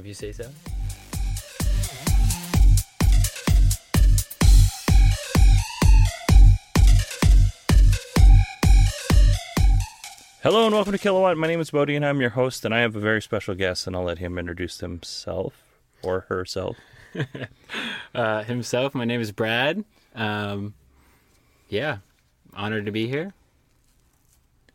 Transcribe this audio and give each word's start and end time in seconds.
If 0.00 0.06
you 0.06 0.14
say 0.14 0.32
so. 0.32 0.48
Hello 10.42 10.64
and 10.64 10.74
welcome 10.74 10.92
to 10.92 10.98
Kilowatt. 10.98 11.36
My 11.36 11.46
name 11.46 11.60
is 11.60 11.70
Bodie 11.70 11.96
and 11.96 12.06
I'm 12.06 12.18
your 12.22 12.30
host, 12.30 12.64
and 12.64 12.74
I 12.74 12.78
have 12.78 12.96
a 12.96 12.98
very 12.98 13.20
special 13.20 13.54
guest, 13.54 13.86
and 13.86 13.94
I'll 13.94 14.04
let 14.04 14.16
him 14.16 14.38
introduce 14.38 14.80
himself 14.80 15.52
or 16.02 16.20
herself. 16.28 16.76
Uh, 18.12 18.42
himself, 18.42 18.92
my 18.94 19.04
name 19.04 19.20
is 19.20 19.30
Brad. 19.30 19.84
Um, 20.16 20.74
yeah, 21.68 21.98
honored 22.54 22.86
to 22.86 22.92
be 22.92 23.06
here. 23.06 23.34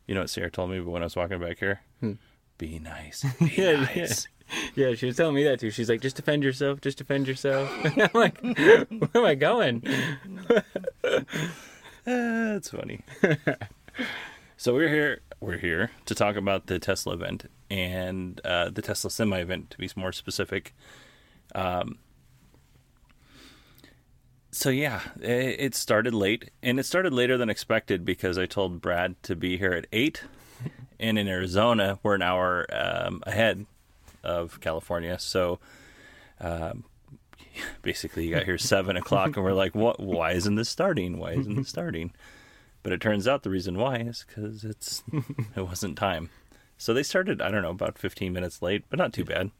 You 0.07 0.15
know 0.15 0.21
what 0.21 0.29
Sarah 0.29 0.49
told 0.49 0.69
me 0.69 0.79
when 0.79 1.01
I 1.01 1.05
was 1.05 1.17
walking 1.17 1.39
back 1.41 1.59
here? 1.59 1.81
Be 2.57 2.79
nice. 2.79 3.23
Be 3.39 3.47
Hmm. 3.49 3.61
Yeah, 3.61 3.81
nice. 3.81 4.27
Yeah, 4.75 4.93
she 4.93 5.05
was 5.05 5.15
telling 5.15 5.35
me 5.35 5.43
that 5.45 5.59
too. 5.59 5.71
She's 5.71 5.89
like, 5.89 6.01
just 6.01 6.15
defend 6.15 6.43
yourself, 6.43 6.81
just 6.81 6.97
defend 6.97 7.27
yourself. 7.27 7.69
I'm 7.97 8.09
like, 8.13 8.39
where 8.41 8.85
am 8.91 9.25
I 9.25 9.35
going? 9.35 9.83
That's 12.05 12.69
funny. 12.69 13.01
so 14.57 14.73
we're 14.73 14.89
here. 14.89 15.21
We're 15.39 15.57
here 15.57 15.91
to 16.05 16.15
talk 16.15 16.35
about 16.35 16.67
the 16.67 16.79
Tesla 16.79 17.13
event 17.13 17.49
and 17.69 18.41
uh, 18.45 18.69
the 18.69 18.81
Tesla 18.81 19.09
Semi 19.09 19.39
event, 19.39 19.71
to 19.71 19.77
be 19.77 19.89
more 19.95 20.11
specific. 20.11 20.73
Um, 21.53 21.99
so 24.51 24.69
yeah, 24.69 25.01
it, 25.21 25.55
it 25.59 25.75
started 25.75 26.13
late, 26.13 26.51
and 26.63 26.79
it 26.79 26.85
started 26.85 27.13
later 27.13 27.37
than 27.37 27.49
expected 27.49 28.05
because 28.05 28.37
I 28.37 28.45
told 28.45 28.81
Brad 28.81 29.21
to 29.23 29.35
be 29.35 29.57
here 29.57 29.73
at 29.73 29.87
eight, 29.91 30.23
and 30.99 31.17
in 31.19 31.27
Arizona 31.27 31.99
we're 32.03 32.15
an 32.15 32.21
hour 32.21 32.65
um, 32.71 33.21
ahead 33.25 33.65
of 34.25 34.59
California, 34.61 35.17
so. 35.19 35.59
Um, 36.39 36.83
basically, 37.81 38.27
you 38.27 38.35
got 38.35 38.43
here 38.43 38.57
seven 38.75 38.97
o'clock, 38.97 39.35
and 39.37 39.45
we're 39.45 39.53
like, 39.53 39.73
"What? 39.75 39.99
Why 39.99 40.31
isn't 40.33 40.55
this 40.55 40.69
starting? 40.69 41.17
Why 41.17 41.31
isn't 41.33 41.55
this 41.55 41.69
starting?" 41.75 42.11
But 42.83 42.91
it 42.93 43.01
turns 43.01 43.27
out 43.27 43.43
the 43.43 43.49
reason 43.49 43.77
why 43.77 43.97
is 43.97 44.25
because 44.27 44.63
it's 44.63 45.03
it 45.55 45.61
wasn't 45.61 45.97
time. 45.97 46.29
So 46.77 46.93
they 46.93 47.03
started, 47.03 47.41
I 47.41 47.49
don't 47.49 47.61
know, 47.61 47.69
about 47.71 47.97
fifteen 47.97 48.33
minutes 48.33 48.61
late, 48.61 48.83
but 48.89 48.99
not 48.99 49.13
too 49.13 49.23
bad. 49.23 49.51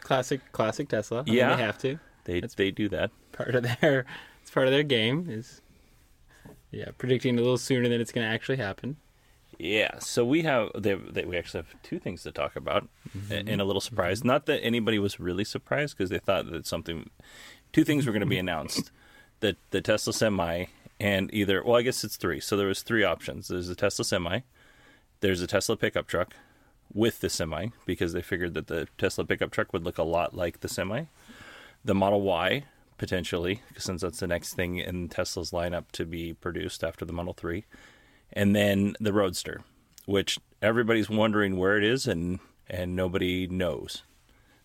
Classic, 0.00 0.40
classic 0.52 0.88
Tesla. 0.88 1.20
I 1.20 1.24
mean, 1.24 1.34
Yeah. 1.34 1.56
they 1.56 1.62
have 1.62 1.78
to. 1.78 1.98
They 2.24 2.40
they 2.40 2.70
do 2.70 2.88
that. 2.90 3.10
Part 3.32 3.54
of 3.54 3.62
their, 3.80 4.04
it's 4.42 4.50
part 4.50 4.66
of 4.66 4.72
their 4.72 4.82
game 4.82 5.26
is, 5.30 5.60
yeah, 6.70 6.90
predicting 6.98 7.36
a 7.38 7.40
little 7.40 7.56
sooner 7.58 7.88
than 7.88 8.00
it's 8.00 8.12
going 8.12 8.26
to 8.26 8.32
actually 8.32 8.58
happen. 8.58 8.96
Yeah. 9.58 9.98
So 9.98 10.24
we 10.24 10.42
have 10.42 10.70
they, 10.76 10.94
they 10.94 11.24
we 11.24 11.36
actually 11.36 11.64
have 11.64 11.82
two 11.82 11.98
things 11.98 12.22
to 12.22 12.32
talk 12.32 12.54
about, 12.56 12.88
Mm-hmm. 13.16 13.48
and 13.48 13.60
a 13.60 13.64
little 13.64 13.80
surprise. 13.80 14.22
Not 14.22 14.46
that 14.46 14.60
anybody 14.62 14.98
was 14.98 15.18
really 15.18 15.44
surprised 15.44 15.96
because 15.96 16.10
they 16.10 16.18
thought 16.18 16.50
that 16.50 16.66
something, 16.66 17.08
two 17.72 17.82
things 17.84 18.06
were 18.06 18.12
going 18.12 18.20
to 18.20 18.26
be 18.26 18.38
announced, 18.38 18.90
the 19.40 19.56
the 19.70 19.80
Tesla 19.80 20.12
Semi 20.12 20.66
and 21.00 21.32
either 21.32 21.62
well 21.64 21.76
I 21.76 21.82
guess 21.82 22.04
it's 22.04 22.16
three. 22.16 22.38
So 22.40 22.56
there 22.56 22.66
was 22.66 22.82
three 22.82 23.02
options. 23.04 23.48
There's 23.48 23.68
a 23.68 23.74
Tesla 23.74 24.04
Semi, 24.04 24.40
there's 25.20 25.40
a 25.40 25.46
Tesla 25.46 25.76
pickup 25.76 26.06
truck 26.06 26.34
with 26.94 27.20
the 27.20 27.28
semi 27.28 27.66
because 27.86 28.12
they 28.14 28.22
figured 28.22 28.54
that 28.54 28.66
the 28.66 28.88
Tesla 28.96 29.24
pickup 29.24 29.50
truck 29.50 29.72
would 29.72 29.84
look 29.84 29.98
a 29.98 30.02
lot 30.02 30.34
like 30.34 30.60
the 30.60 30.68
semi. 30.68 31.04
The 31.84 31.94
Model 31.94 32.20
Y 32.22 32.64
potentially, 32.98 33.62
since 33.76 34.02
that's 34.02 34.20
the 34.20 34.26
next 34.26 34.54
thing 34.54 34.76
in 34.78 35.08
Tesla's 35.08 35.50
lineup 35.52 35.84
to 35.92 36.04
be 36.04 36.34
produced 36.34 36.82
after 36.82 37.04
the 37.04 37.12
Model 37.12 37.32
3. 37.34 37.64
And 38.32 38.54
then 38.54 38.96
the 39.00 39.12
Roadster, 39.12 39.62
which 40.06 40.38
everybody's 40.60 41.08
wondering 41.10 41.56
where 41.56 41.76
it 41.76 41.84
is 41.84 42.06
and 42.06 42.40
and 42.70 42.94
nobody 42.94 43.46
knows. 43.46 44.02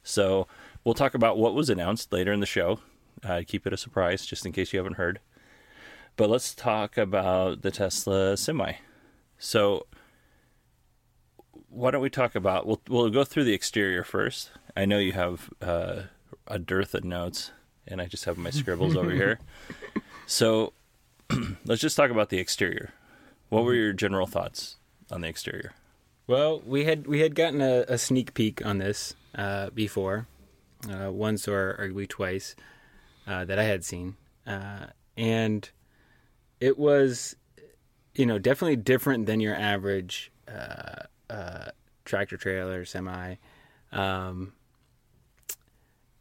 So, 0.04 0.48
we'll 0.84 0.94
talk 0.94 1.14
about 1.14 1.38
what 1.38 1.54
was 1.54 1.70
announced 1.70 2.12
later 2.12 2.34
in 2.34 2.42
the 2.42 2.46
show. 2.46 2.80
Uh, 3.24 3.44
keep 3.48 3.66
it 3.66 3.72
a 3.72 3.78
surprise 3.78 4.26
just 4.26 4.46
in 4.46 4.52
case 4.52 4.74
you 4.74 4.80
haven't 4.80 4.98
heard. 4.98 5.20
But 6.18 6.30
let's 6.30 6.54
talk 6.54 6.98
about 6.98 7.62
the 7.62 7.72
Tesla 7.72 8.36
Semi. 8.36 8.74
So, 9.40 9.88
why 11.70 11.92
don't 11.92 12.02
we 12.02 12.10
talk 12.10 12.36
about 12.36 12.68
we'll 12.68 12.82
we'll 12.90 13.10
go 13.10 13.24
through 13.24 13.46
the 13.46 13.54
exterior 13.54 14.04
first. 14.04 14.52
I 14.76 14.86
know 14.86 15.00
you 15.00 15.14
have 15.14 15.50
uh, 15.62 16.04
a 16.48 16.60
dearth 16.60 16.94
of 16.94 17.04
notes, 17.04 17.52
and 17.88 18.02
I 18.02 18.06
just 18.06 18.26
have 18.26 18.38
my 18.38 18.50
scribbles 18.50 18.96
over 18.96 19.12
here. 19.12 19.40
So 20.26 20.72
let's 21.66 21.82
just 21.82 21.98
talk 21.98 22.10
about 22.10 22.30
the 22.30 22.40
exterior. 22.40 22.94
What 23.54 23.66
were 23.66 23.76
your 23.76 23.94
general 23.94 24.26
thoughts 24.26 24.78
on 25.12 25.22
the 25.22 25.28
exterior? 25.28 25.74
Well, 26.26 26.64
we 26.66 26.86
had 26.86 27.06
we 27.06 27.20
had 27.20 27.36
gotten 27.36 27.62
a, 27.62 27.86
a 27.88 28.00
sneak 28.00 28.34
peek 28.34 28.66
on 28.66 28.80
this 28.80 29.14
uh, 29.36 29.70
before, 29.70 30.26
uh, 30.90 31.12
once 31.12 31.48
or 31.48 31.78
arguably 31.80 32.10
twice 32.10 32.56
uh, 33.28 33.46
that 33.46 33.60
I 33.60 33.64
had 33.66 33.86
seen, 33.86 34.16
uh, 34.48 34.88
and 35.16 35.70
it 36.60 36.80
was, 36.80 37.36
you 38.16 38.26
know, 38.26 38.40
definitely 38.40 38.78
different 38.78 39.28
than 39.28 39.40
your 39.40 39.56
average 39.56 40.32
uh, 40.48 41.04
uh, 41.30 41.66
tractor 42.06 42.38
trailer 42.38 42.86
semi. 42.86 43.36
Um, 43.92 44.54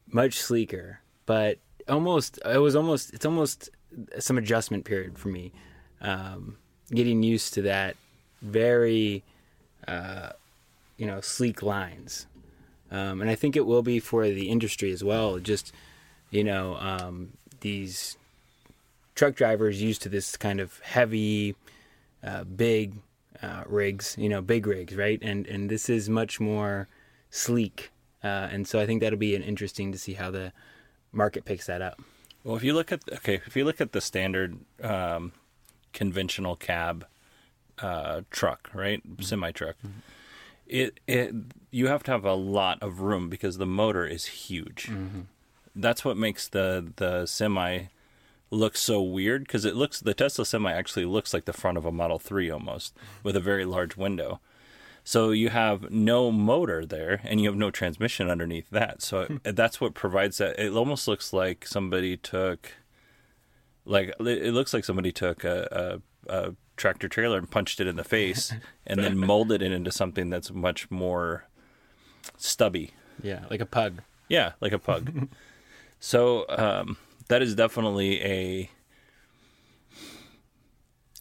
much 0.06 0.38
sleeker, 0.38 1.00
but 1.24 1.60
almost 1.88 2.38
it 2.44 2.58
was 2.58 2.76
almost 2.76 3.14
it's 3.14 3.24
almost 3.24 3.70
some 4.18 4.36
adjustment 4.36 4.84
period 4.84 5.18
for 5.18 5.28
me, 5.28 5.54
um, 6.02 6.58
getting 6.94 7.22
used 7.22 7.54
to 7.54 7.62
that 7.62 7.96
very 8.40 9.22
uh, 9.88 10.30
you 10.96 11.06
know 11.06 11.20
sleek 11.20 11.62
lines, 11.62 12.26
um, 12.90 13.20
and 13.20 13.30
I 13.30 13.34
think 13.34 13.56
it 13.56 13.66
will 13.66 13.82
be 13.82 13.98
for 13.98 14.26
the 14.26 14.48
industry 14.48 14.92
as 14.92 15.02
well. 15.02 15.38
Just 15.38 15.72
you 16.30 16.44
know 16.44 16.76
um, 16.76 17.32
these 17.60 18.16
truck 19.14 19.34
drivers 19.34 19.82
used 19.82 20.02
to 20.02 20.08
this 20.08 20.36
kind 20.36 20.60
of 20.60 20.80
heavy, 20.80 21.54
uh, 22.24 22.44
big 22.44 22.94
uh, 23.42 23.64
rigs, 23.66 24.16
you 24.18 24.28
know, 24.28 24.40
big 24.40 24.66
rigs, 24.66 24.94
right? 24.94 25.18
And 25.22 25.46
and 25.46 25.70
this 25.70 25.88
is 25.88 26.08
much 26.08 26.40
more 26.40 26.88
sleek, 27.30 27.90
uh, 28.22 28.48
and 28.50 28.66
so 28.66 28.78
I 28.78 28.86
think 28.86 29.00
that'll 29.00 29.18
be 29.18 29.34
an 29.34 29.42
interesting 29.42 29.92
to 29.92 29.98
see 29.98 30.14
how 30.14 30.30
the 30.30 30.52
market 31.12 31.44
picks 31.44 31.66
that 31.66 31.82
up. 31.82 32.00
Well, 32.44 32.56
if 32.56 32.64
you 32.64 32.74
look 32.74 32.92
at 32.92 33.00
okay, 33.12 33.40
if 33.46 33.56
you 33.56 33.64
look 33.64 33.80
at 33.80 33.92
the 33.92 34.00
standard 34.00 34.58
um, 34.82 35.32
conventional 35.92 36.56
cab 36.56 37.06
uh, 37.80 38.22
truck, 38.30 38.70
right, 38.74 39.06
mm-hmm. 39.06 39.22
semi 39.22 39.50
truck, 39.52 39.76
mm-hmm. 39.78 39.98
it 40.66 41.00
it 41.06 41.34
you 41.70 41.88
have 41.88 42.02
to 42.04 42.10
have 42.10 42.24
a 42.24 42.34
lot 42.34 42.82
of 42.82 43.00
room 43.00 43.28
because 43.28 43.58
the 43.58 43.66
motor 43.66 44.06
is 44.06 44.26
huge. 44.26 44.86
Mm-hmm. 44.86 45.22
That's 45.74 46.04
what 46.04 46.16
makes 46.16 46.48
the 46.48 46.92
the 46.96 47.26
semi 47.26 47.84
look 48.50 48.76
so 48.76 49.00
weird 49.00 49.44
because 49.44 49.64
it 49.64 49.74
looks 49.74 50.00
the 50.00 50.14
Tesla 50.14 50.44
semi 50.44 50.72
actually 50.72 51.06
looks 51.06 51.32
like 51.32 51.46
the 51.46 51.52
front 51.52 51.78
of 51.78 51.86
a 51.86 51.92
Model 51.92 52.18
Three 52.18 52.50
almost 52.50 52.94
with 53.22 53.36
a 53.36 53.40
very 53.40 53.64
large 53.64 53.96
window. 53.96 54.40
So 55.04 55.30
you 55.30 55.48
have 55.48 55.90
no 55.90 56.30
motor 56.30 56.86
there, 56.86 57.20
and 57.24 57.40
you 57.40 57.48
have 57.48 57.56
no 57.56 57.70
transmission 57.70 58.30
underneath 58.30 58.70
that. 58.70 59.02
So 59.02 59.26
that's 59.42 59.80
what 59.80 59.94
provides 59.94 60.38
that. 60.38 60.58
It 60.58 60.72
almost 60.72 61.08
looks 61.08 61.32
like 61.32 61.66
somebody 61.66 62.16
took, 62.16 62.72
like 63.84 64.14
it 64.20 64.52
looks 64.52 64.72
like 64.72 64.84
somebody 64.84 65.12
took 65.12 65.44
a, 65.44 66.00
a, 66.28 66.32
a 66.32 66.54
tractor 66.76 67.08
trailer 67.08 67.38
and 67.38 67.50
punched 67.50 67.80
it 67.80 67.86
in 67.86 67.96
the 67.96 68.04
face, 68.04 68.52
and 68.86 69.00
then 69.00 69.18
molded 69.18 69.62
it 69.62 69.72
into 69.72 69.90
something 69.90 70.30
that's 70.30 70.52
much 70.52 70.90
more 70.90 71.46
stubby. 72.36 72.92
Yeah, 73.22 73.44
like 73.50 73.60
a 73.60 73.66
pug. 73.66 74.02
Yeah, 74.28 74.52
like 74.60 74.72
a 74.72 74.78
pug. 74.78 75.28
so 76.00 76.46
um, 76.48 76.96
that 77.28 77.42
is 77.42 77.54
definitely 77.54 78.22
a. 78.22 78.70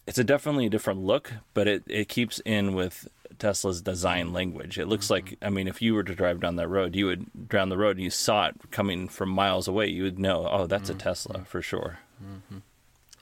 It's 0.04 0.18
a 0.18 0.24
definitely 0.24 0.66
a 0.66 0.70
different 0.70 1.00
look, 1.00 1.32
but 1.54 1.68
it, 1.68 1.84
it 1.86 2.08
keeps 2.08 2.40
in 2.40 2.74
with 2.74 3.06
Tesla's 3.38 3.82
design 3.82 4.32
language. 4.32 4.78
It 4.78 4.86
looks 4.86 5.10
like, 5.10 5.36
I 5.40 5.48
mean, 5.48 5.68
if 5.68 5.80
you 5.80 5.94
were 5.94 6.02
to 6.02 6.14
drive 6.14 6.40
down 6.40 6.56
that 6.56 6.68
road, 6.68 6.96
you 6.96 7.06
would 7.06 7.48
down 7.48 7.68
the 7.68 7.76
road 7.76 7.96
and 7.96 8.04
you 8.04 8.10
saw 8.10 8.46
it 8.46 8.70
coming 8.70 9.08
from 9.08 9.28
miles 9.28 9.68
away, 9.68 9.88
you 9.88 10.02
would 10.02 10.18
know, 10.18 10.48
oh, 10.50 10.66
that's 10.66 10.90
a 10.90 10.94
Tesla 10.94 11.44
for 11.44 11.62
sure. 11.62 11.98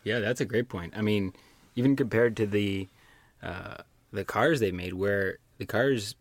Yeah, 0.04 0.20
that's 0.20 0.40
a 0.40 0.46
great 0.46 0.68
point. 0.68 0.94
I 0.96 1.02
mean, 1.02 1.32
even 1.76 1.96
compared 1.96 2.36
to 2.38 2.46
the 2.46 2.88
uh, 3.42 3.78
the 4.12 4.24
cars 4.24 4.60
they 4.60 4.72
made, 4.72 4.94
where 4.94 5.38
the 5.58 5.66
cars, 5.66 6.14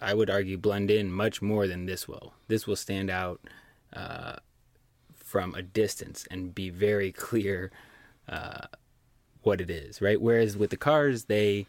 I 0.00 0.14
would 0.14 0.30
argue, 0.30 0.58
blend 0.58 0.90
in 0.90 1.10
much 1.10 1.42
more 1.42 1.66
than 1.66 1.86
this 1.86 2.08
will. 2.08 2.32
This 2.48 2.66
will 2.66 2.76
stand 2.76 3.10
out 3.10 3.40
uh, 3.92 4.36
from 5.14 5.54
a 5.54 5.62
distance 5.62 6.26
and 6.30 6.54
be 6.54 6.70
very 6.70 7.12
clear 7.12 7.70
uh, 8.28 8.66
what 9.42 9.60
it 9.60 9.70
is, 9.70 10.00
right? 10.00 10.20
Whereas 10.20 10.56
with 10.56 10.70
the 10.70 10.76
cars, 10.76 11.24
they 11.24 11.66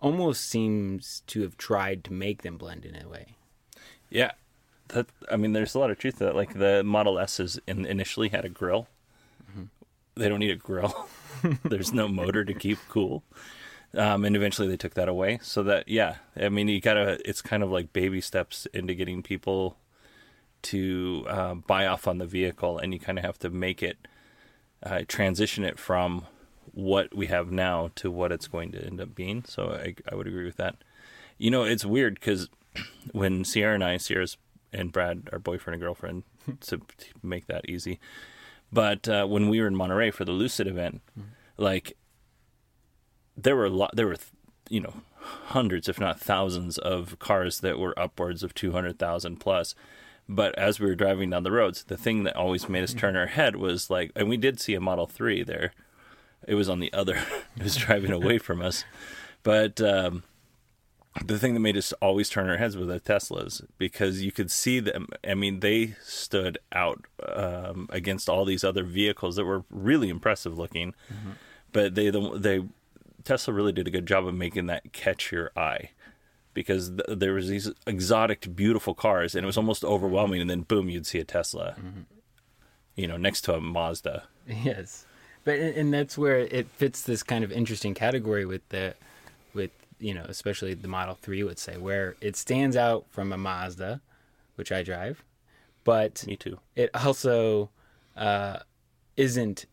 almost 0.00 0.44
seems 0.44 1.22
to 1.28 1.42
have 1.42 1.56
tried 1.56 2.04
to 2.04 2.12
make 2.12 2.42
them 2.42 2.56
blend 2.56 2.84
in 2.84 3.00
a 3.00 3.08
way. 3.08 3.36
Yeah, 4.10 4.32
that 4.88 5.06
I 5.30 5.36
mean, 5.36 5.52
there's 5.52 5.74
a 5.74 5.78
lot 5.78 5.90
of 5.90 5.98
truth 5.98 6.18
to 6.18 6.24
that. 6.24 6.36
Like 6.36 6.54
the 6.54 6.82
Model 6.84 7.18
S's 7.18 7.58
in, 7.66 7.84
initially 7.86 8.28
had 8.28 8.44
a 8.44 8.48
grill. 8.48 8.88
They 10.16 10.28
don't 10.28 10.40
need 10.40 10.50
a 10.50 10.56
grill. 10.56 11.08
there's 11.64 11.92
no 11.92 12.08
motor 12.08 12.44
to 12.44 12.54
keep 12.54 12.78
cool. 12.88 13.22
Um, 13.94 14.24
and 14.24 14.36
eventually 14.36 14.68
they 14.68 14.76
took 14.76 14.94
that 14.94 15.08
away. 15.08 15.38
So 15.42 15.62
that 15.64 15.88
yeah, 15.88 16.16
I 16.36 16.48
mean, 16.48 16.68
you 16.68 16.80
gotta. 16.80 17.18
It's 17.28 17.42
kind 17.42 17.62
of 17.62 17.70
like 17.70 17.92
baby 17.92 18.20
steps 18.20 18.66
into 18.74 18.94
getting 18.94 19.22
people 19.22 19.78
to 20.62 21.24
uh, 21.28 21.54
buy 21.54 21.86
off 21.86 22.08
on 22.08 22.18
the 22.18 22.26
vehicle, 22.26 22.78
and 22.78 22.92
you 22.92 22.98
kind 22.98 23.18
of 23.18 23.24
have 23.24 23.38
to 23.40 23.50
make 23.50 23.82
it 23.82 24.08
uh, 24.82 25.02
transition 25.06 25.64
it 25.64 25.78
from 25.78 26.26
what 26.72 27.14
we 27.14 27.26
have 27.26 27.50
now 27.50 27.90
to 27.94 28.10
what 28.10 28.32
it's 28.32 28.48
going 28.48 28.72
to 28.72 28.84
end 28.84 29.00
up 29.00 29.14
being. 29.14 29.44
So 29.44 29.72
I, 29.72 29.94
I 30.10 30.14
would 30.14 30.26
agree 30.26 30.44
with 30.44 30.56
that. 30.56 30.76
You 31.38 31.50
know, 31.50 31.64
it's 31.64 31.84
weird 31.86 32.14
because 32.14 32.48
when 33.12 33.44
Sierra 33.44 33.74
and 33.74 33.84
I, 33.84 33.96
Sierra's 33.96 34.36
and 34.72 34.92
Brad, 34.92 35.28
our 35.32 35.38
boyfriend 35.38 35.74
and 35.74 35.82
girlfriend, 35.82 36.24
to, 36.62 36.78
to 36.98 37.06
make 37.22 37.46
that 37.46 37.68
easy, 37.68 37.98
but 38.72 39.08
uh, 39.08 39.26
when 39.26 39.48
we 39.48 39.60
were 39.60 39.66
in 39.66 39.76
Monterey 39.76 40.10
for 40.10 40.24
the 40.24 40.32
Lucid 40.32 40.66
event, 40.66 41.00
like 41.56 41.96
there 43.36 43.56
were 43.56 43.66
a 43.66 43.70
lot, 43.70 43.94
there 43.94 44.06
were, 44.06 44.16
you 44.68 44.80
know, 44.80 44.94
hundreds, 45.18 45.88
if 45.88 46.00
not 46.00 46.20
thousands, 46.20 46.78
of 46.78 47.18
cars 47.18 47.60
that 47.60 47.78
were 47.78 47.98
upwards 47.98 48.42
of 48.42 48.54
two 48.54 48.72
hundred 48.72 48.98
thousand 48.98 49.36
plus. 49.36 49.74
But 50.28 50.58
as 50.58 50.80
we 50.80 50.86
were 50.86 50.96
driving 50.96 51.30
down 51.30 51.44
the 51.44 51.52
roads, 51.52 51.84
the 51.84 51.96
thing 51.96 52.24
that 52.24 52.34
always 52.34 52.68
made 52.68 52.82
us 52.82 52.92
turn 52.92 53.14
our 53.14 53.26
head 53.26 53.56
was 53.56 53.90
like, 53.90 54.10
and 54.16 54.28
we 54.28 54.36
did 54.36 54.58
see 54.58 54.74
a 54.74 54.80
Model 54.80 55.06
Three 55.06 55.44
there. 55.44 55.72
It 56.46 56.54
was 56.54 56.68
on 56.68 56.80
the 56.80 56.92
other, 56.92 57.14
it 57.56 57.62
was 57.62 57.76
driving 57.76 58.10
away 58.10 58.38
from 58.38 58.60
us. 58.60 58.84
But 59.42 59.80
um, 59.80 60.24
the 61.24 61.38
thing 61.38 61.54
that 61.54 61.60
made 61.60 61.76
us 61.76 61.92
always 61.94 62.28
turn 62.28 62.48
our 62.48 62.56
heads 62.56 62.76
were 62.76 62.84
the 62.84 63.00
Teslas 63.00 63.64
because 63.78 64.22
you 64.22 64.32
could 64.32 64.50
see 64.50 64.80
them. 64.80 65.08
I 65.26 65.34
mean, 65.34 65.60
they 65.60 65.94
stood 66.02 66.58
out 66.72 67.04
um, 67.26 67.88
against 67.90 68.28
all 68.28 68.44
these 68.44 68.64
other 68.64 68.84
vehicles 68.84 69.36
that 69.36 69.44
were 69.44 69.64
really 69.70 70.08
impressive 70.08 70.58
looking. 70.58 70.94
But 71.72 71.94
they, 71.94 72.10
the, 72.10 72.38
they, 72.38 72.64
Tesla 73.24 73.52
really 73.54 73.72
did 73.72 73.86
a 73.86 73.90
good 73.90 74.06
job 74.06 74.26
of 74.26 74.34
making 74.34 74.66
that 74.66 74.92
catch 74.92 75.32
your 75.32 75.50
eye 75.56 75.90
because 76.54 76.90
th- 76.90 77.18
there 77.18 77.34
was 77.34 77.48
these 77.48 77.70
exotic, 77.86 78.54
beautiful 78.56 78.94
cars, 78.94 79.34
and 79.34 79.44
it 79.44 79.46
was 79.46 79.58
almost 79.58 79.84
overwhelming. 79.84 80.40
And 80.40 80.48
then 80.48 80.62
boom, 80.62 80.88
you'd 80.88 81.06
see 81.06 81.18
a 81.18 81.24
Tesla, 81.24 81.76
you 82.94 83.06
know, 83.06 83.16
next 83.16 83.42
to 83.42 83.54
a 83.54 83.60
Mazda. 83.60 84.24
Yes, 84.48 85.04
but 85.44 85.58
and 85.58 85.76
and 85.76 85.92
that's 85.92 86.16
where 86.16 86.38
it 86.38 86.68
fits 86.68 87.02
this 87.02 87.22
kind 87.22 87.44
of 87.44 87.52
interesting 87.52 87.94
category 87.94 88.46
with 88.46 88.66
the, 88.70 88.94
with 89.52 89.70
you 89.98 90.14
know, 90.14 90.24
especially 90.28 90.74
the 90.74 90.88
Model 90.88 91.14
Three 91.14 91.42
would 91.42 91.58
say, 91.58 91.76
where 91.76 92.16
it 92.20 92.36
stands 92.36 92.76
out 92.76 93.06
from 93.08 93.32
a 93.32 93.36
Mazda, 93.36 94.00
which 94.56 94.72
I 94.72 94.82
drive, 94.82 95.22
but 95.84 96.24
Me 96.26 96.36
too. 96.36 96.58
it 96.74 96.90
also 96.94 97.70
uh, 98.16 98.58
isn't 99.16 99.66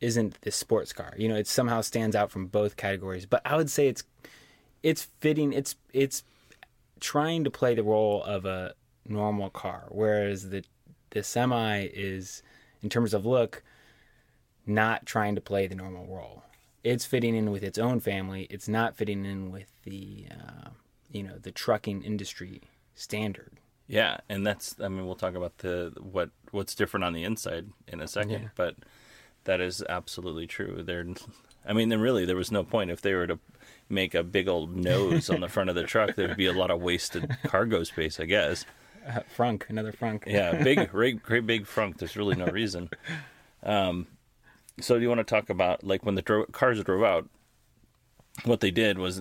isn't 0.00 0.40
the 0.40 0.50
sports 0.50 0.92
car. 0.92 1.14
You 1.16 1.28
know, 1.28 1.36
it 1.36 1.46
somehow 1.46 1.80
stands 1.80 2.16
out 2.16 2.30
from 2.30 2.46
both 2.46 2.76
categories. 2.76 3.24
But 3.24 3.40
I 3.44 3.56
would 3.56 3.70
say 3.70 3.88
it's 3.88 4.04
it's 4.82 5.04
fitting. 5.20 5.52
It's 5.52 5.76
it's 5.92 6.24
trying 7.00 7.44
to 7.44 7.50
play 7.50 7.74
the 7.74 7.82
role 7.84 8.22
of 8.24 8.44
a 8.44 8.74
normal 9.06 9.50
car, 9.50 9.84
whereas 9.90 10.50
the 10.50 10.64
the 11.10 11.22
semi 11.22 11.88
is, 11.92 12.42
in 12.82 12.88
terms 12.88 13.14
of 13.14 13.24
look, 13.26 13.62
not 14.66 15.06
trying 15.06 15.34
to 15.34 15.40
play 15.40 15.66
the 15.66 15.74
normal 15.74 16.06
role. 16.06 16.42
It's 16.84 17.04
fitting 17.04 17.36
in 17.36 17.50
with 17.50 17.62
its 17.62 17.78
own 17.78 18.00
family. 18.00 18.46
It's 18.50 18.68
not 18.68 18.96
fitting 18.96 19.24
in 19.24 19.50
with 19.52 19.70
the 19.84 20.26
uh, 20.30 20.70
you 21.10 21.22
know 21.22 21.38
the 21.40 21.52
trucking 21.52 22.02
industry 22.02 22.62
standard. 22.94 23.52
Yeah, 23.88 24.18
and 24.28 24.46
that's 24.46 24.76
I 24.80 24.88
mean 24.88 25.06
we'll 25.06 25.14
talk 25.14 25.34
about 25.34 25.58
the 25.58 25.92
what 26.00 26.30
what's 26.50 26.74
different 26.74 27.04
on 27.04 27.12
the 27.12 27.24
inside 27.24 27.66
in 27.88 28.00
a 28.00 28.08
second, 28.08 28.42
Yeah. 28.42 28.48
but 28.56 28.76
that 29.44 29.60
is 29.60 29.82
absolutely 29.88 30.46
true. 30.46 30.82
There 30.82 31.04
I 31.66 31.72
mean 31.72 31.88
then 31.88 32.00
really 32.00 32.24
there 32.24 32.36
was 32.36 32.50
no 32.50 32.64
point 32.64 32.90
if 32.90 33.00
they 33.02 33.14
were 33.14 33.26
to 33.26 33.38
make 33.88 34.14
a 34.14 34.22
big 34.22 34.48
old 34.48 34.74
nose 34.74 35.28
on 35.28 35.40
the 35.40 35.48
front 35.48 35.68
of 35.68 35.76
the 35.76 35.82
truck 35.84 36.14
there 36.16 36.26
would 36.28 36.36
be 36.36 36.46
a 36.46 36.52
lot 36.52 36.70
of 36.70 36.80
wasted 36.80 37.28
cargo 37.44 37.84
space, 37.84 38.18
I 38.18 38.24
guess. 38.24 38.64
Uh, 39.06 39.20
frunk, 39.36 39.68
another 39.68 39.92
frunk. 39.92 40.24
Yeah, 40.26 40.62
big 40.62 40.88
great 40.90 41.22
great 41.22 41.46
big 41.46 41.64
frunk. 41.66 41.98
There's 41.98 42.16
really 42.16 42.36
no 42.36 42.46
reason. 42.46 42.88
Um 43.62 44.06
so 44.80 44.96
do 44.96 45.02
you 45.02 45.08
want 45.08 45.18
to 45.18 45.24
talk 45.24 45.50
about 45.50 45.84
like 45.84 46.04
when 46.04 46.14
the 46.14 46.22
dro- 46.22 46.46
cars 46.46 46.82
drove 46.82 47.02
out 47.02 47.28
what 48.44 48.60
they 48.60 48.70
did 48.70 48.98
was 48.98 49.20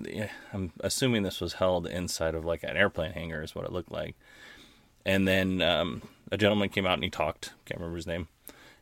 I'm 0.53 0.71
assuming 0.80 1.24
this 1.24 1.42
was 1.42 1.53
held 1.53 1.86
inside 1.88 2.33
of 2.33 2.45
like 2.45 2.63
an 2.63 2.77
airplane 2.77 3.12
hangar 3.12 3.44
is 3.44 3.53
what 3.53 3.65
it 3.65 3.71
looked 3.71 3.92
like. 3.92 4.15
And 5.06 5.27
then 5.27 5.62
um, 5.62 6.01
a 6.31 6.38
gentleman 6.38 6.69
came 6.69 6.86
out 6.86 6.94
and 6.94 7.03
he 7.03 7.09
talked. 7.09 7.53
Can't 7.65 7.80
remember 7.80 7.98
his 7.98 8.07
name. 8.07 8.27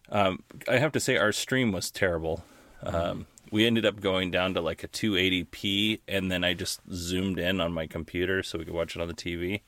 Um, 0.10 0.44
I 0.68 0.78
have 0.78 0.92
to 0.94 1.00
say 1.00 1.18
our 1.18 1.32
stream 1.32 1.72
was 1.72 1.92
terrible. 1.92 2.44
Um, 2.84 3.26
we 3.52 3.66
ended 3.66 3.86
up 3.86 4.00
going 4.00 4.32
down 4.32 4.54
to 4.54 4.62
like 4.62 4.84
a 4.84 4.88
280p, 4.88 6.00
and 6.08 6.32
then 6.32 6.44
I 6.44 6.54
just 6.54 6.82
zoomed 6.92 7.40
in 7.40 7.60
on 7.60 7.74
my 7.74 7.88
computer 7.88 8.44
so 8.44 8.60
we 8.60 8.66
could 8.66 8.74
watch 8.74 8.96
it 8.96 9.02
on 9.02 9.08
the 9.08 9.14
TV. 9.14 9.62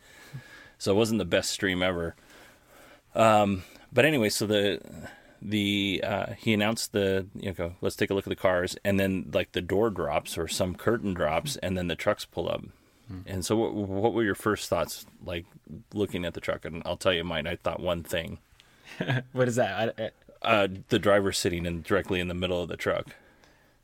So 0.77 0.91
it 0.91 0.95
wasn't 0.95 1.19
the 1.19 1.25
best 1.25 1.51
stream 1.51 1.83
ever. 1.83 2.15
Um, 3.13 3.63
but 3.91 4.05
anyway, 4.05 4.29
so 4.29 4.45
the 4.45 4.81
the 5.41 6.03
uh, 6.05 6.33
he 6.37 6.53
announced 6.53 6.91
the 6.91 7.27
you 7.35 7.53
know 7.57 7.73
let's 7.81 7.95
take 7.95 8.09
a 8.09 8.13
look 8.13 8.27
at 8.27 8.29
the 8.29 8.35
cars, 8.35 8.77
and 8.83 8.99
then 8.99 9.29
like 9.33 9.51
the 9.53 9.61
door 9.61 9.89
drops 9.89 10.37
or 10.37 10.47
some 10.47 10.75
curtain 10.75 11.13
drops, 11.13 11.55
and 11.57 11.77
then 11.77 11.87
the 11.87 11.95
trucks 11.95 12.25
pull 12.25 12.49
up. 12.49 12.63
And 13.25 13.45
so, 13.45 13.57
what, 13.57 13.73
what 13.73 14.13
were 14.13 14.23
your 14.23 14.35
first 14.35 14.69
thoughts 14.69 15.05
like 15.25 15.45
looking 15.93 16.23
at 16.25 16.33
the 16.33 16.39
truck? 16.39 16.63
And 16.65 16.81
I'll 16.85 16.97
tell 16.97 17.13
you 17.13 17.23
mine. 17.23 17.47
I 17.47 17.57
thought 17.57 17.79
one 17.79 18.03
thing: 18.03 18.39
What 19.33 19.47
is 19.47 19.57
that? 19.57 19.93
I, 19.99 20.03
I, 20.03 20.11
uh, 20.41 20.67
the 20.89 20.99
driver 20.99 21.31
sitting 21.31 21.65
in 21.65 21.81
directly 21.81 22.19
in 22.19 22.27
the 22.27 22.33
middle 22.33 22.61
of 22.61 22.69
the 22.69 22.77
truck. 22.77 23.07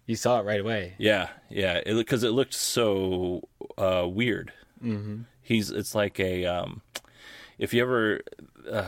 you 0.06 0.16
saw 0.16 0.40
it 0.40 0.44
right 0.44 0.60
away. 0.60 0.96
Yeah, 0.98 1.30
yeah, 1.50 1.82
because 1.86 2.24
it, 2.24 2.32
looked 2.32 2.54
so 2.54 3.48
uh, 3.78 4.08
weird. 4.10 4.54
Mm-hmm. 4.84 5.24
He's 5.42 5.72
it's 5.72 5.94
like 5.94 6.20
a 6.20 6.46
um, 6.46 6.82
if 7.58 7.74
you 7.74 7.82
ever 7.82 8.22
uh, 8.72 8.86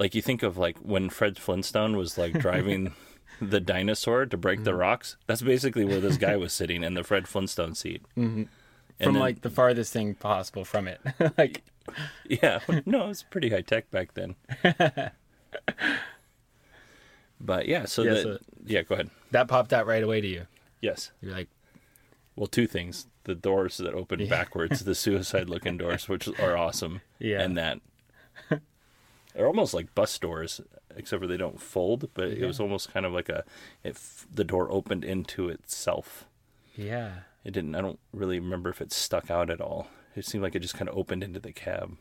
like 0.00 0.14
you 0.14 0.22
think 0.22 0.42
of 0.42 0.56
like 0.56 0.78
when 0.78 1.10
Fred 1.10 1.36
Flintstone 1.38 1.94
was 1.96 2.16
like 2.16 2.32
driving 2.32 2.94
the 3.40 3.60
dinosaur 3.60 4.24
to 4.26 4.36
break 4.36 4.64
the 4.64 4.74
rocks. 4.74 5.16
That's 5.26 5.42
basically 5.42 5.84
where 5.84 6.00
this 6.00 6.16
guy 6.16 6.36
was 6.36 6.52
sitting 6.54 6.82
in 6.82 6.94
the 6.94 7.04
Fred 7.04 7.28
Flintstone 7.28 7.74
seat. 7.74 8.02
Mm-hmm. 8.16 8.44
From 9.02 9.14
like 9.14 9.42
the 9.42 9.50
farthest 9.50 9.92
thing 9.92 10.14
possible 10.14 10.64
from 10.64 10.88
it. 10.88 11.00
like 11.38 11.62
yeah, 12.28 12.60
no, 12.86 13.04
it 13.04 13.08
was 13.08 13.22
pretty 13.24 13.50
high 13.50 13.60
tech 13.62 13.90
back 13.90 14.14
then. 14.14 14.36
but 17.40 17.66
yeah, 17.68 17.84
so 17.84 18.02
Yeah, 18.02 18.10
that 18.14 18.22
so- 18.22 18.38
yeah, 18.66 18.82
go 18.82 18.94
ahead. 18.94 19.10
that 19.30 19.48
popped 19.48 19.72
out 19.72 19.86
right 19.86 20.02
away 20.02 20.20
to 20.20 20.26
you. 20.28 20.46
Yes. 20.80 21.12
You're 21.20 21.32
like, 21.32 21.48
Well, 22.36 22.46
two 22.46 22.66
things: 22.66 23.06
the 23.24 23.34
doors 23.34 23.76
that 23.78 23.94
open 23.94 24.26
backwards, 24.28 24.84
the 24.84 24.94
suicide-looking 24.94 25.76
doors, 25.78 26.08
which 26.08 26.28
are 26.38 26.56
awesome, 26.56 27.00
Yeah. 27.18 27.40
and 27.42 27.56
that 27.58 27.80
they're 29.34 29.46
almost 29.46 29.74
like 29.74 29.94
bus 29.94 30.18
doors, 30.18 30.60
except 30.96 31.22
for 31.22 31.26
they 31.26 31.36
don't 31.36 31.60
fold. 31.60 32.08
But 32.14 32.28
it 32.28 32.44
was 32.46 32.60
almost 32.60 32.92
kind 32.92 33.06
of 33.06 33.12
like 33.12 33.28
a 33.28 33.44
if 33.84 34.26
the 34.32 34.44
door 34.44 34.70
opened 34.70 35.04
into 35.04 35.48
itself. 35.48 36.26
yeah. 36.74 37.12
It 37.42 37.52
didn't. 37.52 37.74
I 37.74 37.80
don't 37.80 37.98
really 38.12 38.38
remember 38.38 38.68
if 38.68 38.82
it 38.82 38.92
stuck 38.92 39.30
out 39.30 39.48
at 39.48 39.62
all. 39.62 39.86
It 40.14 40.26
seemed 40.26 40.42
like 40.42 40.54
it 40.54 40.58
just 40.60 40.74
kind 40.74 40.90
of 40.90 40.98
opened 40.98 41.22
into 41.24 41.40
the 41.40 41.52
cab. 41.52 41.96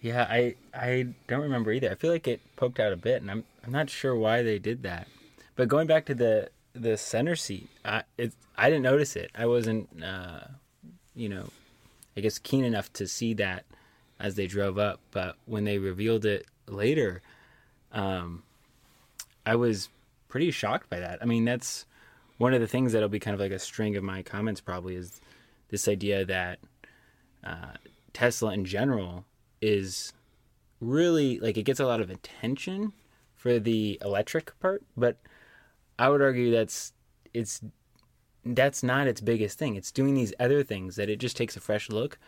Yeah, 0.00 0.28
I 0.30 0.54
I 0.72 1.08
don't 1.26 1.40
remember 1.40 1.72
either. 1.72 1.90
I 1.90 1.96
feel 1.96 2.12
like 2.12 2.28
it 2.28 2.40
poked 2.54 2.78
out 2.78 2.92
a 2.92 2.96
bit, 2.96 3.20
and 3.20 3.28
I'm 3.30 3.42
I'm 3.64 3.72
not 3.72 3.90
sure 3.90 4.14
why 4.14 4.42
they 4.42 4.60
did 4.60 4.84
that. 4.84 5.08
But 5.56 5.66
going 5.66 5.88
back 5.88 6.06
to 6.06 6.14
the 6.14 6.50
the 6.72 6.96
center 6.96 7.34
seat, 7.34 7.68
I 7.84 8.04
it 8.16 8.32
I 8.56 8.68
didn't 8.70 8.82
notice 8.84 9.16
it. 9.16 9.32
I 9.34 9.46
wasn't, 9.46 9.88
uh, 10.02 10.40
you 11.16 11.28
know, 11.28 11.48
I 12.16 12.20
guess, 12.20 12.38
keen 12.38 12.64
enough 12.64 12.92
to 12.92 13.08
see 13.08 13.34
that 13.34 13.64
as 14.22 14.36
they 14.36 14.46
drove 14.46 14.78
up. 14.78 15.00
But 15.10 15.36
when 15.44 15.64
they 15.64 15.76
revealed 15.76 16.24
it 16.24 16.46
later, 16.66 17.20
um, 17.90 18.44
I 19.44 19.56
was 19.56 19.90
pretty 20.28 20.50
shocked 20.50 20.88
by 20.88 21.00
that. 21.00 21.18
I 21.20 21.26
mean, 21.26 21.44
that's 21.44 21.84
one 22.38 22.54
of 22.54 22.60
the 22.60 22.66
things 22.66 22.92
that'll 22.92 23.08
be 23.08 23.18
kind 23.18 23.34
of 23.34 23.40
like 23.40 23.52
a 23.52 23.58
string 23.58 23.96
of 23.96 24.04
my 24.04 24.22
comments 24.22 24.60
probably 24.60 24.96
is 24.96 25.20
this 25.68 25.88
idea 25.88 26.24
that 26.24 26.58
uh, 27.44 27.74
Tesla 28.14 28.54
in 28.54 28.64
general 28.64 29.24
is 29.60 30.12
really 30.80 31.38
like 31.38 31.56
it 31.56 31.64
gets 31.64 31.80
a 31.80 31.86
lot 31.86 32.00
of 32.00 32.10
attention 32.10 32.92
for 33.34 33.58
the 33.58 33.98
electric 34.02 34.58
part, 34.60 34.82
but 34.96 35.18
I 35.98 36.08
would 36.08 36.22
argue 36.22 36.50
that's 36.50 36.92
it's 37.34 37.60
that's 38.44 38.82
not 38.82 39.06
its 39.06 39.20
biggest 39.20 39.58
thing. 39.58 39.76
It's 39.76 39.92
doing 39.92 40.14
these 40.14 40.34
other 40.38 40.62
things 40.62 40.96
that 40.96 41.08
it 41.08 41.16
just 41.16 41.36
takes 41.36 41.56
a 41.56 41.60
fresh 41.60 41.88
look 41.88 42.18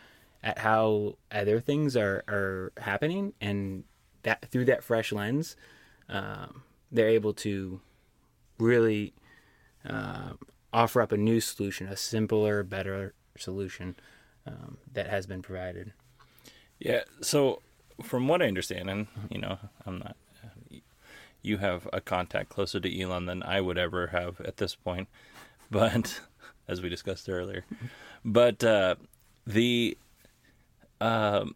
at 0.43 0.59
how 0.59 1.17
other 1.31 1.59
things 1.59 1.95
are 1.95 2.23
are 2.27 2.71
happening, 2.77 3.33
and 3.41 3.83
that 4.23 4.45
through 4.49 4.65
that 4.65 4.83
fresh 4.83 5.11
lens, 5.11 5.55
um, 6.09 6.63
they're 6.91 7.09
able 7.09 7.33
to 7.33 7.81
really 8.57 9.13
uh, 9.87 10.33
offer 10.73 11.01
up 11.01 11.11
a 11.11 11.17
new 11.17 11.39
solution, 11.39 11.87
a 11.87 11.95
simpler, 11.95 12.63
better 12.63 13.13
solution 13.37 13.95
um, 14.45 14.77
that 14.91 15.07
has 15.07 15.25
been 15.25 15.41
provided. 15.41 15.93
Yeah. 16.79 17.01
So, 17.21 17.61
from 18.03 18.27
what 18.27 18.41
I 18.41 18.47
understand, 18.47 18.89
and 18.89 19.07
you 19.29 19.39
know, 19.39 19.57
I'm 19.85 19.99
not. 19.99 20.15
You 21.41 21.57
have 21.57 21.87
a 21.93 22.01
contact 22.01 22.49
closer 22.49 22.79
to 22.79 23.01
Elon 23.01 23.27
than 23.27 23.43
I 23.43 23.61
would 23.61 23.77
ever 23.77 24.07
have 24.07 24.41
at 24.41 24.57
this 24.57 24.73
point, 24.73 25.07
but 25.71 26.19
as 26.67 26.81
we 26.81 26.89
discussed 26.89 27.29
earlier, 27.29 27.65
but 28.23 28.63
uh, 28.63 28.95
the 29.45 29.95
um, 31.01 31.55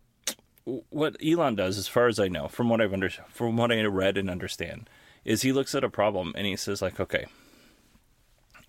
what 0.89 1.15
Elon 1.25 1.55
does, 1.55 1.77
as 1.77 1.88
far 1.88 2.08
as 2.08 2.19
I 2.19 2.27
know, 2.27 2.48
from 2.48 2.69
what 2.69 2.81
I've 2.81 2.93
under, 2.93 3.10
from 3.29 3.58
what 3.58 3.72
I 3.72 3.81
read 3.84 4.17
and 4.17 4.29
understand, 4.29 4.89
is 5.25 5.41
he 5.41 5.51
looks 5.51 5.74
at 5.75 5.84
a 5.84 5.89
problem 5.89 6.34
and 6.36 6.46
he 6.46 6.55
says 6.55 6.81
like, 6.81 7.00
okay, 7.00 7.25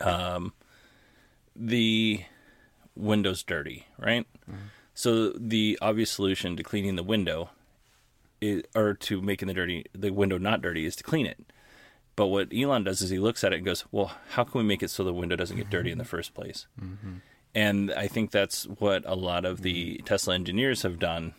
um, 0.00 0.53
the 1.55 2.25
window's 2.97 3.43
dirty, 3.43 3.87
right? 3.99 4.27
So 4.95 5.31
the 5.31 5.79
obvious 5.81 6.11
solution 6.11 6.57
to 6.57 6.62
cleaning 6.62 6.97
the 6.97 7.03
window, 7.03 7.50
is, 8.41 8.62
or 8.75 8.95
to 8.95 9.21
making 9.21 9.49
the 9.49 9.55
dirty 9.55 9.85
the 9.93 10.11
window 10.11 10.39
not 10.39 10.62
dirty, 10.62 10.85
is 10.87 10.97
to 10.97 11.03
clean 11.03 11.27
it. 11.27 11.53
But 12.17 12.27
what 12.27 12.49
Elon 12.55 12.85
does 12.85 13.00
is 13.00 13.11
he 13.11 13.19
looks 13.19 13.45
at 13.45 13.53
it 13.53 13.57
and 13.57 13.65
goes, 13.65 13.85
"Well, 13.93 14.12
how 14.31 14.45
can 14.45 14.59
we 14.59 14.67
make 14.67 14.83
it 14.83 14.91
so 14.91 15.05
the 15.05 15.15
window 15.15 15.37
doesn't 15.37 15.57
get 15.57 15.71
dirty 15.71 15.91
in 15.91 15.99
the 15.99 16.05
first 16.17 16.35
place?" 16.35 16.67
And 17.54 17.92
I 17.92 18.07
think 18.07 18.30
that's 18.30 18.64
what 18.64 19.02
a 19.07 19.16
lot 19.16 19.45
of 19.45 19.62
the 19.62 19.99
Tesla 20.04 20.35
engineers 20.35 20.83
have 20.83 20.99
done 20.99 21.35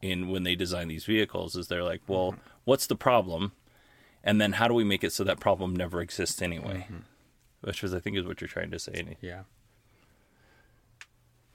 in 0.00 0.28
when 0.28 0.42
they 0.42 0.54
design 0.54 0.88
these 0.88 1.04
vehicles 1.04 1.54
is 1.54 1.68
they're 1.68 1.84
like, 1.84 2.00
"Well, 2.06 2.34
what's 2.64 2.86
the 2.86 2.96
problem?" 2.96 3.52
And 4.24 4.40
then 4.40 4.52
how 4.52 4.68
do 4.68 4.74
we 4.74 4.84
make 4.84 5.04
it 5.04 5.12
so 5.12 5.24
that 5.24 5.40
problem 5.40 5.74
never 5.74 6.00
exists 6.00 6.40
anyway? 6.42 6.86
Which 7.62 7.82
was, 7.82 7.92
I 7.94 8.00
think, 8.00 8.16
is 8.16 8.24
what 8.24 8.40
you're 8.40 8.48
trying 8.48 8.70
to 8.70 8.78
say. 8.78 9.16
Yeah. 9.20 9.42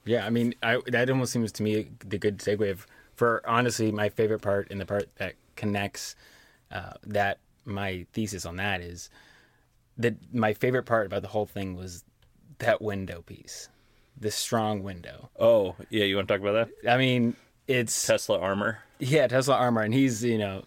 Yeah, 0.04 0.24
I 0.24 0.30
mean, 0.30 0.54
I, 0.62 0.80
that 0.86 1.10
almost 1.10 1.32
seems 1.32 1.50
to 1.52 1.62
me 1.64 1.88
the 1.98 2.18
good 2.18 2.38
segue 2.38 2.70
of, 2.70 2.86
for 3.16 3.42
honestly 3.46 3.90
my 3.90 4.08
favorite 4.08 4.40
part 4.40 4.68
and 4.70 4.80
the 4.80 4.86
part 4.86 5.08
that 5.16 5.34
connects 5.56 6.14
uh, 6.70 6.92
that 7.04 7.38
my 7.64 8.06
thesis 8.12 8.46
on 8.46 8.56
that 8.56 8.80
is 8.80 9.10
that 9.98 10.14
my 10.32 10.54
favorite 10.54 10.84
part 10.84 11.06
about 11.06 11.22
the 11.22 11.28
whole 11.28 11.46
thing 11.46 11.74
was 11.74 12.04
that 12.58 12.80
window 12.80 13.22
piece, 13.22 13.68
the 14.18 14.30
strong 14.30 14.82
window. 14.82 15.30
Oh, 15.38 15.76
yeah, 15.90 16.04
you 16.04 16.16
want 16.16 16.28
to 16.28 16.34
talk 16.34 16.40
about 16.40 16.70
that? 16.82 16.92
I 16.92 16.96
mean, 16.96 17.36
it's 17.66 18.06
Tesla 18.06 18.38
armor. 18.38 18.78
yeah, 18.98 19.26
Tesla 19.26 19.56
armor, 19.56 19.82
and 19.82 19.92
he's 19.92 20.24
you 20.24 20.38
know 20.38 20.64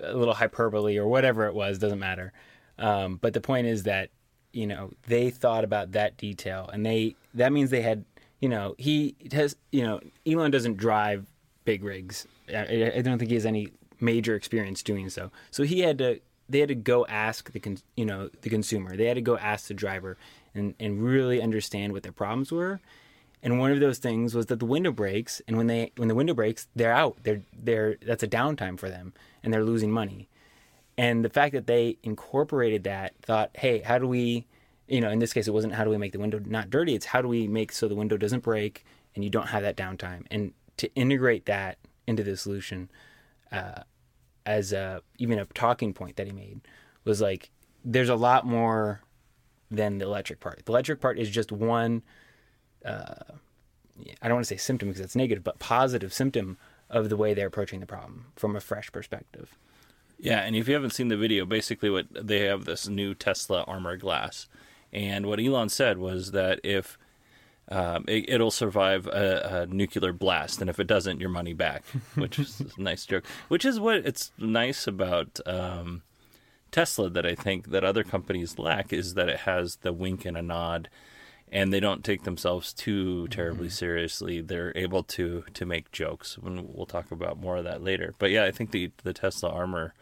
a 0.00 0.14
little 0.14 0.34
hyperbole 0.34 0.98
or 0.98 1.06
whatever 1.06 1.46
it 1.46 1.54
was, 1.54 1.78
doesn't 1.78 1.98
matter. 1.98 2.32
Um, 2.78 3.16
but 3.16 3.32
the 3.32 3.40
point 3.40 3.66
is 3.66 3.84
that 3.84 4.10
you 4.52 4.66
know 4.66 4.90
they 5.06 5.30
thought 5.30 5.64
about 5.64 5.92
that 5.92 6.16
detail, 6.16 6.68
and 6.72 6.84
they 6.84 7.16
that 7.34 7.52
means 7.52 7.70
they 7.70 7.82
had 7.82 8.04
you 8.40 8.48
know 8.48 8.74
he 8.78 9.14
has 9.32 9.56
you 9.72 9.82
know 9.82 10.00
Elon 10.26 10.50
doesn't 10.50 10.76
drive 10.76 11.26
big 11.64 11.82
rigs. 11.82 12.26
I, 12.48 12.92
I 12.96 13.02
don't 13.02 13.18
think 13.18 13.30
he 13.30 13.34
has 13.36 13.46
any 13.46 13.68
major 14.00 14.34
experience 14.34 14.82
doing 14.82 15.08
so. 15.08 15.30
So 15.50 15.62
he 15.62 15.80
had 15.80 15.98
to 15.98 16.20
they 16.48 16.60
had 16.60 16.68
to 16.68 16.74
go 16.74 17.06
ask 17.06 17.50
the 17.52 17.60
con, 17.60 17.78
you 17.96 18.04
know 18.04 18.30
the 18.42 18.50
consumer. 18.50 18.96
They 18.96 19.06
had 19.06 19.14
to 19.14 19.22
go 19.22 19.36
ask 19.36 19.68
the 19.68 19.74
driver 19.74 20.16
and 20.58 20.74
and 20.80 21.02
really 21.02 21.40
understand 21.40 21.92
what 21.92 22.02
their 22.02 22.12
problems 22.12 22.52
were. 22.52 22.80
And 23.42 23.58
one 23.60 23.70
of 23.70 23.80
those 23.80 23.98
things 23.98 24.34
was 24.34 24.46
that 24.46 24.58
the 24.58 24.66
window 24.66 24.90
breaks, 24.90 25.40
and 25.46 25.56
when 25.56 25.66
they 25.66 25.92
when 25.96 26.08
the 26.08 26.14
window 26.14 26.34
breaks, 26.34 26.68
they're 26.74 26.92
out. 26.92 27.18
They're 27.22 27.42
they're 27.56 27.96
that's 28.04 28.22
a 28.22 28.28
downtime 28.28 28.78
for 28.78 28.88
them, 28.88 29.12
and 29.42 29.52
they're 29.52 29.64
losing 29.64 29.90
money. 29.90 30.28
And 30.98 31.24
the 31.24 31.30
fact 31.30 31.52
that 31.52 31.66
they 31.66 31.98
incorporated 32.02 32.84
that, 32.84 33.14
thought, 33.20 33.50
hey, 33.54 33.80
how 33.80 33.98
do 33.98 34.08
we, 34.08 34.46
you 34.88 35.00
know, 35.00 35.10
in 35.10 35.18
this 35.18 35.32
case, 35.32 35.46
it 35.46 35.52
wasn't 35.52 35.74
how 35.74 35.84
do 35.84 35.90
we 35.90 35.98
make 35.98 36.12
the 36.12 36.18
window 36.18 36.40
not 36.44 36.70
dirty. 36.70 36.94
It's 36.94 37.06
how 37.06 37.20
do 37.20 37.28
we 37.28 37.46
make 37.46 37.72
so 37.72 37.86
the 37.86 37.94
window 37.94 38.16
doesn't 38.16 38.42
break 38.42 38.84
and 39.14 39.22
you 39.22 39.30
don't 39.30 39.48
have 39.48 39.62
that 39.62 39.76
downtime. 39.76 40.26
And 40.30 40.52
to 40.78 40.92
integrate 40.94 41.46
that 41.46 41.78
into 42.06 42.22
the 42.22 42.36
solution, 42.36 42.90
uh, 43.52 43.82
as 44.46 44.72
a, 44.72 45.02
even 45.18 45.38
a 45.38 45.44
talking 45.46 45.92
point 45.92 46.16
that 46.16 46.26
he 46.26 46.32
made 46.32 46.60
was 47.04 47.20
like, 47.20 47.50
there's 47.84 48.08
a 48.08 48.16
lot 48.16 48.46
more 48.46 49.02
than 49.70 49.98
the 49.98 50.04
electric 50.04 50.40
part. 50.40 50.64
The 50.64 50.72
electric 50.72 51.00
part 51.00 51.18
is 51.18 51.30
just 51.30 51.52
one. 51.52 52.02
Uh, 52.84 53.14
I 54.22 54.28
don't 54.28 54.36
want 54.36 54.46
to 54.46 54.54
say 54.54 54.58
symptom 54.58 54.88
because 54.88 55.00
it's 55.00 55.16
negative, 55.16 55.42
but 55.42 55.58
positive 55.58 56.12
symptom 56.12 56.58
of 56.90 57.08
the 57.08 57.16
way 57.16 57.34
they're 57.34 57.46
approaching 57.46 57.80
the 57.80 57.86
problem 57.86 58.26
from 58.36 58.54
a 58.54 58.60
fresh 58.60 58.92
perspective. 58.92 59.56
Yeah, 60.18 60.40
and 60.40 60.56
if 60.56 60.68
you 60.68 60.74
haven't 60.74 60.90
seen 60.90 61.08
the 61.08 61.16
video, 61.16 61.44
basically 61.44 61.90
what 61.90 62.06
they 62.10 62.40
have 62.40 62.64
this 62.64 62.88
new 62.88 63.14
Tesla 63.14 63.64
armor 63.64 63.96
glass, 63.96 64.48
and 64.92 65.26
what 65.26 65.40
Elon 65.40 65.68
said 65.68 65.98
was 65.98 66.30
that 66.30 66.60
if 66.62 66.96
um, 67.68 68.04
it, 68.06 68.28
it'll 68.28 68.50
survive 68.50 69.06
a, 69.06 69.66
a 69.68 69.74
nuclear 69.74 70.12
blast, 70.12 70.60
and 70.60 70.70
if 70.70 70.78
it 70.78 70.86
doesn't, 70.86 71.20
your 71.20 71.28
money 71.28 71.52
back, 71.52 71.84
which 72.14 72.38
is 72.38 72.62
a 72.76 72.80
nice 72.80 73.04
joke. 73.04 73.24
Which 73.48 73.64
is 73.64 73.80
what 73.80 73.96
it's 73.96 74.32
nice 74.38 74.86
about 74.86 75.40
um, 75.44 76.02
Tesla 76.70 77.08
that 77.10 77.26
I 77.26 77.34
think 77.34 77.70
that 77.70 77.84
other 77.84 78.04
companies 78.04 78.58
lack 78.58 78.92
is 78.92 79.14
that 79.14 79.28
it 79.28 79.40
has 79.40 79.76
the 79.76 79.92
wink 79.92 80.24
and 80.24 80.36
a 80.36 80.42
nod, 80.42 80.88
and 81.50 81.72
they 81.72 81.80
don't 81.80 82.04
take 82.04 82.24
themselves 82.24 82.72
too 82.72 83.28
terribly 83.28 83.68
mm-hmm. 83.68 83.74
seriously. 83.74 84.40
They're 84.40 84.76
able 84.76 85.02
to 85.04 85.44
to 85.54 85.66
make 85.66 85.92
jokes, 85.92 86.38
and 86.42 86.68
we'll 86.74 86.86
talk 86.86 87.10
about 87.10 87.40
more 87.40 87.56
of 87.56 87.64
that 87.64 87.82
later. 87.82 88.14
But 88.18 88.30
yeah, 88.30 88.44
I 88.44 88.50
think 88.50 88.70
the 88.70 88.90
the 89.04 89.12
Tesla 89.12 89.50
armor 89.50 89.94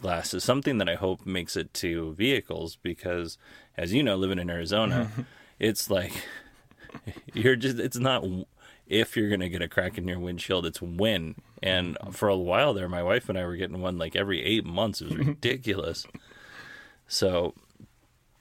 glass 0.00 0.34
is 0.34 0.44
something 0.44 0.78
that 0.78 0.88
I 0.88 0.96
hope 0.96 1.24
makes 1.24 1.56
it 1.56 1.72
to 1.74 2.14
vehicles 2.14 2.76
because, 2.82 3.38
as 3.76 3.92
you 3.92 4.02
know, 4.02 4.16
living 4.16 4.38
in 4.38 4.50
Arizona, 4.50 5.10
it's 5.58 5.88
like 5.90 6.12
you're 7.34 7.56
just 7.56 7.78
it's 7.78 7.98
not 7.98 8.24
if 8.86 9.16
you're 9.16 9.30
gonna 9.30 9.48
get 9.48 9.62
a 9.62 9.68
crack 9.68 9.98
in 9.98 10.08
your 10.08 10.18
windshield, 10.18 10.66
it's 10.66 10.82
when. 10.82 11.36
And 11.62 11.96
for 12.12 12.28
a 12.28 12.36
while 12.36 12.74
there, 12.74 12.88
my 12.88 13.02
wife 13.02 13.28
and 13.28 13.38
I 13.38 13.44
were 13.46 13.56
getting 13.56 13.80
one 13.80 13.98
like 13.98 14.14
every 14.14 14.42
eight 14.42 14.64
months. 14.64 15.00
It 15.00 15.08
was 15.08 15.16
ridiculous. 15.26 16.06
so, 17.08 17.54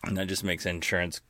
and 0.04 0.18
that 0.18 0.28
just 0.28 0.44
makes 0.44 0.66
insurance, 0.66 1.22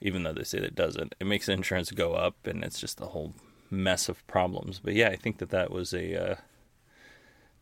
even 0.00 0.22
though 0.22 0.32
they 0.32 0.44
say 0.44 0.60
that 0.60 0.68
it 0.68 0.74
doesn't, 0.74 1.14
it 1.20 1.26
makes 1.26 1.48
insurance 1.48 1.90
go 1.90 2.14
up, 2.14 2.46
and 2.46 2.64
it's 2.64 2.80
just 2.80 3.00
a 3.00 3.06
whole 3.06 3.34
mess 3.70 4.08
of 4.08 4.26
problems. 4.26 4.80
But 4.82 4.94
yeah, 4.94 5.08
I 5.08 5.16
think 5.16 5.38
that 5.38 5.50
that 5.50 5.70
was 5.70 5.92
a 5.92 6.32
uh, 6.32 6.36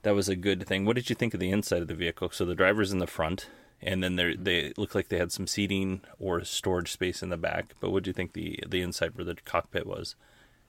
that 0.02 0.14
was 0.14 0.28
a 0.28 0.36
good 0.36 0.66
thing. 0.66 0.84
What 0.84 0.96
did 0.96 1.10
you 1.10 1.16
think 1.16 1.34
of 1.34 1.40
the 1.40 1.50
inside 1.50 1.82
of 1.82 1.88
the 1.88 1.94
vehicle? 1.94 2.30
So 2.30 2.44
the 2.44 2.54
driver's 2.54 2.92
in 2.92 2.98
the 2.98 3.06
front, 3.06 3.48
and 3.82 4.02
then 4.02 4.16
they 4.16 4.36
they 4.36 4.72
look 4.76 4.94
like 4.94 5.08
they 5.08 5.18
had 5.18 5.32
some 5.32 5.46
seating 5.46 6.02
or 6.18 6.44
storage 6.44 6.92
space 6.92 7.22
in 7.22 7.30
the 7.30 7.36
back. 7.36 7.74
But 7.80 7.90
what 7.90 8.04
do 8.04 8.10
you 8.10 8.14
think 8.14 8.32
the 8.32 8.60
the 8.66 8.82
inside 8.82 9.16
where 9.16 9.24
the 9.24 9.36
cockpit 9.44 9.86
was? 9.86 10.14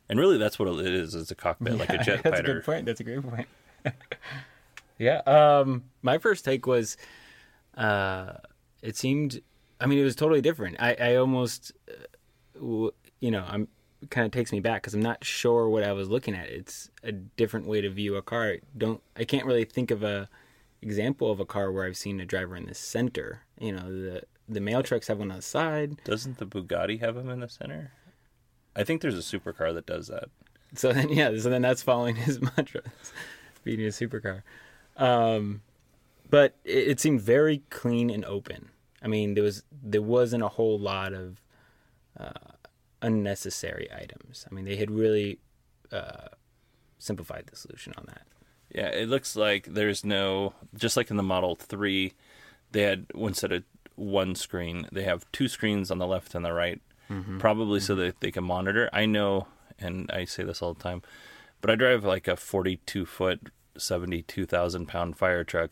And 0.09 0.19
really, 0.19 0.37
that's 0.37 0.59
what 0.59 0.67
it 0.67 0.93
is. 0.93 1.15
It's 1.15 1.31
a 1.31 1.35
cockpit, 1.35 1.77
like 1.77 1.89
a 1.89 1.97
jet 2.03 2.23
That's 2.23 2.39
a 2.39 2.43
good 2.43 2.63
point. 2.63 2.85
That's 2.85 2.99
a 2.99 3.03
great 3.03 3.23
point. 3.23 3.47
yeah. 4.99 5.17
Um, 5.25 5.85
my 6.01 6.17
first 6.17 6.45
take 6.45 6.67
was, 6.67 6.97
uh, 7.75 8.33
it 8.81 8.95
seemed. 8.97 9.41
I 9.79 9.87
mean, 9.87 9.99
it 9.99 10.03
was 10.03 10.15
totally 10.15 10.41
different. 10.41 10.77
I, 10.79 10.95
I 10.95 11.15
almost, 11.15 11.73
uh, 11.89 11.93
w- 12.55 12.93
you 13.19 13.29
know, 13.29 13.43
I'm 13.45 13.67
kind 14.09 14.25
of 14.25 14.31
takes 14.31 14.51
me 14.51 14.59
back 14.59 14.81
because 14.81 14.93
I'm 14.93 15.01
not 15.01 15.23
sure 15.23 15.69
what 15.69 15.83
I 15.83 15.91
was 15.93 16.09
looking 16.09 16.35
at. 16.35 16.49
It's 16.49 16.89
a 17.03 17.11
different 17.11 17.67
way 17.67 17.81
to 17.81 17.89
view 17.89 18.15
a 18.15 18.21
car. 18.21 18.51
I 18.51 18.59
don't 18.77 19.01
I 19.17 19.23
can't 19.25 19.45
really 19.45 19.65
think 19.65 19.91
of 19.91 20.03
a 20.03 20.29
example 20.81 21.31
of 21.31 21.39
a 21.39 21.45
car 21.45 21.71
where 21.71 21.85
I've 21.85 21.97
seen 21.97 22.19
a 22.19 22.25
driver 22.25 22.55
in 22.55 22.65
the 22.67 22.75
center. 22.75 23.41
You 23.59 23.73
know, 23.73 23.91
the 23.91 24.23
the 24.47 24.61
mail 24.61 24.83
trucks 24.83 25.07
have 25.07 25.19
one 25.19 25.31
on 25.31 25.37
the 25.37 25.43
side. 25.43 26.01
Doesn't 26.03 26.37
the 26.37 26.45
Bugatti 26.45 26.99
have 26.99 27.15
them 27.15 27.29
in 27.29 27.39
the 27.39 27.49
center? 27.49 27.91
I 28.75 28.83
think 28.83 29.01
there's 29.01 29.17
a 29.17 29.37
supercar 29.37 29.73
that 29.73 29.85
does 29.85 30.07
that. 30.07 30.29
So 30.73 30.91
then, 30.91 31.09
yeah, 31.09 31.31
so 31.37 31.49
then 31.49 31.61
that's 31.61 31.81
following 31.81 32.15
his 32.15 32.41
mantra, 32.57 32.81
being 33.63 33.81
a 33.81 33.89
supercar. 33.89 34.43
Um, 34.97 35.61
but 36.29 36.55
it, 36.63 36.89
it 36.89 36.99
seemed 36.99 37.21
very 37.21 37.63
clean 37.69 38.09
and 38.09 38.25
open. 38.25 38.69
I 39.01 39.07
mean, 39.07 39.35
there 39.35 39.43
was 39.43 39.63
there 39.71 40.01
wasn't 40.01 40.43
a 40.43 40.47
whole 40.47 40.79
lot 40.79 41.13
of 41.13 41.41
uh, 42.19 42.53
unnecessary 43.01 43.87
items. 43.95 44.45
I 44.49 44.53
mean, 44.53 44.65
they 44.65 44.77
had 44.77 44.89
really 44.89 45.39
uh, 45.91 46.29
simplified 46.97 47.47
the 47.47 47.55
solution 47.55 47.93
on 47.97 48.05
that. 48.07 48.23
Yeah, 48.73 48.87
it 48.87 49.07
looks 49.07 49.35
like 49.35 49.65
there's 49.65 50.03
no 50.03 50.53
just 50.75 50.97
like 50.97 51.09
in 51.11 51.17
the 51.17 51.23
Model 51.23 51.55
Three, 51.55 52.13
they 52.71 52.81
had 52.81 53.05
instead 53.13 53.51
of 53.51 53.63
one 53.95 54.35
screen, 54.35 54.87
they 54.91 55.03
have 55.03 55.31
two 55.31 55.47
screens 55.47 55.89
on 55.89 55.99
the 55.99 56.07
left 56.07 56.35
and 56.35 56.43
the 56.43 56.51
right, 56.51 56.81
probably 57.39 57.79
so 57.79 57.95
that 57.95 58.19
they 58.19 58.31
can 58.31 58.43
monitor. 58.43 58.89
I 58.93 59.05
know, 59.05 59.47
and 59.79 60.09
I 60.11 60.25
say 60.25 60.43
this 60.43 60.61
all 60.61 60.73
the 60.73 60.83
time, 60.83 61.01
but 61.61 61.69
I 61.69 61.75
drive 61.75 62.03
like 62.03 62.27
a 62.27 62.35
42 62.35 63.05
foot, 63.05 63.49
72,000 63.77 64.87
pound 64.87 65.17
fire 65.17 65.43
truck, 65.43 65.71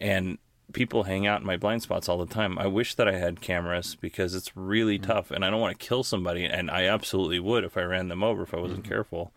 and 0.00 0.38
people 0.72 1.04
hang 1.04 1.26
out 1.26 1.40
in 1.40 1.46
my 1.46 1.56
blind 1.56 1.82
spots 1.82 2.08
all 2.08 2.18
the 2.18 2.32
time. 2.32 2.58
I 2.58 2.66
wish 2.66 2.94
that 2.94 3.08
I 3.08 3.16
had 3.16 3.40
cameras 3.40 3.94
because 3.94 4.34
it's 4.34 4.56
really 4.56 4.98
tough, 4.98 5.30
and 5.30 5.44
I 5.44 5.50
don't 5.50 5.60
want 5.60 5.78
to 5.78 5.86
kill 5.86 6.02
somebody, 6.02 6.44
and 6.44 6.70
I 6.70 6.84
absolutely 6.84 7.40
would 7.40 7.64
if 7.64 7.76
I 7.76 7.82
ran 7.82 8.08
them 8.08 8.22
over 8.22 8.42
if 8.42 8.54
I 8.54 8.60
wasn't 8.60 8.84
careful. 8.84 9.32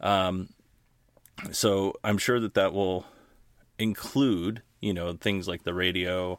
Um, 0.00 0.48
so 1.50 1.94
I'm 2.02 2.18
sure 2.18 2.40
that 2.40 2.54
that 2.54 2.72
will 2.72 3.06
include, 3.78 4.62
you 4.80 4.92
know, 4.94 5.12
things 5.14 5.48
like 5.48 5.64
the 5.64 5.74
radio, 5.74 6.38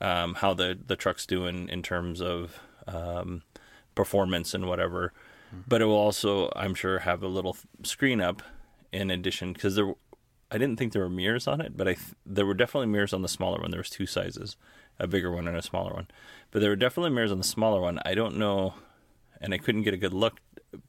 um, 0.00 0.34
how 0.34 0.54
the 0.54 0.78
the 0.86 0.96
truck's 0.96 1.26
doing 1.26 1.68
in 1.68 1.82
terms 1.82 2.20
of 2.20 2.60
um, 2.86 3.42
performance 3.94 4.54
and 4.54 4.66
whatever. 4.66 5.12
But 5.68 5.82
it 5.82 5.84
will 5.84 5.94
also, 5.94 6.50
I'm 6.56 6.74
sure, 6.74 7.00
have 7.00 7.22
a 7.22 7.28
little 7.28 7.56
screen 7.84 8.20
up 8.20 8.42
in 8.92 9.10
addition 9.10 9.52
because 9.52 9.76
there, 9.76 9.94
I 10.50 10.58
didn't 10.58 10.78
think 10.78 10.92
there 10.92 11.02
were 11.02 11.08
mirrors 11.08 11.46
on 11.46 11.60
it, 11.60 11.76
but 11.76 11.86
I 11.86 11.94
th- 11.94 12.14
there 12.26 12.46
were 12.46 12.54
definitely 12.54 12.88
mirrors 12.88 13.12
on 13.12 13.22
the 13.22 13.28
smaller 13.28 13.60
one. 13.60 13.70
There 13.70 13.78
was 13.78 13.90
two 13.90 14.06
sizes, 14.06 14.56
a 14.98 15.06
bigger 15.06 15.30
one 15.30 15.46
and 15.46 15.56
a 15.56 15.62
smaller 15.62 15.92
one. 15.92 16.08
But 16.50 16.60
there 16.60 16.70
were 16.70 16.76
definitely 16.76 17.10
mirrors 17.10 17.32
on 17.32 17.38
the 17.38 17.44
smaller 17.44 17.80
one. 17.80 18.00
I 18.04 18.14
don't 18.14 18.36
know, 18.36 18.74
and 19.40 19.54
I 19.54 19.58
couldn't 19.58 19.82
get 19.82 19.94
a 19.94 19.98
good 19.98 20.14
look 20.14 20.40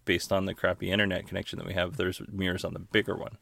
based 0.03 0.31
on 0.31 0.45
the 0.45 0.55
crappy 0.55 0.91
internet 0.91 1.27
connection 1.27 1.59
that 1.59 1.67
we 1.67 1.73
have. 1.73 1.97
There's 1.97 2.21
mirrors 2.31 2.65
on 2.65 2.73
the 2.73 2.79
bigger 2.79 3.15
one. 3.15 3.37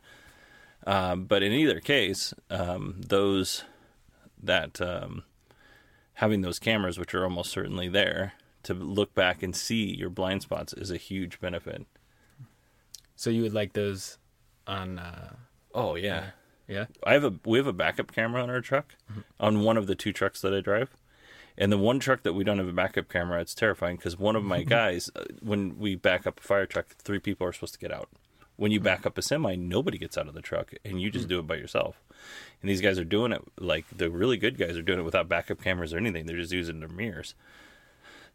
Um, 0.86 1.26
but 1.26 1.44
in 1.44 1.54
either 1.54 1.80
case, 1.80 2.34
um, 2.50 3.02
those 3.08 3.64
that 4.42 4.82
um, 4.82 5.24
having 6.16 6.42
those 6.42 6.60
cameras, 6.60 7.00
which 7.00 7.14
are 7.14 7.24
almost 7.24 7.52
certainly 7.52 7.88
there, 7.88 8.34
to 8.64 8.74
look 8.74 9.14
back 9.14 9.44
and 9.44 9.56
see 9.56 9.96
your 9.96 10.10
blind 10.10 10.42
spots 10.42 10.74
is 10.74 10.92
a 10.92 10.98
huge 10.98 11.40
benefit. 11.40 11.86
So 13.16 13.30
you 13.30 13.42
would 13.44 13.54
like 13.54 13.74
those 13.74 14.18
on? 14.68 15.00
Uh, 15.00 15.36
Oh 15.74 15.96
yeah, 15.96 16.32
yeah. 16.68 16.86
I 17.04 17.14
have 17.14 17.24
a 17.24 17.34
we 17.46 17.58
have 17.58 17.68
a 17.68 17.74
backup 17.74 18.12
camera 18.12 18.44
on 18.44 18.50
our 18.50 18.62
truck, 18.62 18.96
on 19.40 19.62
one 19.62 19.78
of 19.78 19.88
the 19.88 19.96
two 19.96 20.14
trucks 20.14 20.40
that 20.42 20.54
I 20.54 20.62
drive, 20.62 20.96
and 21.58 21.72
the 21.72 21.78
one 21.78 22.00
truck 22.00 22.24
that 22.24 22.34
we 22.34 22.44
don't 22.44 22.60
have 22.60 22.68
a 22.68 22.74
backup 22.74 23.10
camera, 23.10 23.42
it's 23.42 23.56
terrifying 23.56 23.96
because 23.98 24.18
one 24.18 24.36
of 24.36 24.44
my 24.44 24.64
guys, 24.78 25.10
uh, 25.16 25.24
when 25.42 25.78
we 25.80 25.96
back 25.96 26.28
up 26.28 26.40
a 26.40 26.44
fire 26.44 26.66
truck, 26.66 26.90
three 26.98 27.20
people 27.20 27.48
are 27.48 27.54
supposed 27.54 27.74
to 27.74 27.80
get 27.80 27.92
out. 27.92 28.10
When 28.56 28.72
you 28.72 28.80
back 28.80 29.06
up 29.08 29.18
a 29.18 29.24
semi, 29.24 29.56
nobody 29.56 29.98
gets 29.98 30.16
out 30.16 30.28
of 30.28 30.36
the 30.36 30.42
truck, 30.42 30.74
and 30.86 31.02
you 31.02 31.10
just 31.10 31.28
do 31.28 31.40
it 31.40 31.48
by 31.48 31.56
yourself. 31.56 32.04
And 32.62 32.70
these 32.70 32.82
guys 32.82 33.00
are 33.00 33.04
doing 33.04 33.32
it 33.32 33.42
like 33.60 33.86
the 33.98 34.12
really 34.12 34.38
good 34.38 34.60
guys 34.60 34.78
are 34.78 34.84
doing 34.84 35.00
it 35.00 35.04
without 35.04 35.28
backup 35.28 35.60
cameras 35.60 35.92
or 35.92 35.98
anything. 35.98 36.28
They're 36.28 36.38
just 36.38 36.52
using 36.54 36.80
their 36.80 36.90
mirrors. 36.90 37.34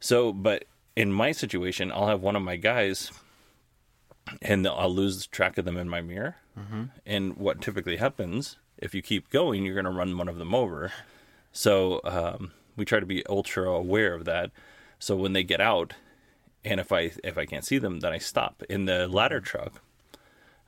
So, 0.00 0.33
but 0.33 0.64
in 0.97 1.12
my 1.12 1.33
situation, 1.33 1.90
I'll 1.93 2.09
have 2.09 2.23
one 2.23 2.37
of 2.37 2.43
my 2.43 2.57
guys, 2.57 3.11
and 4.43 4.67
I'll 4.67 4.95
lose 4.95 5.26
track 5.26 5.59
of 5.59 5.64
them 5.64 5.76
in 5.76 5.88
my 5.88 6.00
mirror. 6.00 6.37
And 7.07 7.37
what 7.37 7.61
typically 7.61 7.97
happens 7.99 8.57
if 8.78 8.95
you 8.95 9.02
keep 9.02 9.31
going, 9.31 9.64
you're 9.64 9.75
going 9.75 9.85
to 9.85 9.90
run 9.90 10.17
one 10.17 10.28
of 10.28 10.38
them 10.38 10.55
over. 10.55 10.93
So 11.52 12.00
um, 12.05 12.52
we 12.76 12.85
try 12.85 13.00
to 13.00 13.07
be 13.07 13.26
ultra 13.26 13.69
aware 13.69 14.14
of 14.14 14.25
that. 14.25 14.50
So 14.99 15.17
when 15.17 15.33
they 15.33 15.43
get 15.43 15.61
out, 15.61 15.95
and 16.64 16.81
if 16.81 16.93
I 16.93 17.12
if 17.25 17.38
I 17.38 17.47
can't 17.47 17.64
see 17.64 17.78
them, 17.78 18.00
then 18.00 18.12
I 18.12 18.19
stop. 18.19 18.62
In 18.69 18.85
the 18.85 19.09
ladder 19.09 19.40
truck, 19.40 19.83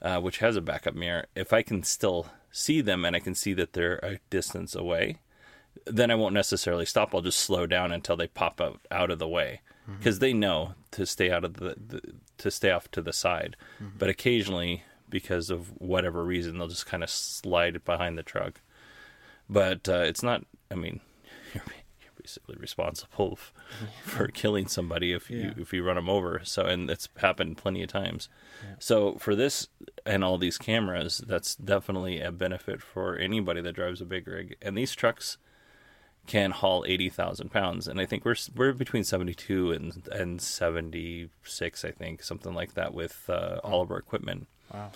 uh, 0.03 0.21
which 0.21 0.39
has 0.39 0.57
a 0.57 0.61
backup 0.61 0.95
mirror, 0.95 1.27
if 1.35 1.53
I 1.53 1.63
can 1.63 1.83
still 1.83 2.27
see 2.51 2.81
them 2.81 3.05
and 3.05 3.15
I 3.15 3.21
can 3.21 3.35
see 3.35 3.53
that 3.55 3.73
they're 3.73 3.99
a 4.03 4.19
distance 4.31 4.75
away, 4.75 5.19
then 5.87 6.11
I 6.11 6.15
won't 6.15 6.35
necessarily 6.35 6.87
stop. 6.87 7.15
I'll 7.15 7.21
just 7.21 7.41
slow 7.41 7.67
down 7.67 7.93
until 7.93 8.17
they 8.17 8.27
pop 8.27 8.61
out 8.61 8.81
out 8.91 9.11
of 9.11 9.19
the 9.19 9.29
way 9.29 9.61
because 9.99 10.21
they 10.21 10.33
know 10.33 10.75
to 10.93 11.05
stay 11.05 11.31
out 11.31 11.45
of 11.45 11.55
the, 11.55 11.75
the 11.85 12.01
to 12.39 12.51
stay 12.51 12.71
off 12.71 12.91
to 12.93 13.03
the 13.03 13.13
side. 13.13 13.57
But 13.99 14.09
occasionally, 14.09 14.85
because 15.09 15.51
of 15.51 15.73
whatever 15.81 16.25
reason, 16.25 16.59
they'll 16.59 16.69
just 16.69 16.87
kind 16.87 17.03
of 17.03 17.11
slide 17.11 17.85
behind 17.85 18.17
the 18.17 18.23
truck. 18.23 18.61
But 19.49 19.89
uh, 19.89 20.03
it's 20.07 20.23
not. 20.23 20.45
I 20.71 20.77
mean, 20.77 21.01
you're, 21.53 21.65
you're 22.03 22.13
basically 22.23 22.57
responsible 22.59 23.33
f- 23.33 23.53
for 24.05 24.29
killing 24.29 24.69
somebody 24.69 25.13
if 25.13 25.29
you 25.31 25.55
if 25.57 25.73
you 25.73 25.83
run 25.83 25.97
them 25.97 26.09
over. 26.09 26.41
So 26.45 26.67
and 26.67 26.89
it's 26.89 27.09
happened 27.17 27.57
plenty 27.57 27.83
of 27.83 27.89
times. 27.89 28.29
So 28.79 29.15
for 29.15 29.35
this 29.35 29.69
and 30.07 30.23
all 30.23 30.39
these 30.39 30.59
cameras, 30.59 31.23
that's 31.27 31.57
definitely 31.57 32.21
a 32.21 32.31
benefit 32.31 32.81
for 32.81 33.17
anybody 33.17 33.61
that 33.63 33.73
drives 33.73 34.01
a 34.01 34.05
big 34.07 34.29
rig. 34.29 34.57
And 34.63 34.79
these 34.79 34.95
trucks 34.95 35.37
can 36.31 36.53
haul 36.53 36.85
eighty 36.87 37.09
thousand 37.09 37.51
pounds, 37.51 37.89
and 37.89 38.01
I 38.01 38.07
think 38.07 38.25
we're 38.25 38.37
we're 38.55 38.73
between 38.73 39.03
seventy 39.03 39.35
two 39.35 39.73
and 39.73 40.07
and 40.13 40.41
seventy 40.41 41.29
six, 41.43 41.85
I 41.85 41.91
think, 41.91 42.23
something 42.23 42.55
like 42.55 42.75
that, 42.75 42.95
with 42.95 43.29
uh, 43.29 43.59
all 43.65 43.83
of 43.83 43.91
our 43.91 43.99
equipment. 43.99 44.47
Wow. 44.73 44.93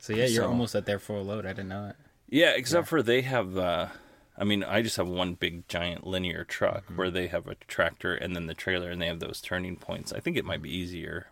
So 0.00 0.14
yeah, 0.14 0.24
you're 0.24 0.44
So- 0.44 0.48
almost 0.48 0.74
at 0.74 0.86
their 0.86 0.98
full 0.98 1.22
load. 1.24 1.44
I 1.44 1.50
didn't 1.50 1.68
know 1.68 1.88
it. 1.88 1.96
Yeah, 2.30 2.50
except 2.56 2.88
for 2.88 3.02
they 3.02 3.20
have. 3.22 3.56
Uh, 3.58 3.88
I 4.36 4.44
mean, 4.44 4.62
I 4.64 4.80
just 4.82 4.96
have 4.96 5.08
one 5.08 5.34
big 5.34 5.66
giant 5.68 6.06
linear 6.06 6.44
truck 6.44 6.84
where 6.94 7.10
they 7.10 7.26
have 7.26 7.46
a 7.48 7.56
tractor 7.66 8.14
and 8.14 8.34
then 8.34 8.46
the 8.46 8.54
trailer, 8.54 8.90
and 8.90 9.02
they 9.02 9.06
have 9.08 9.20
those 9.20 9.40
turning 9.42 9.76
points. 9.76 10.12
I 10.12 10.20
think 10.20 10.36
it 10.36 10.44
might 10.44 10.62
be 10.62 10.74
easier 10.74 11.26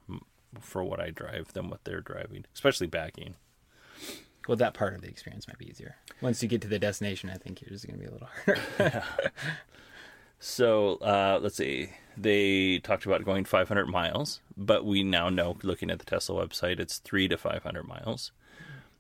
for 0.61 0.83
what 0.85 1.01
I 1.01 1.11
drive 1.11 1.53
than 1.55 1.71
what 1.71 1.85
they're 1.85 2.01
driving, 2.01 2.45
especially 2.55 2.89
backing. 2.89 3.37
Well, 4.47 4.57
that 4.57 4.75
part 4.75 4.95
of 4.95 5.01
the 5.01 5.09
experience 5.09 5.49
might 5.49 5.59
be 5.59 5.69
easier. 5.69 5.97
Once 6.21 6.43
you 6.43 6.49
get 6.49 6.61
to 6.63 6.69
the 6.69 6.79
destination, 6.79 7.31
I 7.31 7.35
think 7.35 7.63
it's 7.63 7.85
going 7.85 7.99
to 7.99 8.05
be 8.05 8.09
a 8.09 8.13
little 8.13 8.29
harder. 8.45 9.03
So 10.39 10.97
uh, 10.97 11.39
let's 11.43 11.57
see. 11.57 11.91
They 12.17 12.79
talked 12.79 13.07
about 13.07 13.25
going 13.25 13.45
500 13.45 13.87
miles, 13.87 14.41
but 14.57 14.85
we 14.85 15.03
now 15.03 15.29
know, 15.29 15.57
looking 15.63 15.91
at 15.91 15.99
the 15.99 16.05
Tesla 16.05 16.47
website, 16.47 16.79
it's 16.79 16.99
three 16.99 17.29
to 17.29 17.37
500 17.37 17.83
miles. 17.83 18.33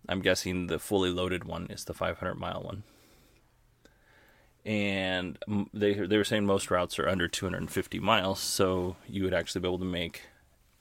I'm 0.09 0.21
guessing 0.21 0.67
the 0.67 0.79
fully 0.79 1.11
loaded 1.11 1.45
one 1.45 1.67
is 1.71 1.85
the 1.85 1.95
500 1.95 2.35
mile 2.35 2.63
one. 2.63 2.83
And 4.65 5.39
they 5.73 5.95
they 5.95 6.17
were 6.17 6.25
saying 6.25 6.45
most 6.45 6.71
routes 6.71 6.99
are 6.99 7.09
under 7.09 7.29
250 7.29 8.01
miles, 8.01 8.41
so 8.41 8.97
you 9.09 9.23
would 9.23 9.35
actually 9.35 9.61
be 9.61 9.69
able 9.69 9.79
to 9.79 9.85
make 9.85 10.23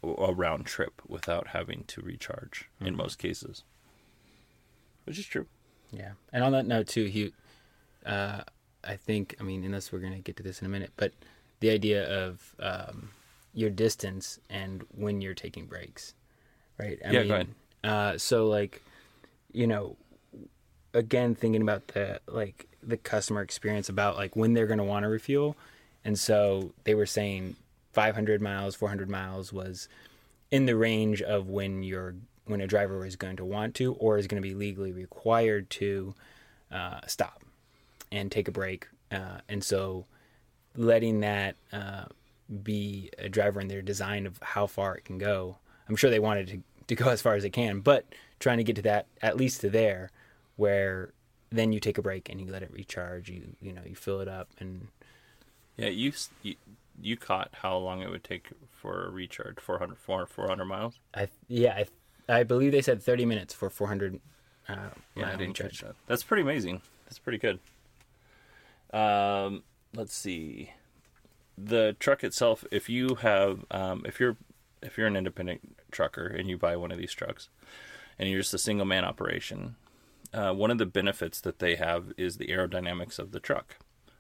a 0.04 0.08
a 0.08 0.34
round 0.34 0.66
trip 0.66 1.02
without 1.08 1.50
having 1.50 1.84
to 1.88 2.02
recharge 2.02 2.70
in 2.82 2.96
most 2.96 3.20
cases, 3.20 3.64
which 5.06 5.18
is 5.18 5.26
true. 5.26 5.46
Yeah, 5.92 6.12
and 6.34 6.44
on 6.44 6.52
that 6.52 6.66
note 6.66 6.88
too, 6.88 7.06
he, 7.06 7.34
uh, 8.06 8.42
I 8.84 8.96
think, 8.96 9.36
I 9.40 9.44
mean, 9.44 9.64
unless 9.64 9.92
we're 9.92 10.00
gonna 10.00 10.20
get 10.20 10.36
to 10.38 10.44
this 10.44 10.60
in 10.60 10.66
a 10.66 10.70
minute, 10.70 10.92
but 10.98 11.14
the 11.60 11.70
idea 11.70 12.06
of 12.26 12.56
um, 12.60 13.10
your 13.54 13.70
distance 13.70 14.40
and 14.50 14.86
when 14.96 15.22
you're 15.22 15.34
taking 15.34 15.66
breaks, 15.66 16.14
right? 16.78 17.00
I 17.06 17.12
Yeah, 17.12 17.24
go 17.24 17.34
ahead. 17.34 17.48
Uh, 17.84 18.18
so 18.18 18.48
like, 18.48 18.82
you 19.52 19.68
know, 19.68 19.96
again, 20.94 21.36
thinking 21.36 21.62
about 21.62 21.88
the 21.90 22.20
like 22.28 22.68
the 22.84 22.98
customer 22.98 23.42
experience 23.42 23.90
about 23.90 24.16
like 24.18 24.36
when 24.36 24.54
they're 24.54 24.68
gonna 24.68 24.84
want 24.84 25.04
to 25.04 25.10
refuel, 25.10 25.56
and 26.04 26.20
so 26.20 26.74
they 26.84 26.96
were 26.96 27.06
saying 27.06 27.56
500 27.94 28.42
miles, 28.42 28.76
400 28.76 29.10
miles 29.10 29.54
was 29.54 29.88
in 30.52 30.66
the 30.66 30.76
range 30.76 31.22
of 31.22 31.48
when 31.50 31.82
you're 31.82 32.16
when 32.46 32.62
a 32.62 32.68
driver 32.68 33.06
is 33.06 33.16
going 33.16 33.38
to 33.38 33.46
want 33.46 33.76
to 33.76 33.94
or 33.94 34.18
is 34.18 34.28
going 34.28 34.42
to 34.42 34.48
be 34.48 34.56
legally 34.56 34.92
required 34.92 35.70
to 35.70 36.14
uh, 36.72 37.00
stop 37.08 37.44
and 38.12 38.32
take 38.32 38.48
a 38.48 38.52
break. 38.52 38.88
Uh, 39.12 39.40
and 39.50 39.64
so 39.64 40.06
letting 40.76 41.22
that 41.22 41.56
uh, 41.72 42.06
be 42.64 43.10
a 43.18 43.30
driver 43.30 43.60
in 43.60 43.68
their 43.68 43.82
design 43.82 44.26
of 44.26 44.38
how 44.42 44.68
far 44.68 44.96
it 44.96 45.06
can 45.06 45.18
go. 45.18 45.58
I'm 45.90 45.96
sure 45.96 46.10
they 46.10 46.20
wanted 46.20 46.48
to, 46.48 46.62
to 46.88 46.96
go 46.96 47.10
as 47.10 47.22
far 47.22 47.36
as 47.36 47.44
it 47.44 47.52
can, 47.52 47.80
but 47.80 48.06
trying 48.40 48.58
to 48.58 48.64
get 48.64 48.76
to 48.76 48.82
that 48.84 49.08
at 49.22 49.38
least 49.38 49.62
to 49.62 49.70
there 49.70 50.12
where 50.56 51.14
then 51.52 51.72
you 51.72 51.80
take 51.80 51.98
a 51.98 52.02
break 52.02 52.30
and 52.30 52.40
you 52.40 52.52
let 52.52 52.64
it 52.64 52.72
recharge. 52.72 53.30
You 53.30 53.56
you 53.62 53.72
know 53.74 53.82
you 53.86 53.96
fill 53.96 54.22
it 54.22 54.28
up 54.28 54.50
and 54.60 54.88
Yeah, 55.78 55.90
you 55.90 56.14
you, 56.44 56.56
you 57.02 57.18
caught 57.18 57.50
how 57.54 57.78
long 57.78 58.02
it 58.02 58.10
would 58.10 58.24
take 58.24 58.50
for 58.70 59.06
a 59.06 59.10
recharge 59.10 59.60
400 59.60 59.98
400, 59.98 60.28
400 60.28 60.66
miles. 60.66 61.00
I 61.14 61.28
yeah 61.48 61.74
I 61.74 61.86
I 62.28 62.44
believe 62.44 62.72
they 62.72 62.82
said 62.82 63.02
30 63.02 63.26
minutes 63.26 63.54
for 63.54 63.70
400. 63.70 64.20
Uh, 64.68 64.76
Yeah, 65.16 65.32
I 65.32 65.36
didn't 65.36 65.54
catch 65.56 65.82
that. 65.82 65.96
That's 66.08 66.24
pretty 66.24 66.42
amazing. 66.42 66.82
That's 67.06 67.20
pretty 67.20 67.38
good. 67.38 67.60
Um, 68.92 69.64
let's 69.94 70.16
see. 70.16 70.72
The 71.58 71.96
truck 72.00 72.24
itself, 72.24 72.66
if 72.72 72.90
you 72.90 73.16
have, 73.16 73.66
um, 73.72 74.04
if 74.06 74.20
you're, 74.20 74.38
if 74.82 74.98
you're 74.98 75.08
an 75.08 75.16
independent 75.16 75.78
trucker 75.92 76.26
and 76.26 76.50
you 76.50 76.58
buy 76.58 76.76
one 76.76 76.92
of 76.92 76.98
these 76.98 77.14
trucks, 77.14 77.50
and 78.18 78.30
you're 78.30 78.40
just 78.42 78.54
a 78.54 78.58
single 78.58 78.86
man 78.86 79.06
operation, 79.06 79.76
uh, 80.34 80.52
one 80.54 80.72
of 80.72 80.78
the 80.78 80.86
benefits 80.86 81.40
that 81.42 81.60
they 81.60 81.76
have 81.76 82.14
is 82.18 82.38
the 82.38 82.48
aerodynamics 82.48 83.20
of 83.20 83.32
the 83.32 83.40
truck, 83.40 83.78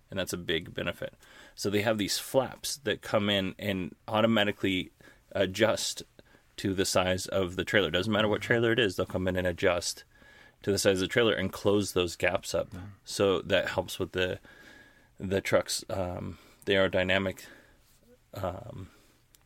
and 0.10 0.20
that's 0.20 0.34
a 0.34 0.38
big 0.38 0.74
benefit. 0.74 1.13
So 1.56 1.70
they 1.70 1.82
have 1.82 1.98
these 1.98 2.18
flaps 2.20 2.78
that 2.78 3.02
come 3.02 3.30
in 3.30 3.56
and 3.60 3.96
automatically 4.08 4.91
adjust 5.32 6.04
to 6.58 6.74
the 6.74 6.86
size 6.86 7.26
of 7.28 7.56
the 7.56 7.63
trailer. 7.65 7.91
Doesn't 7.91 8.12
matter 8.13 8.28
what 8.28 8.41
trailer 8.41 8.72
it 8.72 8.80
is, 8.80 8.96
they'll 8.96 9.06
come 9.06 9.28
in 9.28 9.36
and 9.36 9.48
adjust 9.48 10.04
to 10.63 10.72
the 10.72 10.78
size 10.78 10.96
of 11.02 11.02
the 11.02 11.08
trailer 11.08 11.34
and 11.34 11.52
close 11.52 11.91
those 11.94 12.15
gaps 12.15 12.56
up. 12.56 12.70
So 13.04 13.41
that 13.41 13.70
helps 13.70 14.00
with 14.00 14.12
the 14.13 14.39
the 15.20 15.39
truck's 15.41 15.84
um, 15.89 16.38
the 16.65 16.74
aerodynamic, 16.74 17.39
um, 18.34 18.89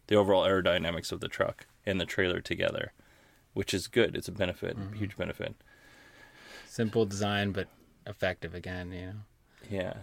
the 0.07 0.15
overall 0.15 0.43
aerodynamics 0.43 1.11
of 1.11 1.19
the 1.19 1.27
truck 1.27 1.67
and 1.85 1.99
the 2.01 2.05
trailer 2.05 2.41
together, 2.41 2.93
which 3.53 3.73
is 3.73 3.87
good. 3.87 4.15
It's 4.15 4.27
a 4.27 4.31
benefit, 4.31 4.77
huge 4.95 5.15
benefit. 5.17 5.55
Simple 6.67 7.05
design, 7.05 7.51
but 7.51 7.67
effective 8.07 8.53
again. 8.55 8.91
You 8.91 9.05
know, 9.07 9.13
Yeah. 9.69 9.93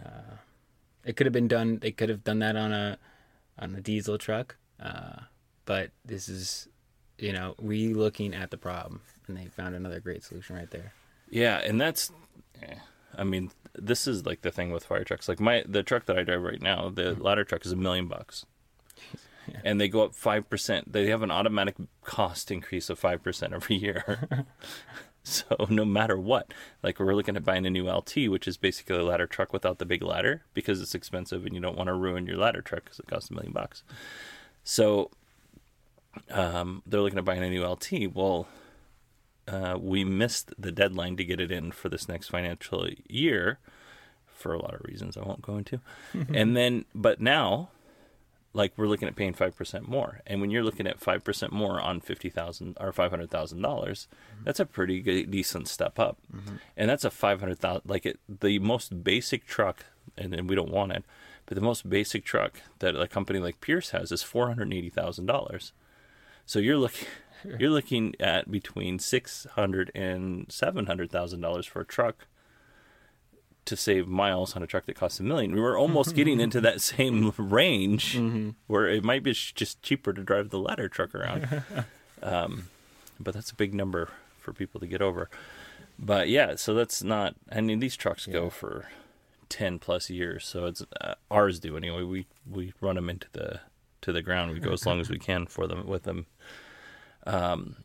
it 1.04 1.16
could 1.16 1.26
have 1.26 1.32
been 1.32 1.48
done. 1.48 1.78
They 1.78 1.92
could 1.92 2.08
have 2.08 2.22
done 2.24 2.38
that 2.40 2.56
on 2.56 2.72
a 2.72 2.98
on 3.58 3.74
a 3.74 3.80
diesel 3.80 4.18
truck, 4.18 4.56
uh, 4.78 5.20
but 5.64 5.90
this 6.04 6.28
is, 6.28 6.68
you 7.18 7.32
know, 7.32 7.54
re 7.60 7.94
looking 7.94 8.34
at 8.34 8.50
the 8.50 8.56
problem, 8.56 9.00
and 9.26 9.36
they 9.36 9.46
found 9.46 9.74
another 9.74 10.00
great 10.00 10.22
solution 10.22 10.56
right 10.56 10.70
there. 10.70 10.92
Yeah, 11.30 11.58
and 11.58 11.80
that's, 11.80 12.12
eh, 12.62 12.76
I 13.16 13.24
mean, 13.24 13.50
this 13.74 14.06
is 14.06 14.26
like 14.26 14.42
the 14.42 14.50
thing 14.50 14.70
with 14.70 14.84
fire 14.84 15.04
trucks. 15.04 15.28
Like 15.28 15.40
my 15.40 15.64
the 15.66 15.82
truck 15.82 16.06
that 16.06 16.18
I 16.18 16.22
drive 16.22 16.42
right 16.42 16.62
now, 16.62 16.90
the 16.90 17.14
ladder 17.14 17.44
truck 17.44 17.64
is 17.64 17.72
a 17.72 17.76
million 17.76 18.08
bucks, 18.08 18.46
and 19.64 19.80
they 19.80 19.88
go 19.88 20.04
up 20.04 20.14
five 20.14 20.48
percent. 20.48 20.92
They 20.92 21.08
have 21.08 21.22
an 21.22 21.30
automatic 21.30 21.76
cost 22.02 22.50
increase 22.50 22.90
of 22.90 22.98
five 22.98 23.22
percent 23.22 23.52
every 23.52 23.76
year. 23.76 24.46
so 25.22 25.66
no 25.68 25.84
matter 25.84 26.18
what, 26.18 26.52
like 26.82 27.00
we're 27.00 27.14
looking 27.14 27.36
at 27.36 27.44
buying 27.44 27.66
a 27.66 27.70
new 27.70 27.90
LT, 27.90 28.28
which 28.28 28.46
is 28.46 28.56
basically 28.56 28.96
a 28.96 29.04
ladder 29.04 29.26
truck 29.26 29.52
without 29.52 29.78
the 29.78 29.86
big 29.86 30.02
ladder 30.02 30.42
because 30.54 30.80
it's 30.80 30.94
expensive 30.94 31.44
and 31.44 31.54
you 31.54 31.60
don't 31.60 31.76
want 31.76 31.88
to 31.88 31.94
ruin 31.94 32.26
your 32.26 32.36
ladder 32.36 32.62
truck 32.62 32.84
because 32.84 33.00
it 33.00 33.06
costs 33.06 33.30
a 33.30 33.34
million 33.34 33.52
bucks. 33.52 33.82
So 34.62 35.10
um, 36.30 36.82
they're 36.86 37.00
looking 37.00 37.18
at 37.18 37.24
buying 37.24 37.42
a 37.42 37.50
new 37.50 37.64
LT. 37.66 38.14
Well, 38.14 38.46
uh, 39.48 39.78
we 39.80 40.04
missed 40.04 40.52
the 40.58 40.72
deadline 40.72 41.16
to 41.16 41.24
get 41.24 41.40
it 41.40 41.50
in 41.52 41.72
for 41.72 41.88
this 41.88 42.08
next 42.08 42.28
financial 42.28 42.88
year 43.08 43.58
for 44.26 44.52
a 44.52 44.58
lot 44.60 44.74
of 44.74 44.80
reasons 44.84 45.16
I 45.16 45.22
won't 45.22 45.42
go 45.42 45.56
into. 45.56 45.80
and 46.34 46.56
then, 46.56 46.84
but 46.94 47.20
now, 47.20 47.70
like 48.52 48.72
we're 48.76 48.88
looking 48.88 49.06
at 49.08 49.16
paying 49.16 49.34
five 49.34 49.54
percent 49.54 49.88
more, 49.88 50.20
and 50.26 50.40
when 50.40 50.50
you're 50.50 50.64
looking 50.64 50.86
at 50.86 50.98
five 51.00 51.22
percent 51.22 51.52
more 51.52 51.80
on 51.80 52.00
fifty 52.00 52.30
thousand 52.30 52.76
or 52.80 52.92
five 52.92 53.10
hundred 53.10 53.30
thousand 53.30 53.60
dollars, 53.60 54.08
that's 54.44 54.60
a 54.60 54.66
pretty 54.66 55.00
good, 55.00 55.30
decent 55.30 55.68
step 55.68 55.98
up, 55.98 56.18
and 56.76 56.88
that's 56.90 57.04
a 57.04 57.10
five 57.10 57.40
hundred 57.40 57.58
thousand. 57.58 57.82
Like 57.86 58.06
it, 58.06 58.18
the 58.28 58.58
most 58.58 59.04
basic 59.04 59.46
truck, 59.46 59.84
and, 60.16 60.34
and 60.34 60.48
we 60.48 60.56
don't 60.56 60.70
want 60.70 60.92
it, 60.92 61.04
but 61.44 61.54
the 61.54 61.60
most 61.60 61.88
basic 61.88 62.24
truck 62.24 62.62
that 62.78 62.98
a 62.98 63.06
company 63.06 63.38
like 63.38 63.60
Pierce 63.60 63.90
has 63.90 64.10
is 64.10 64.22
four 64.22 64.48
hundred 64.48 64.72
eighty 64.72 64.90
thousand 64.90 65.26
dollars. 65.26 65.72
So 66.46 66.58
you're 66.60 66.78
looking 66.78 67.08
you're 67.58 67.70
looking 67.70 68.14
at 68.18 68.50
between 68.50 68.98
six 68.98 69.46
hundred 69.54 69.90
and 69.94 70.46
seven 70.48 70.86
hundred 70.86 71.10
thousand 71.10 71.40
dollars 71.40 71.66
for 71.66 71.80
a 71.80 71.84
truck 71.84 72.26
to 73.66 73.76
save 73.76 74.06
miles 74.06 74.54
on 74.54 74.62
a 74.62 74.66
truck 74.66 74.86
that 74.86 74.94
costs 74.94 75.18
a 75.18 75.24
million. 75.24 75.54
We 75.54 75.60
were 75.60 75.76
almost 75.76 76.14
getting 76.14 76.40
into 76.40 76.60
that 76.60 76.80
same 76.80 77.32
range 77.36 78.16
where 78.68 78.86
it 78.88 79.04
might 79.04 79.22
be 79.24 79.32
just 79.32 79.82
cheaper 79.82 80.12
to 80.12 80.22
drive 80.22 80.50
the 80.50 80.58
ladder 80.58 80.88
truck 80.88 81.14
around. 81.14 81.62
um, 82.22 82.68
but 83.18 83.34
that's 83.34 83.50
a 83.50 83.56
big 83.56 83.74
number 83.74 84.08
for 84.38 84.52
people 84.52 84.78
to 84.80 84.86
get 84.86 85.02
over. 85.02 85.28
But 85.98 86.28
yeah, 86.28 86.54
so 86.56 86.74
that's 86.74 87.02
not. 87.02 87.34
I 87.50 87.60
mean, 87.60 87.80
these 87.80 87.96
trucks 87.96 88.26
go 88.26 88.50
for 88.50 88.88
ten 89.48 89.78
plus 89.78 90.10
years, 90.10 90.46
so 90.46 90.66
it's 90.66 90.82
uh, 91.00 91.14
ours 91.30 91.58
do 91.58 91.76
anyway. 91.76 92.02
We 92.02 92.26
we 92.48 92.72
run 92.80 92.96
them 92.96 93.10
into 93.10 93.26
the 93.32 93.60
to 94.02 94.12
the 94.12 94.22
ground. 94.22 94.52
We 94.52 94.60
go 94.60 94.72
as 94.72 94.84
long 94.86 95.00
as 95.00 95.08
we 95.10 95.18
can 95.18 95.46
for 95.46 95.66
them 95.66 95.86
with 95.86 96.04
them. 96.04 96.26
Um, 97.26 97.76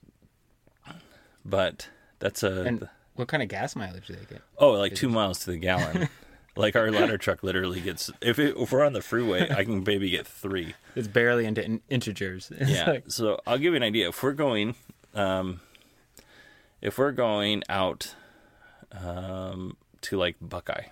but 1.43 1.89
that's 2.19 2.43
a 2.43 2.63
And 2.63 2.89
what 3.15 3.27
kind 3.27 3.41
of 3.43 3.49
gas 3.49 3.75
mileage 3.75 4.07
do 4.07 4.13
they 4.15 4.25
get? 4.25 4.41
oh, 4.57 4.71
like 4.71 4.95
two 4.95 5.09
miles 5.09 5.39
to 5.39 5.51
the 5.51 5.57
gallon. 5.57 6.09
like 6.55 6.75
our 6.75 6.91
ladder 6.91 7.17
truck 7.17 7.43
literally 7.43 7.81
gets 7.81 8.11
if 8.21 8.37
it, 8.39 8.55
if 8.57 8.71
we're 8.71 8.85
on 8.85 8.93
the 8.93 9.01
freeway, 9.01 9.49
I 9.49 9.63
can 9.63 9.83
maybe 9.83 10.09
get 10.09 10.27
three. 10.27 10.75
It's 10.95 11.07
barely 11.07 11.45
into 11.45 11.63
in- 11.63 11.81
integers. 11.89 12.51
It's 12.55 12.69
Yeah. 12.69 12.89
like- 12.89 13.03
so 13.11 13.39
I'll 13.47 13.57
give 13.57 13.73
you 13.73 13.77
an 13.77 13.83
idea. 13.83 14.09
If 14.09 14.21
we're 14.21 14.33
going, 14.33 14.75
um, 15.15 15.61
if 16.81 16.97
we're 16.97 17.11
going 17.11 17.63
out, 17.69 18.13
um, 18.91 19.77
to 20.01 20.17
like 20.17 20.35
Buckeye. 20.41 20.85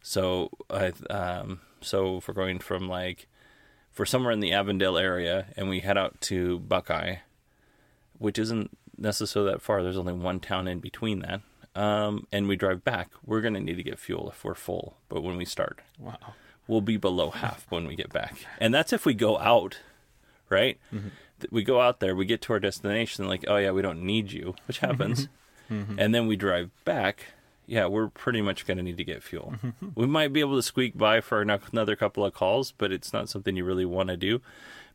So 0.00 0.50
I, 0.70 0.92
um, 1.10 1.60
so 1.82 2.18
if 2.18 2.28
we're 2.28 2.34
going 2.34 2.60
from 2.60 2.88
like, 2.88 3.26
we're 3.98 4.04
somewhere 4.04 4.32
in 4.32 4.40
the 4.40 4.52
Avondale 4.52 4.96
area 4.96 5.46
and 5.56 5.68
we 5.68 5.80
head 5.80 5.98
out 5.98 6.20
to 6.22 6.58
Buckeye, 6.60 7.16
which 8.18 8.38
isn't 8.38 8.76
necessarily 8.96 9.52
that 9.52 9.62
far. 9.62 9.82
There's 9.82 9.96
only 9.98 10.12
one 10.12 10.40
town 10.40 10.68
in 10.68 10.80
between 10.80 11.20
that. 11.20 11.40
Um, 11.74 12.26
and 12.32 12.48
we 12.48 12.56
drive 12.56 12.82
back. 12.82 13.10
We're 13.24 13.40
going 13.40 13.54
to 13.54 13.60
need 13.60 13.76
to 13.76 13.82
get 13.82 13.98
fuel 13.98 14.30
if 14.30 14.44
we're 14.44 14.54
full. 14.54 14.96
But 15.08 15.22
when 15.22 15.36
we 15.36 15.44
start, 15.44 15.80
wow. 15.98 16.16
we'll 16.66 16.80
be 16.80 16.96
below 16.96 17.30
half 17.30 17.66
when 17.68 17.86
we 17.86 17.94
get 17.94 18.12
back. 18.12 18.36
And 18.58 18.74
that's 18.74 18.92
if 18.92 19.06
we 19.06 19.14
go 19.14 19.38
out, 19.38 19.78
right? 20.48 20.78
Mm-hmm. 20.92 21.08
Th- 21.40 21.52
We 21.52 21.62
go 21.62 21.80
out 21.80 22.00
there, 22.00 22.16
we 22.16 22.26
get 22.26 22.42
to 22.42 22.52
our 22.52 22.58
destination, 22.58 23.28
like, 23.28 23.44
oh 23.46 23.58
yeah, 23.58 23.70
we 23.70 23.82
don't 23.82 24.02
need 24.02 24.32
you, 24.32 24.56
which 24.66 24.78
happens. 24.80 25.28
Mm-hmm. 25.70 25.74
Mm-hmm. 25.74 25.98
And 26.00 26.14
then 26.14 26.26
we 26.26 26.34
drive 26.34 26.70
back. 26.84 27.26
Yeah, 27.70 27.84
we're 27.86 28.08
pretty 28.08 28.40
much 28.40 28.66
going 28.66 28.78
to 28.78 28.82
need 28.82 28.96
to 28.96 29.04
get 29.04 29.22
fuel. 29.22 29.54
we 29.94 30.06
might 30.06 30.32
be 30.32 30.40
able 30.40 30.56
to 30.56 30.62
squeak 30.62 30.96
by 30.96 31.20
for 31.20 31.42
another 31.42 31.94
couple 31.96 32.24
of 32.24 32.32
calls, 32.32 32.72
but 32.72 32.90
it's 32.90 33.12
not 33.12 33.28
something 33.28 33.54
you 33.56 33.64
really 33.64 33.84
want 33.84 34.08
to 34.08 34.16
do 34.16 34.40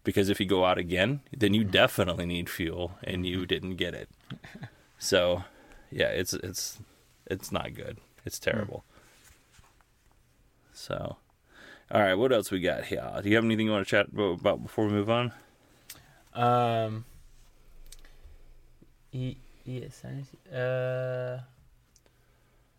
because 0.04 0.28
if 0.28 0.40
you 0.40 0.48
go 0.48 0.66
out 0.66 0.80
again, 0.80 1.22
then 1.38 1.54
you 1.54 1.64
definitely 1.64 2.26
need 2.26 2.50
fuel 2.50 2.96
and 3.04 3.28
you 3.28 3.46
didn't 3.46 3.76
get 3.76 3.94
it. 3.94 4.10
So, 5.00 5.44
yeah, 5.92 6.08
it's 6.08 6.32
it's 6.34 6.80
it's 7.30 7.52
not 7.52 7.74
good. 7.74 7.98
It's 8.26 8.40
terrible. 8.40 8.86
So, 10.72 11.18
all 11.92 12.02
right, 12.02 12.14
what 12.14 12.32
else 12.32 12.52
we 12.52 12.62
got 12.62 12.86
here? 12.86 13.12
Do 13.22 13.28
you 13.28 13.36
have 13.36 13.44
anything 13.44 13.66
you 13.66 13.72
want 13.74 13.86
to 13.86 13.92
chat 13.92 14.08
about 14.16 14.64
before 14.64 14.86
we 14.86 14.94
move 14.94 15.10
on? 15.10 15.34
Um. 16.34 17.04
E- 19.12 19.36
yes. 19.66 20.02
I- 20.06 20.56
Uh. 20.56 21.40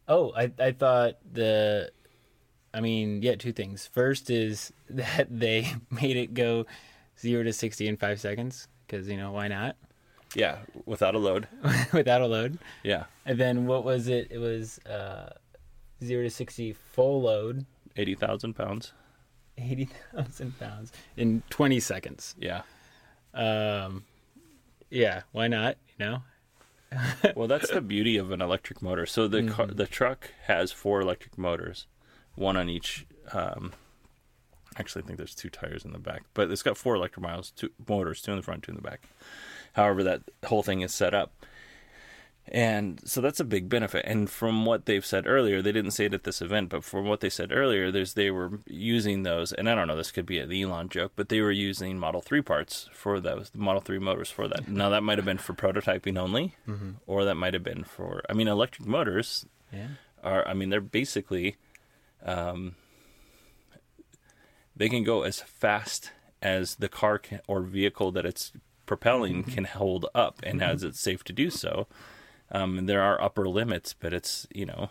Oh, 0.08 0.32
I 0.36 0.50
I 0.58 0.72
thought 0.72 1.14
the, 1.32 1.90
I 2.72 2.80
mean, 2.80 3.22
yeah, 3.22 3.36
two 3.36 3.52
things. 3.52 3.86
First 3.86 4.30
is 4.30 4.72
that 4.90 5.26
they 5.30 5.72
made 5.90 6.16
it 6.16 6.34
go 6.34 6.66
zero 7.18 7.42
to 7.42 7.52
sixty 7.52 7.88
in 7.88 7.96
five 7.96 8.20
seconds 8.20 8.68
because 8.86 9.08
you 9.08 9.16
know 9.16 9.32
why 9.32 9.48
not 9.48 9.76
Yeah, 10.34 10.58
without 10.84 11.14
a 11.14 11.18
load. 11.18 11.46
without 11.92 12.20
a 12.20 12.26
load. 12.26 12.58
Yeah, 12.82 13.04
And 13.24 13.38
then 13.38 13.66
what 13.66 13.84
was 13.84 14.08
it? 14.08 14.28
It 14.30 14.38
was 14.38 14.78
uh, 14.80 15.32
zero 16.02 16.22
to 16.24 16.30
sixty 16.30 16.72
full 16.72 17.22
load, 17.22 17.64
eighty 17.96 18.14
thousand 18.14 18.54
pounds. 18.54 18.92
eighty 19.56 19.88
thousand 20.14 20.58
pounds 20.58 20.92
in 21.16 21.42
twenty 21.50 21.80
seconds. 21.80 22.34
Yeah. 22.38 22.62
Um, 23.32 24.04
yeah, 24.90 25.22
why 25.32 25.48
not? 25.48 25.76
You 25.98 26.04
know, 26.04 26.22
Well, 27.36 27.48
that's 27.48 27.70
the 27.70 27.80
beauty 27.80 28.16
of 28.16 28.30
an 28.30 28.40
electric 28.40 28.82
motor. 28.82 29.06
So 29.06 29.28
the 29.28 29.44
car, 29.48 29.66
the 29.66 29.86
truck 29.86 30.30
has 30.46 30.72
four 30.72 31.00
electric 31.00 31.38
motors, 31.38 31.86
one 32.34 32.56
on 32.56 32.68
each. 32.68 33.06
Um, 33.32 33.72
actually, 34.76 35.02
I 35.02 35.06
think 35.06 35.18
there's 35.18 35.34
two 35.34 35.50
tires 35.50 35.84
in 35.84 35.92
the 35.92 35.98
back, 35.98 36.22
but 36.34 36.50
it's 36.50 36.62
got 36.62 36.76
four 36.76 36.94
electric 36.94 37.22
miles, 37.22 37.50
two 37.50 37.70
motors, 37.88 38.20
two 38.22 38.32
in 38.32 38.36
the 38.36 38.42
front, 38.42 38.64
two 38.64 38.72
in 38.72 38.76
the 38.76 38.82
back. 38.82 39.02
However, 39.74 40.02
that 40.04 40.22
whole 40.44 40.62
thing 40.62 40.82
is 40.82 40.94
set 40.94 41.14
up. 41.14 41.32
And 42.46 43.00
so 43.04 43.22
that's 43.22 43.40
a 43.40 43.44
big 43.44 43.70
benefit. 43.70 44.04
And 44.06 44.28
from 44.28 44.66
what 44.66 44.84
they've 44.84 45.04
said 45.04 45.26
earlier, 45.26 45.62
they 45.62 45.72
didn't 45.72 45.92
say 45.92 46.04
it 46.04 46.14
at 46.14 46.24
this 46.24 46.42
event, 46.42 46.68
but 46.68 46.84
from 46.84 47.06
what 47.06 47.20
they 47.20 47.30
said 47.30 47.50
earlier, 47.50 47.90
there's 47.90 48.12
they 48.14 48.30
were 48.30 48.60
using 48.66 49.22
those. 49.22 49.52
And 49.52 49.68
I 49.68 49.74
don't 49.74 49.88
know, 49.88 49.96
this 49.96 50.12
could 50.12 50.26
be 50.26 50.38
an 50.38 50.52
Elon 50.52 50.90
joke, 50.90 51.12
but 51.16 51.30
they 51.30 51.40
were 51.40 51.50
using 51.50 51.98
Model 51.98 52.20
Three 52.20 52.42
parts 52.42 52.88
for 52.92 53.18
those, 53.18 53.48
the 53.50 53.58
Model 53.58 53.80
Three 53.80 53.98
motors 53.98 54.30
for 54.30 54.46
that. 54.46 54.68
Now 54.68 54.90
that 54.90 55.02
might 55.02 55.16
have 55.16 55.24
been 55.24 55.38
for 55.38 55.54
prototyping 55.54 56.18
only, 56.18 56.54
mm-hmm. 56.68 56.92
or 57.06 57.24
that 57.24 57.36
might 57.36 57.54
have 57.54 57.62
been 57.62 57.82
for. 57.82 58.22
I 58.28 58.34
mean, 58.34 58.46
electric 58.46 58.86
motors 58.86 59.46
yeah. 59.72 59.88
are. 60.22 60.46
I 60.46 60.52
mean, 60.52 60.68
they're 60.68 60.82
basically, 60.82 61.56
um, 62.22 62.74
they 64.76 64.90
can 64.90 65.02
go 65.02 65.22
as 65.22 65.40
fast 65.40 66.12
as 66.42 66.74
the 66.74 66.90
car 66.90 67.18
can, 67.18 67.40
or 67.48 67.62
vehicle 67.62 68.12
that 68.12 68.26
it's 68.26 68.52
propelling 68.84 69.44
mm-hmm. 69.44 69.52
can 69.52 69.64
hold 69.64 70.04
up, 70.14 70.40
and 70.42 70.60
mm-hmm. 70.60 70.70
as 70.70 70.82
it's 70.82 71.00
safe 71.00 71.24
to 71.24 71.32
do 71.32 71.48
so. 71.48 71.86
Um, 72.54 72.78
and 72.78 72.88
there 72.88 73.02
are 73.02 73.20
upper 73.20 73.48
limits, 73.48 73.94
but 73.98 74.12
it's 74.14 74.46
you 74.54 74.64
know, 74.66 74.90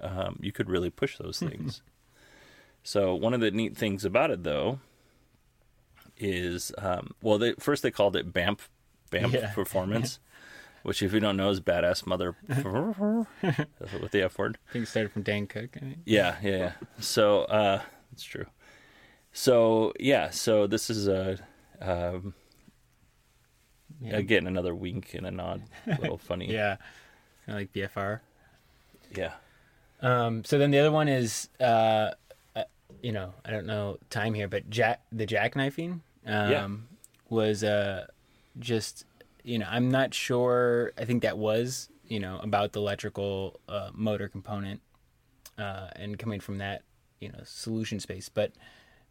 um, 0.00 0.38
you 0.40 0.52
could 0.52 0.70
really 0.70 0.90
push 0.90 1.16
those 1.18 1.38
things. 1.38 1.82
so 2.82 3.14
one 3.14 3.34
of 3.34 3.40
the 3.40 3.50
neat 3.50 3.76
things 3.76 4.04
about 4.04 4.30
it, 4.30 4.44
though, 4.44 4.78
is 6.18 6.72
um, 6.78 7.10
well, 7.22 7.38
they, 7.38 7.54
first 7.58 7.82
they 7.82 7.90
called 7.90 8.16
it 8.16 8.32
BAMF, 8.32 8.68
BAMF 9.10 9.32
Yeah. 9.32 9.52
performance. 9.52 10.18
which 10.82 11.00
if 11.00 11.12
you 11.12 11.20
don't 11.20 11.36
know 11.36 11.48
is 11.48 11.60
badass 11.60 12.04
mother. 12.06 12.34
That's 12.48 13.92
with 14.00 14.10
the 14.10 14.22
F 14.22 14.36
word. 14.36 14.58
I 14.68 14.72
think 14.72 14.82
it 14.84 14.88
started 14.88 15.12
from 15.12 15.22
Dan 15.22 15.46
Cook. 15.46 15.76
I 15.76 15.78
think. 15.80 15.98
Yeah, 16.04 16.36
yeah, 16.42 16.56
yeah. 16.56 16.72
So 16.98 17.42
uh, 17.42 17.82
that's 18.10 18.24
true. 18.24 18.46
So 19.32 19.92
yeah, 20.00 20.30
so 20.30 20.66
this 20.66 20.90
is 20.90 21.06
a 21.06 21.38
um, 21.80 22.34
Yeah. 24.02 24.16
again 24.16 24.46
another 24.46 24.74
wink 24.74 25.14
and 25.14 25.26
a 25.26 25.30
nod, 25.30 25.62
a 25.86 26.00
little 26.00 26.18
funny. 26.30 26.52
Yeah, 26.52 26.76
kind 27.46 27.48
of 27.48 27.54
like 27.56 27.72
BFR. 27.72 28.20
yeah. 29.14 29.32
Um, 30.00 30.44
so 30.44 30.58
then 30.58 30.70
the 30.72 30.78
other 30.80 30.90
one 30.90 31.06
is, 31.08 31.48
uh, 31.60 32.10
uh, 32.56 32.64
you 33.02 33.12
know, 33.12 33.34
I 33.44 33.50
don't 33.52 33.66
know 33.66 33.98
time 34.10 34.34
here, 34.34 34.48
but 34.48 34.68
jack 34.68 35.02
the 35.12 35.26
jackknifing 35.26 36.00
um, 36.26 36.50
Yeah. 36.50 36.68
was 37.30 37.62
uh, 37.62 38.06
just, 38.58 39.04
you 39.44 39.58
know, 39.60 39.66
I'm 39.70 39.90
not 39.90 40.12
sure. 40.12 40.92
I 40.98 41.04
think 41.04 41.22
that 41.22 41.38
was, 41.38 41.88
you 42.08 42.18
know, 42.18 42.40
about 42.42 42.72
the 42.72 42.80
electrical 42.80 43.60
uh, 43.68 43.90
motor 43.94 44.26
component 44.28 44.80
uh, 45.56 45.88
and 45.94 46.18
coming 46.18 46.40
from 46.40 46.58
that, 46.58 46.82
you 47.20 47.28
know, 47.28 47.40
solution 47.44 48.00
space, 48.00 48.28
but 48.28 48.52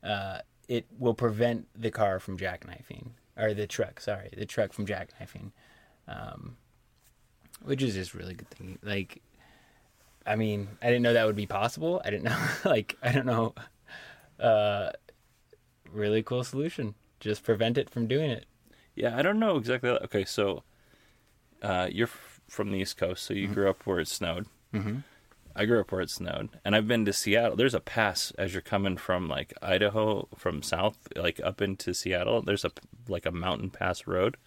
uh, 0.03 0.39
it 0.67 0.85
will 0.99 1.13
prevent 1.13 1.67
the 1.79 1.91
car 1.91 2.19
from 2.19 2.37
jackknifing 2.37 3.11
or 3.41 3.53
the 3.53 3.67
truck. 3.67 3.99
Sorry, 3.99 4.29
the 4.37 4.45
truck 4.45 4.71
from 4.73 4.85
jackknifing, 4.85 5.51
um, 6.07 6.55
which 7.63 7.81
is 7.81 7.93
just 7.95 8.13
really 8.13 8.33
good 8.35 8.49
thing. 8.49 8.79
Like 8.83 9.21
I 10.25 10.35
mean, 10.35 10.67
I 10.81 10.87
didn't 10.87 11.01
know 11.01 11.13
that 11.13 11.25
would 11.25 11.35
be 11.35 11.47
possible. 11.47 12.01
I 12.05 12.11
didn't 12.11 12.23
know, 12.25 12.37
like, 12.63 12.97
I 13.01 13.11
don't 13.11 13.25
know. 13.25 13.55
Uh, 14.39 14.91
really 15.91 16.23
cool 16.23 16.43
solution. 16.43 16.95
Just 17.19 17.43
prevent 17.43 17.77
it 17.77 17.89
from 17.89 18.07
doing 18.07 18.29
it. 18.31 18.45
Yeah, 18.95 19.17
I 19.17 19.21
don't 19.21 19.39
know 19.39 19.57
exactly. 19.57 19.89
Okay, 19.89 20.25
so 20.25 20.63
uh, 21.61 21.87
you're 21.91 22.07
f- 22.07 22.41
from 22.47 22.71
the 22.71 22.77
East 22.79 22.97
Coast, 22.97 23.23
so 23.23 23.33
you 23.33 23.47
grew 23.47 23.69
up 23.69 23.85
where 23.85 23.99
it 23.99 24.07
snowed. 24.07 24.45
Mm-hmm. 24.73 24.97
I 25.55 25.65
grew 25.65 25.81
up 25.81 25.91
where 25.91 26.01
it 26.01 26.09
snowed, 26.09 26.49
and 26.63 26.75
I've 26.75 26.87
been 26.87 27.05
to 27.05 27.13
Seattle. 27.13 27.55
There's 27.55 27.73
a 27.73 27.79
pass 27.79 28.31
as 28.37 28.53
you're 28.53 28.61
coming 28.61 28.97
from 28.97 29.27
like 29.27 29.53
Idaho, 29.61 30.27
from 30.35 30.61
south, 30.61 31.07
like 31.15 31.39
up 31.43 31.61
into 31.61 31.93
Seattle. 31.93 32.41
There's 32.41 32.65
a 32.65 32.71
like 33.07 33.25
a 33.25 33.31
mountain 33.31 33.69
pass 33.69 34.07
road 34.07 34.37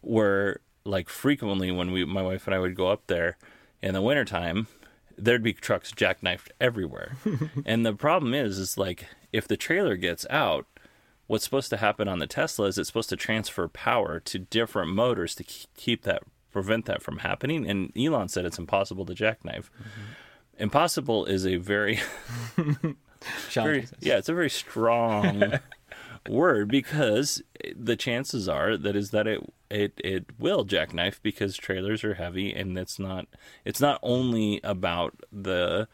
where, 0.00 0.60
like, 0.84 1.08
frequently 1.08 1.70
when 1.70 1.90
we, 1.90 2.04
my 2.04 2.22
wife 2.22 2.46
and 2.46 2.54
I 2.54 2.58
would 2.58 2.76
go 2.76 2.88
up 2.88 3.06
there 3.08 3.36
in 3.82 3.94
the 3.94 4.02
wintertime, 4.02 4.68
there'd 5.16 5.42
be 5.42 5.52
trucks 5.52 5.92
jackknifed 5.92 6.48
everywhere. 6.60 7.16
and 7.66 7.84
the 7.84 7.94
problem 7.94 8.34
is, 8.34 8.58
is 8.58 8.78
like 8.78 9.06
if 9.32 9.48
the 9.48 9.56
trailer 9.56 9.96
gets 9.96 10.26
out, 10.30 10.66
what's 11.26 11.44
supposed 11.44 11.70
to 11.70 11.76
happen 11.76 12.08
on 12.08 12.18
the 12.18 12.26
Tesla 12.26 12.66
is 12.66 12.78
it's 12.78 12.88
supposed 12.88 13.10
to 13.10 13.16
transfer 13.16 13.68
power 13.68 14.20
to 14.20 14.38
different 14.38 14.92
motors 14.92 15.34
to 15.34 15.44
keep 15.44 16.02
that 16.02 16.22
prevent 16.50 16.86
that 16.86 17.02
from 17.02 17.18
happening. 17.18 17.68
And 17.68 17.92
Elon 17.96 18.28
said 18.28 18.44
it's 18.44 18.58
impossible 18.58 19.04
to 19.06 19.14
jackknife. 19.14 19.70
Mm-hmm. 19.74 20.00
Impossible 20.58 21.24
is 21.24 21.46
a 21.46 21.56
very, 21.56 22.00
very 23.50 23.86
yeah, 24.00 24.18
it's 24.18 24.28
a 24.28 24.34
very 24.34 24.50
strong 24.50 25.54
word 26.28 26.68
because 26.68 27.42
the 27.74 27.96
chances 27.96 28.48
are 28.48 28.76
that 28.76 28.96
is 28.96 29.10
that 29.10 29.26
it 29.26 29.40
it 29.70 29.92
it 30.02 30.26
will 30.38 30.64
jackknife 30.64 31.22
because 31.22 31.56
trailers 31.56 32.04
are 32.04 32.14
heavy 32.14 32.52
and 32.52 32.76
it's 32.76 32.98
not 32.98 33.26
it's 33.64 33.80
not 33.80 33.98
only 34.02 34.60
about 34.64 35.14
the 35.32 35.88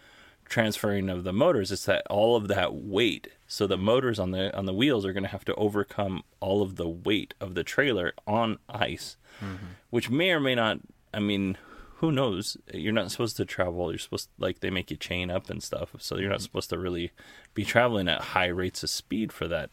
transferring 0.46 1.08
of 1.08 1.24
the 1.24 1.32
motors 1.32 1.70
it's 1.70 1.84
that 1.84 2.06
all 2.08 2.36
of 2.36 2.48
that 2.48 2.74
weight. 2.74 3.28
So 3.46 3.66
the 3.66 3.76
motors 3.76 4.18
on 4.18 4.30
the 4.30 4.56
on 4.56 4.66
the 4.66 4.74
wheels 4.74 5.04
are 5.04 5.12
going 5.12 5.24
to 5.24 5.28
have 5.28 5.44
to 5.44 5.54
overcome 5.54 6.22
all 6.40 6.62
of 6.62 6.76
the 6.76 6.88
weight 6.88 7.34
of 7.40 7.54
the 7.54 7.64
trailer 7.64 8.12
on 8.26 8.58
ice 8.68 9.16
mm-hmm. 9.40 9.66
which 9.90 10.10
may 10.10 10.30
or 10.30 10.40
may 10.40 10.54
not 10.54 10.78
i 11.12 11.20
mean 11.20 11.56
who 12.04 12.12
knows? 12.12 12.58
You're 12.74 12.92
not 12.92 13.10
supposed 13.10 13.38
to 13.38 13.46
travel. 13.46 13.90
You're 13.90 13.98
supposed 13.98 14.28
like 14.38 14.60
they 14.60 14.68
make 14.68 14.90
you 14.90 14.96
chain 14.98 15.30
up 15.30 15.48
and 15.48 15.62
stuff 15.62 15.94
so 15.98 16.18
you're 16.18 16.28
not 16.28 16.42
supposed 16.42 16.68
to 16.68 16.78
really 16.78 17.12
be 17.54 17.64
traveling 17.64 18.08
at 18.08 18.20
high 18.20 18.48
rates 18.48 18.82
of 18.82 18.90
speed 18.90 19.32
for 19.32 19.48
that 19.48 19.70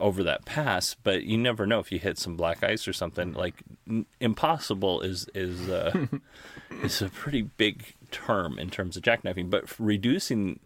over 0.00 0.24
that 0.24 0.44
pass 0.44 0.94
but 0.94 1.22
you 1.22 1.36
never 1.38 1.66
know 1.66 1.78
if 1.78 1.92
you 1.92 1.98
hit 1.98 2.18
some 2.18 2.36
black 2.36 2.64
ice 2.64 2.88
or 2.88 2.92
something. 2.92 3.32
Like 3.32 3.62
n- 3.88 4.06
impossible 4.20 5.02
is 5.02 5.28
is 5.36 5.68
uh, 5.68 6.06
is 6.82 7.00
a 7.00 7.08
pretty 7.08 7.42
big 7.42 7.94
term 8.10 8.58
in 8.58 8.68
terms 8.68 8.96
of 8.96 9.04
jackknifing 9.04 9.48
but 9.48 9.78
reducing 9.78 10.58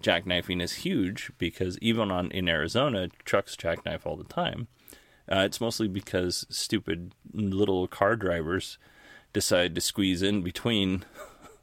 jackknifing 0.00 0.62
is 0.62 0.74
huge 0.74 1.32
because 1.38 1.76
even 1.78 2.12
on 2.12 2.30
in 2.30 2.48
Arizona 2.48 3.08
trucks 3.24 3.56
jackknife 3.56 4.06
all 4.06 4.16
the 4.16 4.22
time. 4.22 4.68
Uh, 5.28 5.40
it's 5.40 5.60
mostly 5.60 5.88
because 5.88 6.46
stupid 6.50 7.14
little 7.32 7.88
car 7.88 8.14
drivers 8.14 8.78
decide 9.32 9.74
to 9.74 9.80
squeeze 9.80 10.22
in 10.22 10.42
between 10.42 11.04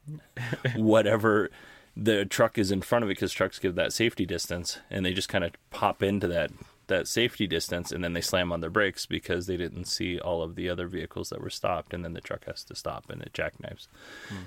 whatever 0.76 1.50
the 1.96 2.24
truck 2.24 2.56
is 2.58 2.70
in 2.70 2.80
front 2.80 3.02
of 3.02 3.10
it 3.10 3.14
because 3.14 3.32
trucks 3.32 3.58
give 3.58 3.74
that 3.74 3.92
safety 3.92 4.24
distance 4.24 4.78
and 4.90 5.04
they 5.04 5.12
just 5.12 5.28
kind 5.28 5.44
of 5.44 5.52
pop 5.70 6.02
into 6.02 6.28
that 6.28 6.50
that 6.86 7.06
safety 7.06 7.46
distance 7.46 7.92
and 7.92 8.02
then 8.02 8.14
they 8.14 8.20
slam 8.20 8.50
on 8.50 8.60
their 8.60 8.70
brakes 8.70 9.04
because 9.04 9.46
they 9.46 9.58
didn't 9.58 9.84
see 9.84 10.18
all 10.18 10.42
of 10.42 10.54
the 10.54 10.70
other 10.70 10.86
vehicles 10.86 11.28
that 11.28 11.40
were 11.40 11.50
stopped 11.50 11.92
and 11.92 12.02
then 12.02 12.14
the 12.14 12.20
truck 12.20 12.44
has 12.46 12.64
to 12.64 12.74
stop 12.74 13.10
and 13.10 13.20
it 13.20 13.32
jackknifes. 13.34 13.88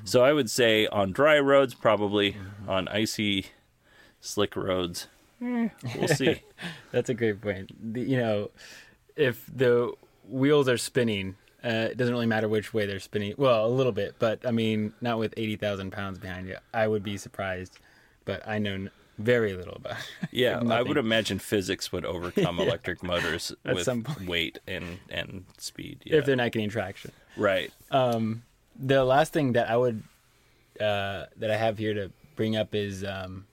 So 0.03 0.23
I 0.23 0.33
would 0.33 0.49
say 0.49 0.87
on 0.87 1.11
dry 1.11 1.39
roads 1.39 1.75
probably 1.75 2.37
on 2.67 2.87
icy 2.87 3.47
slick 4.21 4.55
roads 4.55 5.07
eh, 5.41 5.69
we'll 5.95 6.07
see. 6.07 6.41
That's 6.91 7.09
a 7.09 7.13
great 7.13 7.41
point. 7.41 7.93
The, 7.93 8.01
you 8.01 8.17
know, 8.17 8.51
if 9.15 9.45
the 9.53 9.93
wheels 10.27 10.67
are 10.67 10.77
spinning, 10.77 11.35
uh, 11.63 11.89
it 11.91 11.97
doesn't 11.97 12.13
really 12.13 12.25
matter 12.25 12.47
which 12.47 12.73
way 12.73 12.85
they're 12.85 12.99
spinning. 12.99 13.33
Well, 13.37 13.65
a 13.65 13.67
little 13.67 13.91
bit, 13.91 14.15
but 14.19 14.45
I 14.45 14.51
mean, 14.51 14.93
not 15.01 15.19
with 15.19 15.33
80,000 15.37 15.91
pounds 15.91 16.17
behind 16.19 16.47
you. 16.47 16.57
I 16.73 16.87
would 16.87 17.03
be 17.03 17.17
surprised, 17.17 17.77
but 18.25 18.47
I 18.47 18.57
know 18.59 18.73
n- 18.73 18.91
very 19.17 19.53
little 19.53 19.75
about 19.75 19.97
it. 19.99 20.29
Yeah, 20.31 20.59
I 20.69 20.81
would 20.81 20.97
imagine 20.97 21.39
physics 21.39 21.91
would 21.91 22.05
overcome 22.05 22.59
electric 22.65 23.03
motors 23.03 23.51
At 23.65 23.75
with 23.75 24.27
weight 24.27 24.59
and 24.67 24.99
and 25.09 25.45
speed. 25.57 25.99
Yeah. 26.05 26.17
If 26.17 26.25
they're 26.25 26.35
not 26.35 26.51
getting 26.51 26.69
traction. 26.69 27.11
right. 27.37 27.71
the 27.91 29.03
last 29.03 29.33
thing 29.33 29.53
that 29.53 29.69
I 29.69 29.77
would 29.77 30.01
uh, 30.79 31.25
that 31.37 31.51
I 31.51 31.57
have 31.57 31.77
here 31.77 31.93
to 31.93 32.11
bring 32.35 32.55
up 32.55 32.73
is 32.73 33.03
um, 33.03 33.45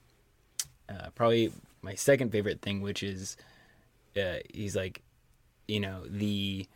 uh, 0.88 1.10
probably 1.14 1.52
my 1.82 1.94
second 1.94 2.30
favorite 2.32 2.62
thing, 2.62 2.80
which 2.80 3.02
is 3.02 3.36
uh, 4.16 4.36
he's 4.52 4.74
like, 4.74 5.02
you 5.66 5.80
know, 5.80 6.04
the 6.06 6.66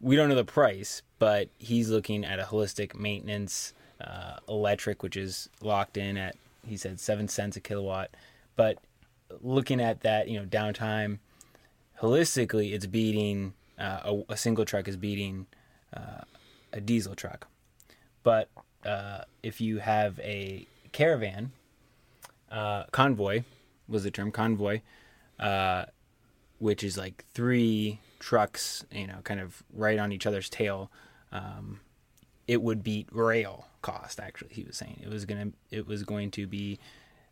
we 0.00 0.16
don't 0.16 0.28
know 0.28 0.34
the 0.34 0.44
price, 0.44 1.02
but 1.18 1.48
he's 1.58 1.90
looking 1.90 2.24
at 2.24 2.38
a 2.38 2.44
holistic 2.44 2.94
maintenance 2.94 3.72
uh, 4.00 4.36
electric, 4.48 5.02
which 5.02 5.16
is 5.16 5.48
locked 5.60 5.96
in 5.96 6.16
at 6.16 6.36
he 6.66 6.76
said 6.76 7.00
seven 7.00 7.28
cents 7.28 7.56
a 7.56 7.60
kilowatt, 7.60 8.10
but 8.54 8.78
looking 9.40 9.80
at 9.80 10.00
that, 10.02 10.28
you 10.28 10.38
know, 10.38 10.46
downtime 10.46 11.18
holistically, 12.00 12.72
it's 12.72 12.86
beating 12.86 13.54
uh, 13.78 14.00
a, 14.28 14.32
a 14.32 14.36
single 14.36 14.64
truck 14.64 14.88
is 14.88 14.96
beating 14.96 15.46
uh, 15.94 16.22
a 16.72 16.80
diesel 16.80 17.14
truck. 17.14 17.46
But 18.22 18.48
uh, 18.84 19.22
if 19.42 19.60
you 19.60 19.78
have 19.78 20.18
a 20.20 20.66
caravan, 20.92 21.52
uh, 22.50 22.84
convoy 22.90 23.42
was 23.88 24.04
the 24.04 24.10
term 24.10 24.30
convoy, 24.30 24.80
uh, 25.38 25.86
which 26.58 26.82
is 26.82 26.98
like 26.98 27.24
three 27.32 28.00
trucks, 28.18 28.84
you 28.90 29.06
know, 29.06 29.18
kind 29.24 29.40
of 29.40 29.62
right 29.72 29.98
on 29.98 30.12
each 30.12 30.26
other's 30.26 30.48
tail. 30.48 30.90
Um, 31.32 31.80
it 32.46 32.62
would 32.62 32.82
beat 32.82 33.08
rail 33.12 33.66
cost. 33.82 34.20
Actually, 34.20 34.54
he 34.54 34.64
was 34.64 34.76
saying 34.76 35.00
it 35.02 35.08
was 35.08 35.24
gonna 35.24 35.52
it 35.70 35.86
was 35.86 36.02
going 36.02 36.30
to 36.32 36.46
be 36.46 36.78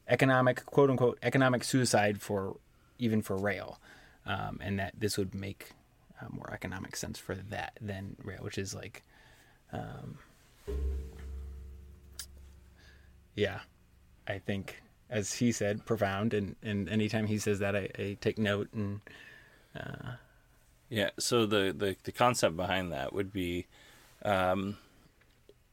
economic 0.08 0.64
quote 0.66 0.90
unquote 0.90 1.18
economic 1.22 1.64
suicide 1.64 2.20
for 2.20 2.56
even 2.98 3.22
for 3.22 3.36
rail, 3.36 3.80
um, 4.26 4.58
and 4.62 4.78
that 4.78 4.94
this 4.98 5.16
would 5.18 5.34
make 5.34 5.70
uh, 6.20 6.26
more 6.30 6.50
economic 6.52 6.96
sense 6.96 7.18
for 7.18 7.34
that 7.34 7.78
than 7.80 8.16
rail, 8.22 8.38
which 8.42 8.58
is 8.58 8.74
like, 8.74 9.02
um, 9.72 10.18
yeah, 13.34 13.60
I 14.28 14.38
think 14.38 14.82
as 15.08 15.34
he 15.34 15.52
said, 15.52 15.84
profound, 15.86 16.34
and 16.34 16.56
and 16.62 16.88
anytime 16.88 17.26
he 17.26 17.38
says 17.38 17.58
that, 17.60 17.74
I, 17.76 17.88
I 17.98 18.16
take 18.20 18.38
note 18.38 18.68
and 18.72 19.00
Yeah. 20.88 21.10
So 21.18 21.46
the, 21.46 21.74
the 21.76 21.96
the 22.04 22.12
concept 22.12 22.56
behind 22.56 22.92
that 22.92 23.12
would 23.12 23.32
be, 23.32 23.66
um, 24.24 24.78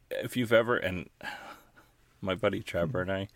if 0.10 0.36
you've 0.36 0.54
ever 0.54 0.78
and 0.78 1.10
my 2.21 2.36
buddy 2.36 2.62
Trevor 2.62 3.02
and 3.02 3.12
I 3.12 3.28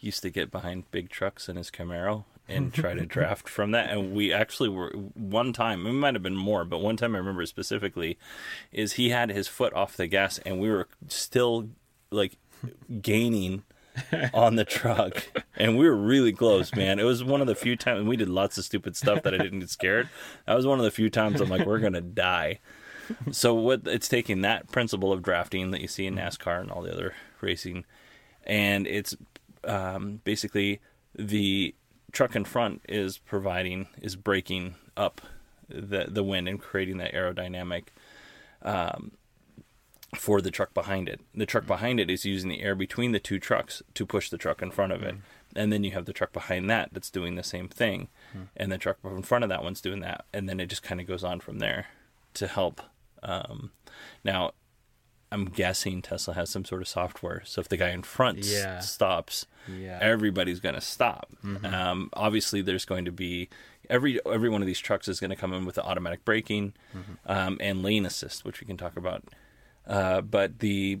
used 0.00 0.22
to 0.22 0.30
get 0.30 0.50
behind 0.50 0.90
big 0.90 1.08
trucks 1.08 1.48
in 1.48 1.56
his 1.56 1.70
Camaro 1.70 2.24
and 2.48 2.74
try 2.74 2.92
to 2.94 3.06
draft 3.06 3.48
from 3.48 3.70
that. 3.70 3.90
And 3.90 4.12
we 4.12 4.32
actually 4.32 4.68
were 4.68 4.90
one 5.14 5.52
time. 5.52 5.86
It 5.86 5.92
might 5.92 6.14
have 6.14 6.22
been 6.22 6.36
more, 6.36 6.64
but 6.64 6.80
one 6.80 6.96
time 6.96 7.14
I 7.14 7.18
remember 7.18 7.46
specifically 7.46 8.18
is 8.72 8.94
he 8.94 9.10
had 9.10 9.30
his 9.30 9.48
foot 9.48 9.72
off 9.74 9.96
the 9.96 10.06
gas 10.08 10.38
and 10.38 10.58
we 10.60 10.68
were 10.68 10.88
still 11.08 11.68
like 12.10 12.36
gaining 13.00 13.62
on 14.34 14.56
the 14.56 14.64
truck. 14.64 15.28
And 15.56 15.76
we 15.76 15.86
were 15.86 15.96
really 15.96 16.32
close 16.32 16.74
man. 16.74 16.98
It 16.98 17.04
was 17.04 17.22
one 17.22 17.40
of 17.40 17.46
the 17.46 17.54
few 17.54 17.76
times 17.76 18.06
we 18.06 18.16
did 18.16 18.28
lots 18.28 18.58
of 18.58 18.64
stupid 18.64 18.96
stuff 18.96 19.22
that 19.22 19.34
i 19.34 19.38
didn't 19.38 19.60
get 19.60 19.70
scared. 19.70 20.08
That 20.46 20.54
was 20.54 20.66
one 20.66 20.78
of 20.78 20.84
the 20.84 20.90
few 20.90 21.10
times 21.10 21.40
i'm 21.40 21.48
like 21.48 21.66
we're 21.66 21.78
gonna 21.78 22.00
die. 22.00 22.60
So 23.30 23.54
what 23.54 23.82
it's 23.86 24.08
taking 24.08 24.42
that 24.42 24.70
principle 24.70 25.12
of 25.12 25.22
drafting 25.22 25.70
that 25.72 25.80
you 25.80 25.88
see 25.88 26.06
in 26.06 26.16
NASCAR 26.16 26.60
and 26.60 26.70
all 26.70 26.82
the 26.82 26.92
other 26.92 27.14
racing, 27.40 27.84
and 28.44 28.86
it's 28.86 29.16
um, 29.64 30.20
basically 30.24 30.80
the 31.14 31.74
truck 32.12 32.36
in 32.36 32.44
front 32.44 32.82
is 32.88 33.18
providing 33.18 33.88
is 34.00 34.16
breaking 34.16 34.76
up 34.96 35.20
the 35.68 36.06
the 36.08 36.22
wind 36.22 36.48
and 36.48 36.60
creating 36.60 36.98
that 36.98 37.12
aerodynamic 37.12 37.84
um, 38.62 39.12
for 40.14 40.40
the 40.42 40.50
truck 40.50 40.74
behind 40.74 41.08
it. 41.08 41.20
The 41.34 41.46
truck 41.46 41.66
behind 41.66 41.98
it 41.98 42.10
is 42.10 42.24
using 42.24 42.50
the 42.50 42.60
air 42.62 42.74
between 42.74 43.12
the 43.12 43.18
two 43.20 43.38
trucks 43.38 43.82
to 43.94 44.04
push 44.06 44.28
the 44.28 44.38
truck 44.38 44.60
in 44.62 44.70
front 44.70 44.92
of 44.92 45.02
it. 45.02 45.16
And 45.56 45.72
then 45.72 45.84
you 45.84 45.90
have 45.92 46.04
the 46.06 46.12
truck 46.12 46.32
behind 46.32 46.68
that 46.70 46.90
that's 46.92 47.10
doing 47.10 47.34
the 47.34 47.42
same 47.42 47.68
thing. 47.68 48.08
And 48.56 48.70
the 48.70 48.78
truck 48.78 48.98
in 49.04 49.22
front 49.22 49.44
of 49.44 49.50
that 49.50 49.62
one's 49.62 49.80
doing 49.80 50.00
that. 50.00 50.24
And 50.32 50.48
then 50.48 50.60
it 50.60 50.66
just 50.66 50.82
kind 50.82 51.00
of 51.00 51.06
goes 51.06 51.24
on 51.24 51.40
from 51.40 51.58
there 51.58 51.86
to 52.34 52.46
help. 52.46 52.80
Um, 53.22 53.70
now, 54.24 54.52
I'm 55.30 55.46
guessing 55.46 56.02
Tesla 56.02 56.34
has 56.34 56.50
some 56.50 56.64
sort 56.66 56.82
of 56.82 56.88
software. 56.88 57.40
So 57.46 57.60
if 57.62 57.68
the 57.68 57.78
guy 57.78 57.88
in 57.90 58.02
front 58.02 58.40
s- 58.40 58.90
stops, 58.90 59.46
Yeah. 59.66 59.98
everybody's 60.02 60.60
going 60.60 60.74
to 60.74 60.80
stop. 60.82 61.30
Um, 61.64 62.10
obviously, 62.12 62.60
there's 62.60 62.84
going 62.84 63.06
to 63.06 63.12
be 63.12 63.48
every 63.88 64.20
every 64.26 64.50
one 64.50 64.60
of 64.60 64.66
these 64.66 64.78
trucks 64.80 65.08
is 65.08 65.20
going 65.20 65.30
to 65.30 65.36
come 65.36 65.54
in 65.54 65.64
with 65.64 65.76
the 65.76 65.84
automatic 65.84 66.24
braking 66.26 66.74
um, 67.26 67.56
and 67.60 67.82
lane 67.82 68.04
assist, 68.04 68.44
which 68.44 68.60
we 68.60 68.66
can 68.66 68.76
talk 68.76 68.96
about. 68.96 69.24
Uh, 69.86 70.20
but 70.20 70.60
the 70.60 70.98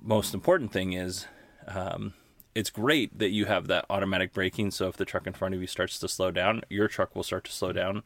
most 0.00 0.34
important 0.34 0.72
thing 0.72 0.92
is 0.92 1.26
um, 1.68 2.14
it's 2.54 2.70
great 2.70 3.18
that 3.18 3.30
you 3.30 3.46
have 3.46 3.66
that 3.68 3.86
automatic 3.88 4.32
braking. 4.32 4.70
So 4.70 4.88
if 4.88 4.96
the 4.96 5.04
truck 5.04 5.26
in 5.26 5.32
front 5.32 5.54
of 5.54 5.60
you 5.60 5.66
starts 5.66 5.98
to 5.98 6.08
slow 6.08 6.30
down, 6.30 6.62
your 6.68 6.88
truck 6.88 7.14
will 7.14 7.22
start 7.22 7.44
to 7.44 7.52
slow 7.52 7.72
down. 7.72 8.02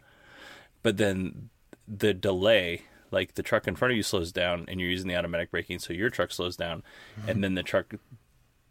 But 0.82 0.96
then 0.96 1.50
the 1.88 2.14
delay, 2.14 2.82
like 3.10 3.34
the 3.34 3.42
truck 3.42 3.66
in 3.66 3.76
front 3.76 3.92
of 3.92 3.96
you 3.96 4.02
slows 4.02 4.32
down 4.32 4.66
and 4.68 4.80
you're 4.80 4.90
using 4.90 5.08
the 5.08 5.16
automatic 5.16 5.50
braking, 5.50 5.78
so 5.78 5.92
your 5.92 6.10
truck 6.10 6.32
slows 6.32 6.56
down, 6.56 6.82
and 7.26 7.42
then 7.42 7.54
the 7.54 7.62
truck 7.62 7.94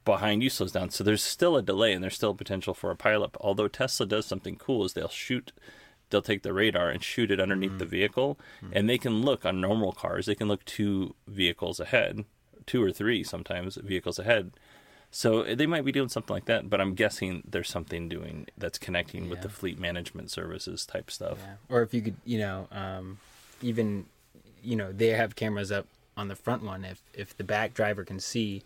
behind 0.06 0.44
you 0.44 0.50
slows 0.50 0.72
down. 0.72 0.91
So 0.91 1.04
there's 1.04 1.24
still 1.24 1.58
a 1.58 1.62
delay 1.62 1.91
and 1.94 2.04
there's 2.04 2.15
still 2.15 2.36
potential 2.36 2.74
for 2.74 2.91
a 2.91 2.96
pileup. 2.96 3.36
Although 3.41 3.68
Tesla 3.68 4.06
does 4.06 4.26
something 4.26 4.56
cool 4.56 4.86
is 4.86 4.94
they'll 4.94 5.08
shoot 5.10 5.52
they'll 6.10 6.22
take 6.22 6.44
the 6.44 6.54
radar 6.54 6.89
and 6.89 7.04
shoot 7.04 7.32
it 7.32 7.39
underneath 7.39 7.78
the 7.78 7.86
vehicle 7.86 8.39
and 8.72 8.89
they 8.89 8.98
can 8.98 9.22
look 9.22 9.46
on 9.46 9.60
normal 9.62 9.91
cars, 9.91 10.26
they 10.26 10.36
can 10.36 10.48
look 10.48 10.63
two 10.65 11.15
vehicles 11.28 11.80
ahead, 11.80 12.26
two 12.65 12.82
or 12.84 12.91
three 12.91 13.24
sometimes 13.24 13.76
vehicles 13.76 14.20
ahead. 14.20 14.52
So 15.12 15.44
they 15.44 15.65
might 15.65 15.86
be 15.86 15.91
doing 15.94 16.10
something 16.10 16.34
like 16.34 16.46
that, 16.46 16.70
but 16.70 16.82
I'm 16.82 16.94
guessing 16.94 17.44
there's 17.50 17.70
something 17.70 18.10
doing 18.10 18.48
that's 18.58 18.78
connecting 18.78 19.30
with 19.30 19.41
the 19.41 19.50
fleet 19.50 19.80
management 19.80 20.30
services 20.30 20.86
type 20.86 21.10
stuff. 21.10 21.38
Yeah. 21.41 21.54
Or 21.70 21.82
if 21.84 21.94
you 21.94 22.02
could, 22.02 22.18
you 22.26 22.39
know, 22.39 22.68
um, 22.72 23.20
even, 23.62 24.08
you 24.62 24.76
know, 24.76 24.91
they 24.91 25.08
have 25.10 25.36
cameras 25.36 25.72
up 25.72 25.88
on 26.18 26.28
the 26.28 26.36
front 26.36 26.63
one. 26.63 26.84
If 26.84 27.02
if 27.13 27.38
the 27.38 27.44
back 27.46 27.74
driver 27.74 28.04
can 28.04 28.20
see, 28.20 28.63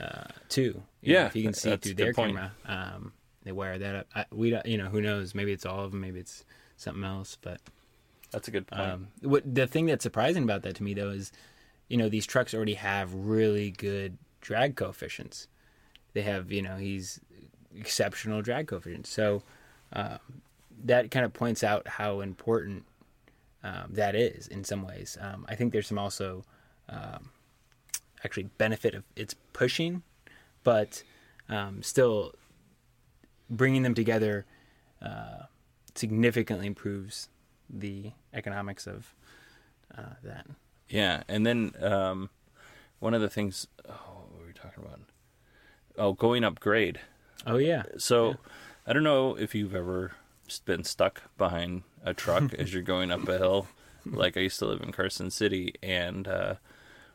uh, 0.00 0.24
too. 0.48 0.82
You 1.02 1.14
know, 1.14 1.20
Yeah, 1.20 1.26
if 1.26 1.36
you 1.36 1.42
can 1.42 1.54
see 1.54 1.76
through 1.76 1.94
their 1.94 2.14
point. 2.14 2.36
camera, 2.36 2.52
um, 2.66 3.12
they 3.42 3.52
wire 3.52 3.78
that 3.78 3.94
up. 3.94 4.06
I, 4.14 4.24
we 4.30 4.50
don't, 4.50 4.66
you 4.66 4.78
know, 4.78 4.88
who 4.88 5.00
knows? 5.00 5.34
Maybe 5.34 5.52
it's 5.52 5.66
all 5.66 5.84
of 5.84 5.90
them. 5.92 6.00
Maybe 6.00 6.20
it's 6.20 6.44
something 6.80 7.04
else. 7.04 7.36
But 7.40 7.60
That's 8.30 8.48
a 8.48 8.50
good 8.50 8.66
point. 8.66 8.80
um, 8.80 9.08
what 9.22 9.54
the 9.54 9.66
thing 9.66 9.86
that's 9.86 10.02
surprising 10.02 10.42
about 10.42 10.62
that 10.62 10.76
to 10.76 10.82
me 10.82 10.94
though 10.94 11.10
is, 11.10 11.32
you 11.88 11.96
know, 11.96 12.08
these 12.08 12.26
trucks 12.26 12.54
already 12.54 12.74
have 12.74 13.12
really 13.14 13.70
good 13.70 14.16
drag 14.40 14.76
coefficients. 14.76 15.48
They 16.12 16.22
have, 16.22 16.50
you 16.50 16.62
know, 16.62 16.76
he's 16.76 17.20
exceptional 17.76 18.42
drag 18.42 18.68
coefficients. 18.68 19.10
So 19.10 19.42
um, 19.92 20.18
that 20.84 21.10
kind 21.10 21.24
of 21.24 21.32
points 21.32 21.62
out 21.62 21.86
how 21.86 22.20
important 22.20 22.84
um, 23.62 23.88
that 23.90 24.14
is 24.14 24.46
in 24.48 24.64
some 24.64 24.82
ways. 24.82 25.18
Um, 25.20 25.46
I 25.48 25.54
think 25.54 25.72
there's 25.72 25.86
some 25.86 25.98
also 25.98 26.44
um, 26.88 27.30
actually 28.24 28.44
benefit 28.58 28.94
of 28.94 29.04
its 29.16 29.34
pushing, 29.52 30.02
but 30.64 31.02
um, 31.48 31.82
still 31.82 32.32
bringing 33.48 33.82
them 33.82 33.94
together 33.94 34.46
uh, 35.02 35.44
significantly 35.94 36.66
improves 36.66 37.28
the 37.68 38.12
economics 38.32 38.86
of 38.86 39.14
uh, 39.96 40.14
that. 40.22 40.46
Yeah, 40.88 41.22
and 41.28 41.46
then 41.46 41.72
um, 41.80 42.30
one 42.98 43.14
of 43.14 43.20
the 43.20 43.30
things. 43.30 43.66
Oh, 43.88 44.24
what 44.28 44.40
were 44.40 44.46
we 44.46 44.52
talking 44.52 44.84
about? 44.84 45.00
Oh, 45.96 46.12
going 46.12 46.44
up 46.44 46.60
grade. 46.60 47.00
Oh 47.46 47.56
yeah, 47.56 47.84
So, 47.96 48.36
I 48.86 48.92
don't 48.92 49.02
know 49.02 49.34
if 49.34 49.54
you've 49.54 49.74
ever 49.74 50.12
been 50.64 50.84
stuck 50.84 51.22
behind 51.38 51.82
a 52.04 52.12
truck 52.12 52.52
as 52.58 52.72
you're 52.74 52.82
going 52.82 53.10
up 53.10 53.26
a 53.28 53.38
hill. 53.38 53.68
Like 54.04 54.36
I 54.36 54.40
used 54.40 54.58
to 54.58 54.66
live 54.66 54.82
in 54.82 54.92
Carson 54.92 55.30
City, 55.30 55.74
and 55.82 56.26
uh, 56.26 56.54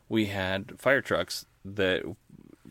we 0.08 0.26
had 0.26 0.80
fire 0.80 1.00
trucks 1.00 1.46
that 1.64 2.02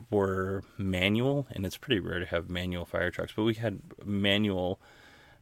were 0.10 0.64
manual, 0.78 1.48
and 1.52 1.66
it's 1.66 1.78
pretty 1.78 2.00
rare 2.00 2.20
to 2.20 2.26
have 2.26 2.50
manual 2.50 2.86
fire 2.86 3.12
trucks, 3.12 3.34
but 3.36 3.44
we 3.44 3.56
had 3.56 3.82
manual 4.04 4.80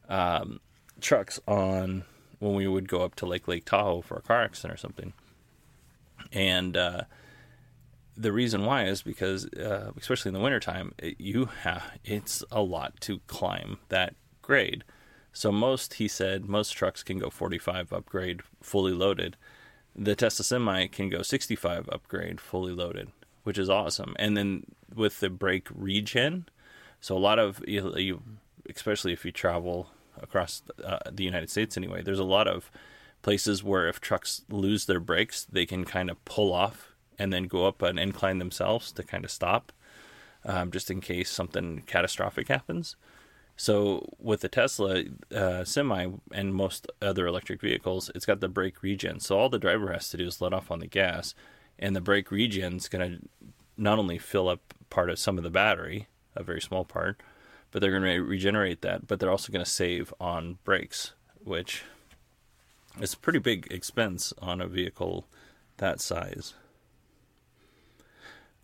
um, 0.08 0.60
trucks 1.00 1.40
on 1.46 2.04
when 2.38 2.54
we 2.54 2.66
would 2.66 2.88
go 2.88 3.02
up 3.02 3.14
to 3.16 3.26
Lake 3.26 3.48
Lake 3.48 3.64
Tahoe 3.64 4.02
for 4.02 4.16
a 4.16 4.22
car 4.22 4.42
accident 4.42 4.74
or 4.74 4.76
something. 4.76 5.12
And 6.32 6.76
uh, 6.76 7.02
the 8.16 8.32
reason 8.32 8.64
why 8.64 8.84
is 8.84 9.02
because, 9.02 9.46
uh, 9.54 9.92
especially 9.96 10.30
in 10.30 10.34
the 10.34 10.40
wintertime, 10.40 10.92
it, 10.98 11.20
you 11.20 11.46
have 11.62 11.84
it's 12.04 12.44
a 12.50 12.62
lot 12.62 13.00
to 13.02 13.20
climb 13.26 13.78
that 13.88 14.14
grade. 14.42 14.84
So 15.32 15.50
most, 15.50 15.94
he 15.94 16.06
said, 16.06 16.44
most 16.44 16.70
trucks 16.70 17.02
can 17.02 17.18
go 17.18 17.28
45 17.28 17.92
upgrade 17.92 18.42
fully 18.62 18.92
loaded. 18.92 19.36
The 19.96 20.14
Tesla 20.14 20.44
Semi 20.44 20.86
can 20.86 21.08
go 21.08 21.22
65 21.22 21.88
upgrade 21.88 22.40
fully 22.40 22.72
loaded, 22.72 23.10
which 23.42 23.58
is 23.58 23.68
awesome. 23.68 24.14
And 24.18 24.36
then 24.36 24.64
with 24.94 25.20
the 25.20 25.30
brake 25.30 25.68
regen, 25.74 26.48
so 27.00 27.16
a 27.16 27.18
lot 27.18 27.38
of 27.38 27.62
you, 27.66 27.94
you 27.96 28.22
especially 28.68 29.12
if 29.12 29.24
you 29.24 29.32
travel 29.32 29.90
across 30.20 30.62
uh, 30.84 30.98
the 31.10 31.24
United 31.24 31.50
States 31.50 31.76
anyway, 31.76 32.02
there's 32.02 32.18
a 32.18 32.24
lot 32.24 32.46
of 32.46 32.70
places 33.22 33.64
where 33.64 33.88
if 33.88 34.00
trucks 34.00 34.42
lose 34.50 34.86
their 34.86 35.00
brakes, 35.00 35.44
they 35.44 35.66
can 35.66 35.84
kind 35.84 36.10
of 36.10 36.22
pull 36.24 36.52
off 36.52 36.94
and 37.18 37.32
then 37.32 37.44
go 37.44 37.66
up 37.66 37.82
an 37.82 37.98
incline 37.98 38.38
themselves 38.38 38.92
to 38.92 39.02
kind 39.02 39.24
of 39.24 39.30
stop, 39.30 39.72
um, 40.44 40.70
just 40.70 40.90
in 40.90 41.00
case 41.00 41.30
something 41.30 41.82
catastrophic 41.86 42.48
happens. 42.48 42.96
So 43.56 44.08
with 44.18 44.40
the 44.40 44.48
Tesla 44.48 45.04
uh, 45.34 45.64
Semi 45.64 46.08
and 46.32 46.54
most 46.54 46.90
other 47.00 47.26
electric 47.26 47.60
vehicles, 47.60 48.10
it's 48.14 48.26
got 48.26 48.40
the 48.40 48.48
brake 48.48 48.82
regen. 48.82 49.20
So 49.20 49.38
all 49.38 49.48
the 49.48 49.58
driver 49.58 49.92
has 49.92 50.10
to 50.10 50.16
do 50.16 50.26
is 50.26 50.40
let 50.40 50.52
off 50.52 50.70
on 50.70 50.80
the 50.80 50.86
gas, 50.86 51.34
and 51.78 51.94
the 51.94 52.00
brake 52.00 52.30
regen 52.30 52.76
is 52.76 52.88
going 52.88 53.10
to 53.10 53.28
not 53.76 53.98
only 53.98 54.18
fill 54.18 54.48
up 54.48 54.74
part 54.90 55.08
of 55.08 55.18
some 55.18 55.38
of 55.38 55.44
the 55.44 55.50
battery, 55.50 56.08
a 56.34 56.42
very 56.42 56.60
small 56.60 56.84
part, 56.84 57.20
but 57.74 57.80
they're 57.80 57.90
going 57.90 58.04
to 58.04 58.20
regenerate 58.20 58.82
that. 58.82 59.08
But 59.08 59.18
they're 59.18 59.32
also 59.32 59.52
going 59.52 59.64
to 59.64 59.70
save 59.70 60.14
on 60.20 60.58
brakes, 60.62 61.12
which 61.42 61.82
is 63.00 63.14
a 63.14 63.16
pretty 63.16 63.40
big 63.40 63.66
expense 63.68 64.32
on 64.40 64.60
a 64.60 64.68
vehicle 64.68 65.26
that 65.78 66.00
size. 66.00 66.54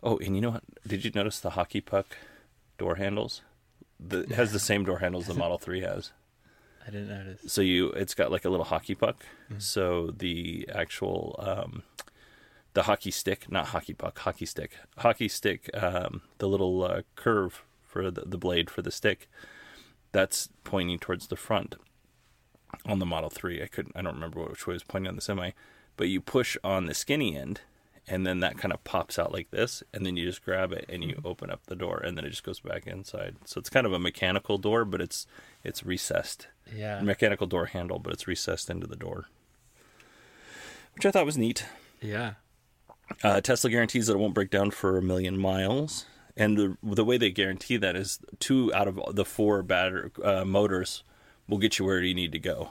Oh, 0.01 0.17
and 0.19 0.33
you 0.33 0.41
know 0.41 0.51
what? 0.51 0.63
Did 0.87 1.03
you 1.03 1.11
notice 1.13 1.41
the 1.41 1.51
hockey 1.51 1.81
puck 1.81 2.15
door 2.77 2.95
handles? 2.95 3.41
The, 3.99 4.21
it 4.21 4.31
has 4.31 4.53
the 4.53 4.59
same 4.59 4.85
door 4.85 4.99
handles 4.99 5.27
the 5.27 5.33
Model 5.43 5.57
3 5.57 5.81
has. 5.81 6.13
I 6.87 6.91
didn't 6.91 7.09
notice. 7.09 7.51
So 7.51 7.59
you, 7.59 7.89
it's 7.89 8.13
got 8.13 8.31
like 8.31 8.45
a 8.45 8.49
little 8.49 8.65
hockey 8.65 8.95
puck. 8.95 9.25
So 9.57 10.11
the 10.17 10.69
actual, 10.73 11.35
um, 11.37 11.83
the 12.75 12.83
hockey 12.83 13.11
stick, 13.11 13.51
not 13.51 13.67
hockey 13.67 13.93
puck, 13.93 14.17
hockey 14.19 14.45
stick, 14.45 14.77
hockey 14.99 15.27
stick, 15.27 15.69
um, 15.73 16.21
the 16.37 16.47
little 16.47 16.81
uh, 16.85 17.01
curve 17.17 17.65
for 17.91 18.09
the, 18.09 18.21
the 18.21 18.37
blade 18.37 18.69
for 18.69 18.81
the 18.81 18.91
stick, 18.91 19.29
that's 20.11 20.49
pointing 20.63 20.99
towards 20.99 21.27
the 21.27 21.35
front 21.35 21.75
on 22.85 22.99
the 22.99 23.05
Model 23.05 23.29
3. 23.29 23.61
I 23.61 23.67
couldn't, 23.67 23.95
I 23.95 24.01
don't 24.01 24.15
remember 24.15 24.41
which 24.41 24.65
way 24.65 24.73
it 24.73 24.75
was 24.75 24.83
pointing 24.83 25.09
on 25.09 25.15
the 25.15 25.21
semi, 25.21 25.51
but 25.97 26.07
you 26.07 26.21
push 26.21 26.55
on 26.63 26.85
the 26.85 26.93
skinny 26.93 27.35
end 27.37 27.61
and 28.07 28.25
then 28.25 28.39
that 28.39 28.57
kind 28.57 28.73
of 28.73 28.83
pops 28.83 29.19
out 29.19 29.31
like 29.31 29.51
this 29.51 29.83
and 29.93 30.05
then 30.05 30.15
you 30.17 30.25
just 30.25 30.43
grab 30.43 30.71
it 30.71 30.85
and 30.89 31.03
you 31.03 31.21
open 31.23 31.51
up 31.51 31.61
the 31.67 31.75
door 31.75 31.97
and 31.99 32.17
then 32.17 32.25
it 32.25 32.29
just 32.29 32.43
goes 32.43 32.59
back 32.59 32.87
inside. 32.87 33.35
So 33.45 33.59
it's 33.59 33.69
kind 33.69 33.85
of 33.85 33.93
a 33.93 33.99
mechanical 33.99 34.57
door, 34.57 34.85
but 34.85 35.01
it's, 35.01 35.27
it's 35.63 35.85
recessed 35.85 36.47
Yeah, 36.75 37.01
mechanical 37.01 37.45
door 37.45 37.67
handle, 37.67 37.99
but 37.99 38.13
it's 38.13 38.27
recessed 38.27 38.69
into 38.69 38.87
the 38.87 38.95
door, 38.95 39.25
which 40.95 41.05
I 41.05 41.11
thought 41.11 41.25
was 41.25 41.37
neat. 41.37 41.65
yeah. 42.01 42.33
Uh, 43.23 43.41
Tesla 43.41 43.69
guarantees 43.69 44.07
that 44.07 44.13
it 44.13 44.19
won't 44.19 44.33
break 44.33 44.49
down 44.49 44.71
for 44.71 44.97
a 44.97 45.01
million 45.01 45.37
miles, 45.37 46.05
and 46.37 46.57
the 46.57 46.77
the 46.83 47.03
way 47.05 47.17
they 47.17 47.31
guarantee 47.31 47.77
that 47.77 47.95
is 47.95 48.19
two 48.39 48.73
out 48.73 48.87
of 48.87 48.99
the 49.15 49.25
four 49.25 49.61
batter 49.63 50.11
uh, 50.23 50.45
motors 50.45 51.03
will 51.47 51.57
get 51.57 51.77
you 51.79 51.85
where 51.85 52.01
you 52.01 52.13
need 52.13 52.31
to 52.31 52.39
go. 52.39 52.69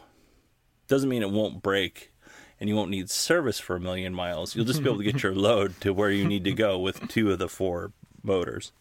Doesn't 0.88 1.08
mean 1.08 1.22
it 1.22 1.30
won't 1.30 1.62
break, 1.62 2.12
and 2.58 2.68
you 2.68 2.74
won't 2.76 2.90
need 2.90 3.10
service 3.10 3.58
for 3.60 3.76
a 3.76 3.80
million 3.80 4.14
miles. 4.14 4.56
You'll 4.56 4.64
just 4.64 4.82
be 4.82 4.88
able 4.88 4.98
to 4.98 5.04
get 5.04 5.22
your 5.22 5.34
load 5.34 5.80
to 5.82 5.92
where 5.92 6.10
you 6.10 6.26
need 6.26 6.44
to 6.44 6.52
go 6.52 6.78
with 6.78 7.08
two 7.08 7.30
of 7.30 7.38
the 7.38 7.48
four 7.48 7.92
motors. 8.22 8.72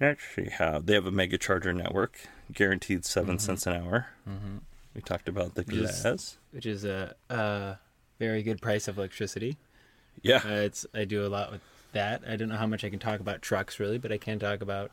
Actually, 0.00 0.48
have 0.50 0.86
they 0.86 0.94
have 0.94 1.04
a 1.06 1.10
mega 1.10 1.36
charger 1.36 1.72
network, 1.74 2.18
guaranteed 2.52 3.04
7 3.04 3.38
cents 3.38 3.66
an 3.66 3.74
hour. 3.74 4.06
We 4.94 5.02
talked 5.02 5.28
about 5.28 5.54
the 5.54 5.62
Just- 5.64 6.02
glass. 6.02 6.38
which 6.52 6.64
is 6.66 6.84
a, 6.84 7.14
a 7.28 7.76
very 8.18 8.42
good 8.42 8.62
price 8.62 8.88
of 8.88 8.96
electricity. 8.98 9.56
Yeah. 10.22 10.42
Uh, 10.44 10.54
it's 10.54 10.86
I 10.94 11.04
do 11.04 11.24
a 11.26 11.28
lot 11.28 11.50
with 11.50 11.62
that. 11.92 12.22
I 12.28 12.36
don't 12.36 12.48
know 12.48 12.56
how 12.56 12.66
much 12.66 12.84
I 12.84 12.90
can 12.90 12.98
talk 12.98 13.20
about 13.20 13.42
trucks 13.42 13.80
really, 13.80 13.98
but 13.98 14.12
I 14.12 14.18
can 14.18 14.38
talk 14.38 14.60
about 14.60 14.90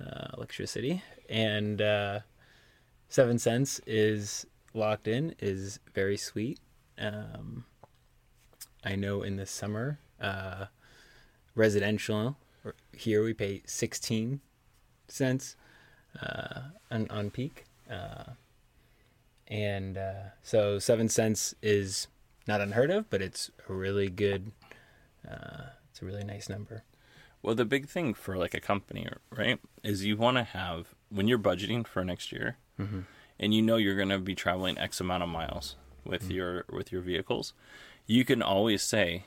uh, 0.00 0.28
electricity. 0.36 1.02
And 1.28 1.82
uh, 1.82 2.20
seven 3.08 3.38
cents 3.38 3.80
is 3.86 4.46
locked 4.74 5.08
in 5.08 5.34
is 5.38 5.80
very 5.94 6.16
sweet. 6.16 6.60
Um, 6.98 7.64
I 8.84 8.94
know 8.96 9.22
in 9.22 9.36
the 9.36 9.46
summer, 9.46 9.98
uh, 10.20 10.66
residential 11.54 12.36
here 12.96 13.24
we 13.24 13.34
pay 13.34 13.62
sixteen 13.66 14.40
cents 15.06 15.56
uh, 16.20 16.62
on 16.90 17.08
on 17.10 17.30
peak, 17.30 17.64
uh, 17.90 18.32
and 19.46 19.96
uh, 19.96 20.30
so 20.42 20.78
seven 20.78 21.08
cents 21.08 21.54
is 21.62 22.08
not 22.48 22.60
unheard 22.60 22.90
of, 22.90 23.08
but 23.10 23.22
it's 23.22 23.50
a 23.68 23.72
really 23.72 24.08
good. 24.08 24.50
Uh, 25.28 25.66
it's 25.90 26.02
a 26.02 26.04
really 26.04 26.24
nice 26.24 26.48
number. 26.48 26.82
Well, 27.42 27.54
the 27.54 27.64
big 27.64 27.88
thing 27.88 28.14
for 28.14 28.36
like 28.36 28.54
a 28.54 28.60
company, 28.60 29.06
right, 29.30 29.60
is 29.84 30.04
you 30.04 30.16
want 30.16 30.38
to 30.38 30.42
have 30.42 30.94
when 31.10 31.28
you're 31.28 31.38
budgeting 31.38 31.86
for 31.86 32.04
next 32.04 32.32
year, 32.32 32.56
mm-hmm. 32.80 33.00
and 33.38 33.54
you 33.54 33.62
know 33.62 33.76
you're 33.76 33.96
going 33.96 34.08
to 34.08 34.18
be 34.18 34.34
traveling 34.34 34.76
X 34.78 35.00
amount 35.00 35.22
of 35.22 35.28
miles 35.28 35.76
with 36.04 36.28
mm. 36.28 36.34
your 36.34 36.64
with 36.70 36.90
your 36.90 37.02
vehicles, 37.02 37.52
you 38.06 38.24
can 38.24 38.42
always 38.42 38.82
say, 38.82 39.24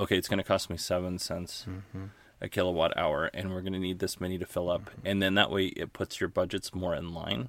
okay, 0.00 0.16
it's 0.16 0.28
going 0.28 0.38
to 0.38 0.44
cost 0.44 0.70
me 0.70 0.76
seven 0.76 1.18
cents 1.18 1.66
mm-hmm. 1.68 2.06
a 2.40 2.48
kilowatt 2.48 2.96
hour, 2.96 3.30
and 3.34 3.50
we're 3.50 3.60
going 3.60 3.74
to 3.74 3.78
need 3.78 3.98
this 3.98 4.20
many 4.20 4.38
to 4.38 4.46
fill 4.46 4.70
up, 4.70 4.82
mm-hmm. 4.82 5.06
and 5.06 5.22
then 5.22 5.34
that 5.34 5.50
way 5.50 5.66
it 5.66 5.92
puts 5.92 6.20
your 6.20 6.28
budgets 6.28 6.74
more 6.74 6.94
in 6.94 7.12
line 7.12 7.48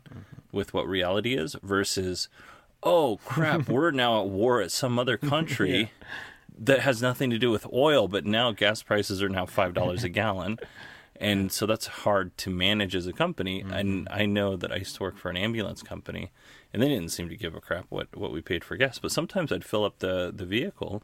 with 0.52 0.74
what 0.74 0.88
reality 0.88 1.36
is 1.36 1.56
versus. 1.64 2.28
Oh 2.86 3.18
crap! 3.26 3.68
We're 3.68 3.92
now 3.92 4.22
at 4.22 4.28
war 4.28 4.62
at 4.62 4.72
some 4.72 5.00
other 5.00 5.18
country 5.34 5.92
that 6.58 6.82
has 6.82 7.02
nothing 7.02 7.30
to 7.32 7.38
do 7.40 7.52
with 7.52 7.66
oil, 7.74 8.08
but 8.08 8.26
now 8.26 8.52
gas 8.52 8.84
prices 8.84 9.22
are 9.24 9.30
now 9.30 9.46
five 9.46 9.74
dollars 9.74 10.04
a 10.04 10.10
gallon, 10.10 10.60
and 11.20 11.52
so 11.52 11.66
that's 11.66 11.88
hard 11.88 12.38
to 12.38 12.50
manage 12.50 12.96
as 12.96 13.08
a 13.08 13.14
company. 13.14 13.62
And 13.68 14.08
I 14.12 14.26
know 14.26 14.56
that 14.56 14.72
I 14.72 14.76
used 14.78 14.96
to 14.98 15.04
work 15.04 15.18
for 15.18 15.30
an 15.30 15.38
ambulance 15.38 15.82
company, 15.82 16.32
and 16.74 16.82
they 16.82 16.88
didn't 16.88 17.10
seem 17.10 17.28
to 17.30 17.36
give 17.36 17.56
a 17.56 17.60
crap 17.62 17.86
what 17.90 18.16
what 18.16 18.32
we 18.32 18.42
paid 18.42 18.64
for 18.64 18.78
gas. 18.78 19.00
But 19.00 19.12
sometimes 19.12 19.52
I'd 19.52 19.66
fill 19.66 19.84
up 19.84 19.98
the 20.00 20.32
the 20.34 20.46
vehicle, 20.46 21.02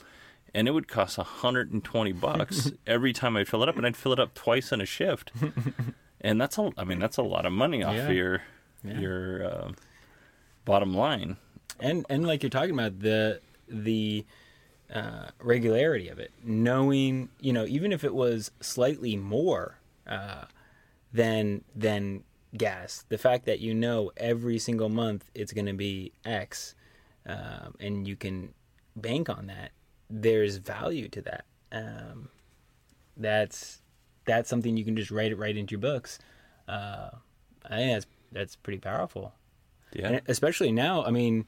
and 0.53 0.67
it 0.67 0.71
would 0.71 0.87
cost 0.87 1.17
hundred 1.17 1.73
and 1.73 1.83
twenty 1.83 2.11
bucks 2.11 2.71
every 2.85 3.11
time 3.11 3.35
I'd 3.35 3.47
fill 3.47 3.63
it 3.63 3.69
up, 3.69 3.75
and 3.75 3.85
I'd 3.87 3.97
fill 3.97 4.13
it 4.13 4.19
up 4.19 4.35
twice 4.35 4.71
in 4.71 4.81
a 4.81 4.85
shift, 4.85 5.31
and 6.21 6.39
that's 6.39 6.57
a 6.59 6.69
I 6.77 6.83
mean 6.83 6.99
that's 6.99 7.17
a 7.17 7.23
lot 7.23 7.45
of 7.47 7.51
money 7.51 7.83
off 7.83 7.95
Yeah. 7.95 8.09
your 8.11 8.41
Yeah. 8.83 8.99
your 8.99 9.43
uh, 9.45 9.71
bottom 10.63 10.93
line. 10.93 11.37
And 11.81 12.05
and 12.09 12.25
like 12.25 12.43
you're 12.43 12.49
talking 12.49 12.71
about 12.71 12.99
the 12.99 13.41
the 13.67 14.25
uh, 14.93 15.27
regularity 15.41 16.09
of 16.09 16.19
it, 16.19 16.31
knowing 16.43 17.29
you 17.39 17.51
know 17.51 17.65
even 17.65 17.91
if 17.91 18.03
it 18.03 18.13
was 18.13 18.51
slightly 18.61 19.15
more 19.15 19.79
uh, 20.07 20.45
than 21.11 21.63
than 21.75 22.23
gas, 22.55 23.05
the 23.09 23.17
fact 23.17 23.45
that 23.45 23.59
you 23.59 23.73
know 23.73 24.11
every 24.17 24.59
single 24.59 24.89
month 24.89 25.29
it's 25.33 25.51
going 25.51 25.65
to 25.65 25.73
be 25.73 26.11
X, 26.23 26.75
um, 27.25 27.75
and 27.79 28.07
you 28.07 28.15
can 28.15 28.53
bank 28.95 29.29
on 29.29 29.47
that. 29.47 29.71
There's 30.09 30.57
value 30.57 31.07
to 31.09 31.21
that. 31.21 31.45
Um, 31.71 32.29
that's 33.17 33.81
that's 34.25 34.49
something 34.49 34.77
you 34.77 34.85
can 34.85 34.95
just 34.95 35.11
write 35.11 35.31
it 35.31 35.37
right 35.37 35.55
into 35.55 35.71
your 35.73 35.79
books. 35.79 36.19
Uh, 36.67 37.09
I 37.65 37.75
think 37.77 37.93
that's 37.93 38.07
that's 38.31 38.55
pretty 38.55 38.79
powerful. 38.79 39.33
Yeah. 39.93 40.07
And 40.07 40.21
especially 40.27 40.71
now, 40.71 41.03
I 41.03 41.11
mean, 41.11 41.45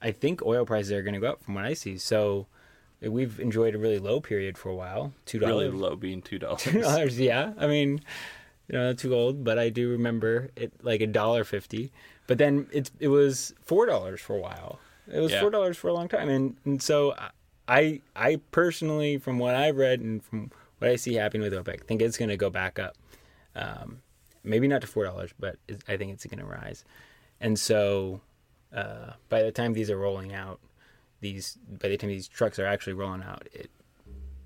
I 0.00 0.12
think 0.12 0.42
oil 0.42 0.64
prices 0.64 0.92
are 0.92 1.02
going 1.02 1.14
to 1.14 1.20
go 1.20 1.28
up 1.32 1.42
from 1.42 1.54
what 1.54 1.64
I 1.64 1.74
see. 1.74 1.98
So 1.98 2.46
we've 3.00 3.38
enjoyed 3.40 3.74
a 3.74 3.78
really 3.78 3.98
low 3.98 4.20
period 4.20 4.56
for 4.58 4.68
a 4.70 4.74
while. 4.74 5.12
Two 5.26 5.38
dollars. 5.38 5.68
Really 5.72 5.78
low 5.78 5.96
being 5.96 6.22
two 6.22 6.38
dollars. 6.44 6.62
Two 6.62 6.80
dollars, 6.80 7.18
yeah. 7.18 7.52
I 7.58 7.66
mean, 7.66 8.00
you 8.68 8.78
know, 8.78 8.92
too 8.92 9.14
old, 9.14 9.44
but 9.44 9.58
I 9.58 9.68
do 9.70 9.88
remember 9.90 10.50
it 10.56 10.72
like 10.82 11.00
a 11.00 11.06
dollar 11.06 11.44
fifty. 11.44 11.92
But 12.26 12.38
then 12.38 12.66
it's 12.72 12.90
it 13.00 13.08
was 13.08 13.54
four 13.64 13.86
dollars 13.86 14.20
for 14.20 14.36
a 14.36 14.40
while. 14.40 14.78
It 15.12 15.20
was 15.20 15.32
Yeah. 15.32 15.40
four 15.40 15.50
dollars 15.50 15.76
for 15.78 15.88
a 15.88 15.92
long 15.94 16.08
time, 16.08 16.28
and 16.28 16.56
and 16.64 16.82
so 16.82 17.14
I 17.66 18.00
I 18.14 18.40
personally, 18.50 19.18
from 19.18 19.38
what 19.38 19.54
I've 19.54 19.76
read 19.76 20.00
and 20.00 20.22
from 20.22 20.50
what 20.78 20.90
I 20.90 20.96
see 20.96 21.14
happening 21.14 21.42
with 21.42 21.52
OPEC, 21.54 21.84
think 21.84 22.02
it's 22.02 22.16
going 22.18 22.28
to 22.28 22.36
go 22.36 22.50
back 22.50 22.78
up. 22.78 22.96
Um, 23.56 24.02
maybe 24.44 24.68
not 24.68 24.82
to 24.82 24.86
four 24.86 25.04
dollars, 25.04 25.32
but 25.38 25.56
it, 25.66 25.82
I 25.88 25.96
think 25.96 26.12
it's 26.12 26.24
going 26.26 26.38
to 26.38 26.44
rise. 26.44 26.84
And 27.40 27.58
so 27.58 28.20
uh, 28.74 29.12
by 29.28 29.42
the 29.42 29.52
time 29.52 29.72
these 29.72 29.90
are 29.90 29.98
rolling 29.98 30.34
out, 30.34 30.60
these 31.20 31.58
by 31.80 31.88
the 31.88 31.96
time 31.96 32.10
these 32.10 32.28
trucks 32.28 32.58
are 32.58 32.66
actually 32.66 32.92
rolling 32.92 33.22
out, 33.22 33.48
it 33.52 33.70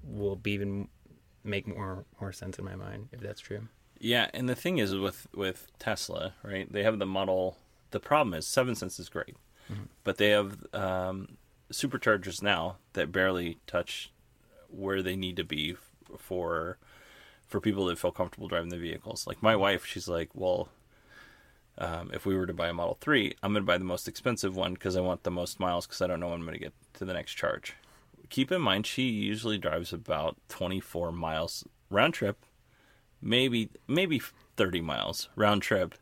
will 0.04 0.36
be 0.36 0.52
even 0.52 0.88
make 1.44 1.66
more 1.66 2.04
more 2.20 2.32
sense 2.32 2.58
in 2.58 2.64
my 2.64 2.76
mind 2.76 3.08
if 3.12 3.20
that's 3.20 3.40
true. 3.40 3.68
Yeah, 3.98 4.30
and 4.34 4.48
the 4.48 4.54
thing 4.54 4.78
is 4.78 4.94
with 4.94 5.26
with 5.34 5.68
Tesla, 5.78 6.34
right? 6.42 6.72
They 6.72 6.82
have 6.82 6.98
the 6.98 7.06
model. 7.06 7.56
The 7.90 8.00
problem 8.00 8.34
is 8.34 8.46
seven 8.46 8.74
cents 8.74 8.98
is 8.98 9.08
great, 9.08 9.36
but 10.02 10.16
they 10.16 10.30
have 10.30 10.64
um, 10.72 11.36
superchargers 11.72 12.42
now 12.42 12.76
that 12.94 13.12
barely 13.12 13.58
touch 13.66 14.10
where 14.68 15.02
they 15.02 15.16
need 15.16 15.36
to 15.36 15.44
be 15.44 15.76
for 16.16 16.78
for 17.46 17.60
people 17.60 17.84
that 17.86 17.98
feel 17.98 18.12
comfortable 18.12 18.48
driving 18.48 18.70
the 18.70 18.78
vehicles. 18.78 19.26
Like 19.26 19.42
my 19.42 19.56
wife, 19.56 19.84
she's 19.84 20.08
like, 20.08 20.30
well. 20.34 20.68
Um, 21.78 22.10
if 22.12 22.26
we 22.26 22.36
were 22.36 22.46
to 22.46 22.52
buy 22.52 22.68
a 22.68 22.74
Model 22.74 22.98
3, 23.00 23.34
I'm 23.42 23.52
going 23.52 23.62
to 23.62 23.66
buy 23.66 23.78
the 23.78 23.84
most 23.84 24.06
expensive 24.06 24.54
one 24.54 24.74
because 24.74 24.96
I 24.96 25.00
want 25.00 25.22
the 25.22 25.30
most 25.30 25.58
miles 25.58 25.86
because 25.86 26.02
I 26.02 26.06
don't 26.06 26.20
know 26.20 26.28
when 26.28 26.40
I'm 26.40 26.46
going 26.46 26.58
to 26.58 26.64
get 26.64 26.74
to 26.94 27.04
the 27.04 27.14
next 27.14 27.32
charge. 27.34 27.74
Keep 28.28 28.52
in 28.52 28.60
mind, 28.60 28.86
she 28.86 29.04
usually 29.08 29.58
drives 29.58 29.92
about 29.92 30.36
24 30.48 31.12
miles 31.12 31.64
round 31.90 32.14
trip 32.14 32.44
maybe 33.24 33.68
maybe 33.86 34.20
30 34.56 34.80
miles 34.80 35.28
round 35.36 35.62
trip 35.62 35.94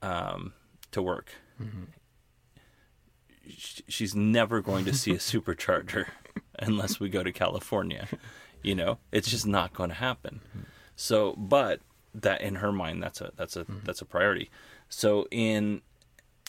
um, 0.00 0.52
to 0.92 1.02
work. 1.02 1.32
Sh- 3.48 3.80
She's 3.88 4.14
never 4.14 4.60
going 4.60 4.84
to 4.84 4.94
see 4.94 5.10
a 5.12 5.16
supercharger 5.18 6.06
unless 6.58 7.00
we 7.00 7.08
go 7.08 7.22
to 7.22 7.32
California. 7.32 8.08
You 8.62 8.74
know, 8.74 8.98
it's 9.10 9.28
just 9.30 9.46
not 9.46 9.72
going 9.72 9.88
to 9.90 9.96
happen. 9.96 10.40
So, 10.94 11.34
but 11.36 11.80
that 12.14 12.40
in 12.40 12.56
her 12.56 12.72
mind, 12.72 13.02
that's 13.02 13.20
a 13.20 13.32
that's 13.36 13.56
a 13.56 13.66
that's 13.84 14.00
a 14.00 14.04
priority. 14.04 14.50
So 14.88 15.26
in 15.30 15.82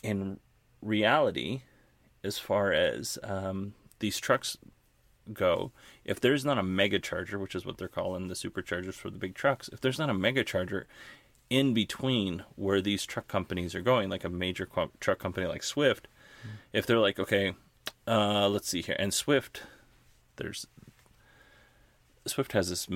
in 0.03 0.39
reality, 0.81 1.61
as 2.23 2.37
far 2.37 2.71
as 2.71 3.19
um, 3.23 3.73
these 3.99 4.19
trucks 4.19 4.57
go, 5.31 5.71
if 6.03 6.19
there's 6.19 6.43
not 6.43 6.57
a 6.57 6.63
mega 6.63 6.99
charger, 6.99 7.37
which 7.37 7.55
is 7.55 7.65
what 7.65 7.77
they're 7.77 7.87
calling 7.87 8.27
the 8.27 8.33
superchargers 8.33 8.95
for 8.95 9.09
the 9.09 9.19
big 9.19 9.35
trucks, 9.35 9.69
if 9.71 9.81
there's 9.81 9.99
not 9.99 10.09
a 10.09 10.13
mega 10.13 10.43
charger 10.43 10.87
in 11.49 11.73
between 11.73 12.43
where 12.55 12.81
these 12.81 13.05
truck 13.05 13.27
companies 13.27 13.75
are 13.75 13.81
going, 13.81 14.09
like 14.09 14.23
a 14.23 14.29
major 14.29 14.65
co- 14.65 14.91
truck 14.99 15.19
company 15.19 15.45
like 15.45 15.63
Swift, 15.63 16.07
if 16.73 16.85
they're 16.85 16.97
like, 16.97 17.19
okay, 17.19 17.53
uh, 18.07 18.47
let's 18.47 18.69
see 18.69 18.81
here, 18.81 18.95
and 18.97 19.13
Swift, 19.13 19.63
there's 20.37 20.65
Swift 22.27 22.51
has 22.53 22.69
this 22.69 22.87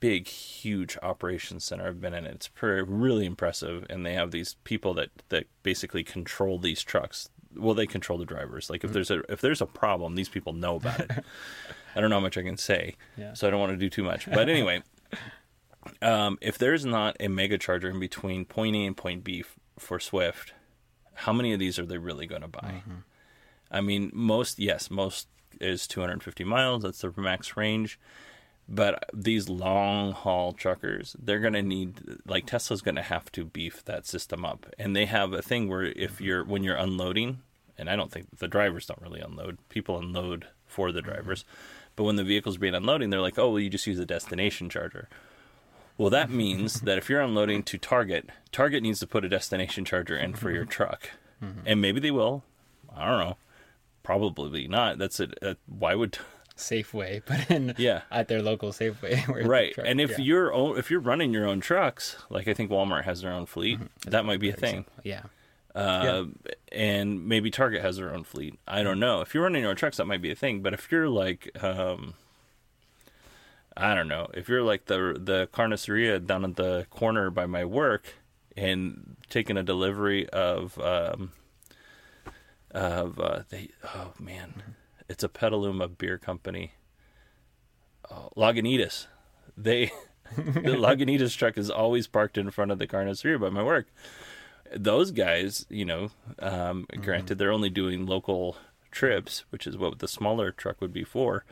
big, 0.00 0.28
huge 0.28 0.98
operations 1.02 1.64
center. 1.64 1.86
I've 1.86 2.00
been 2.00 2.12
in 2.14 2.26
it. 2.26 2.34
It's 2.34 2.48
pretty, 2.48 2.82
really 2.82 3.24
impressive, 3.24 3.86
and 3.88 4.04
they 4.04 4.14
have 4.14 4.30
these 4.30 4.56
people 4.64 4.92
that 4.94 5.10
that 5.30 5.46
basically 5.62 6.04
control 6.04 6.58
these 6.58 6.82
trucks. 6.82 7.28
Well, 7.56 7.74
they 7.74 7.86
control 7.86 8.18
the 8.18 8.24
drivers. 8.26 8.68
Like 8.68 8.84
if 8.84 8.92
there's 8.92 9.10
a 9.10 9.20
if 9.32 9.40
there's 9.40 9.62
a 9.62 9.66
problem, 9.66 10.14
these 10.16 10.28
people 10.28 10.52
know 10.52 10.76
about 10.76 11.00
it. 11.00 11.10
I 11.96 12.00
don't 12.00 12.10
know 12.10 12.16
how 12.16 12.20
much 12.20 12.36
I 12.36 12.42
can 12.42 12.56
say, 12.56 12.96
Yeah. 13.16 13.34
so 13.34 13.46
I 13.46 13.50
don't 13.50 13.60
want 13.60 13.72
to 13.72 13.76
do 13.78 13.88
too 13.88 14.02
much. 14.02 14.28
But 14.28 14.48
anyway, 14.48 14.82
um, 16.02 16.38
if 16.40 16.58
there's 16.58 16.84
not 16.84 17.16
a 17.20 17.28
mega 17.28 17.56
charger 17.58 17.88
in 17.88 18.00
between 18.00 18.44
point 18.44 18.74
A 18.76 18.84
and 18.84 18.96
point 18.96 19.22
B 19.24 19.40
f- 19.40 19.54
for 19.78 20.00
Swift, 20.00 20.52
how 21.14 21.32
many 21.32 21.52
of 21.52 21.60
these 21.60 21.78
are 21.78 21.86
they 21.86 21.98
really 21.98 22.26
going 22.26 22.42
to 22.42 22.48
buy? 22.48 22.82
I 23.70 23.80
mean, 23.80 24.10
most 24.12 24.58
yes, 24.58 24.90
most 24.90 25.28
is 25.60 25.86
250 25.86 26.42
miles. 26.44 26.82
That's 26.82 27.00
the 27.00 27.12
max 27.16 27.56
range. 27.56 27.98
But 28.68 29.10
these 29.12 29.48
long 29.48 30.12
haul 30.12 30.52
truckers, 30.52 31.16
they're 31.22 31.40
going 31.40 31.52
to 31.54 31.62
need 31.62 32.00
like 32.26 32.46
Tesla's 32.46 32.80
going 32.80 32.94
to 32.94 33.02
have 33.02 33.30
to 33.32 33.44
beef 33.44 33.84
that 33.84 34.06
system 34.06 34.44
up. 34.44 34.66
And 34.78 34.96
they 34.96 35.04
have 35.04 35.32
a 35.32 35.42
thing 35.42 35.68
where 35.68 35.82
if 35.84 36.14
mm-hmm. 36.14 36.24
you're 36.24 36.44
when 36.44 36.64
you're 36.64 36.76
unloading, 36.76 37.42
and 37.76 37.90
I 37.90 37.96
don't 37.96 38.10
think 38.10 38.38
the 38.38 38.48
drivers 38.48 38.86
don't 38.86 39.02
really 39.02 39.20
unload. 39.20 39.58
People 39.68 39.98
unload 39.98 40.46
for 40.66 40.92
the 40.92 41.00
mm-hmm. 41.00 41.10
drivers. 41.10 41.44
But 41.96 42.04
when 42.04 42.16
the 42.16 42.24
vehicle's 42.24 42.56
being 42.56 42.74
unloading, 42.74 43.10
they're 43.10 43.20
like, 43.20 43.38
"Oh, 43.38 43.50
well, 43.50 43.60
you 43.60 43.68
just 43.68 43.86
use 43.86 43.98
a 43.98 44.06
destination 44.06 44.70
charger." 44.70 45.08
Well, 45.98 46.10
that 46.10 46.30
means 46.30 46.80
that 46.82 46.98
if 46.98 47.08
you're 47.10 47.20
unloading 47.20 47.62
to 47.64 47.78
Target, 47.78 48.30
Target 48.50 48.82
needs 48.82 49.00
to 49.00 49.06
put 49.06 49.24
a 49.24 49.28
destination 49.28 49.84
charger 49.84 50.16
in 50.16 50.34
for 50.34 50.50
your 50.50 50.62
mm-hmm. 50.62 50.70
truck. 50.70 51.10
And 51.66 51.80
maybe 51.80 52.00
they 52.00 52.10
will. 52.10 52.42
I 52.96 53.10
don't 53.10 53.20
know. 53.20 53.36
Probably 54.02 54.68
not. 54.68 54.98
That's 54.98 55.20
it. 55.20 55.34
Uh, 55.42 55.54
why 55.66 55.94
would 55.94 56.18
Safeway, 56.56 57.22
but 57.26 57.50
in 57.50 57.74
Yeah. 57.78 58.02
at 58.10 58.28
their 58.28 58.42
local 58.42 58.70
Safeway. 58.70 59.26
where 59.28 59.44
right? 59.46 59.74
truck- 59.74 59.86
and 59.88 60.00
if 60.00 60.10
yeah. 60.12 60.18
you're 60.24 60.52
own, 60.52 60.78
if 60.78 60.90
you're 60.90 61.00
running 61.00 61.32
your 61.32 61.46
own 61.46 61.60
trucks, 61.60 62.16
like 62.30 62.46
I 62.48 62.54
think 62.54 62.70
Walmart 62.70 63.04
has 63.04 63.20
their 63.22 63.32
own 63.32 63.46
fleet, 63.46 63.78
that 64.06 64.24
might 64.24 64.40
be 64.40 64.50
a 64.50 64.52
thing. 64.52 64.86
example. 64.86 64.94
yeah, 65.04 65.22
Uh, 65.74 66.24
and 66.70 67.26
maybe 67.26 67.50
Target 67.50 67.82
has 67.82 67.96
their 67.96 68.14
own 68.14 68.22
fleet. 68.24 68.58
I 68.68 68.82
don't 68.82 69.00
know. 69.00 69.20
If 69.20 69.34
you're 69.34 69.42
running 69.42 69.62
your 69.62 69.70
own 69.70 69.76
trucks, 69.76 69.96
that 69.96 70.06
might 70.06 70.22
be 70.22 70.30
a 70.30 70.36
thing. 70.36 70.62
But 70.62 70.72
if 70.74 70.90
you're 70.92 71.08
like, 71.08 71.50
um, 71.62 72.14
I 73.76 73.94
don't 73.96 74.06
know, 74.08 74.28
if 74.34 74.48
you're 74.48 74.62
like 74.62 74.84
the 74.86 75.16
the 75.20 75.48
carniceria 75.52 76.24
down 76.24 76.44
at 76.44 76.54
the 76.54 76.86
corner 76.90 77.28
by 77.30 77.46
my 77.46 77.64
work 77.64 78.14
and 78.56 79.16
taking 79.28 79.56
a 79.56 79.64
delivery 79.64 80.28
of 80.30 80.78
um, 80.78 81.32
of 82.70 83.18
uh, 83.18 83.42
they 83.50 83.70
oh 83.84 84.12
man, 84.20 84.62
it's 85.08 85.24
a 85.24 85.28
Petaluma 85.28 85.88
beer 85.88 86.18
company, 86.18 86.72
oh, 88.10 88.30
Lagunitas. 88.36 89.06
They 89.56 89.92
the 90.36 90.76
Lagunitas 90.76 91.36
truck 91.36 91.58
is 91.58 91.70
always 91.70 92.06
parked 92.06 92.38
in 92.38 92.50
front 92.50 92.70
of 92.70 92.78
the 92.78 92.86
carniceria 92.86 93.40
by 93.40 93.50
my 93.50 93.62
work 93.62 93.86
those 94.76 95.10
guys, 95.10 95.66
you 95.68 95.84
know, 95.84 96.10
um, 96.40 96.86
granted 97.00 97.38
they're 97.38 97.52
only 97.52 97.70
doing 97.70 98.06
local 98.06 98.56
trips, 98.90 99.44
which 99.50 99.66
is 99.66 99.76
what 99.76 99.98
the 99.98 100.08
smaller 100.08 100.50
truck 100.50 100.80
would 100.80 100.92
be 100.92 101.04
for. 101.04 101.44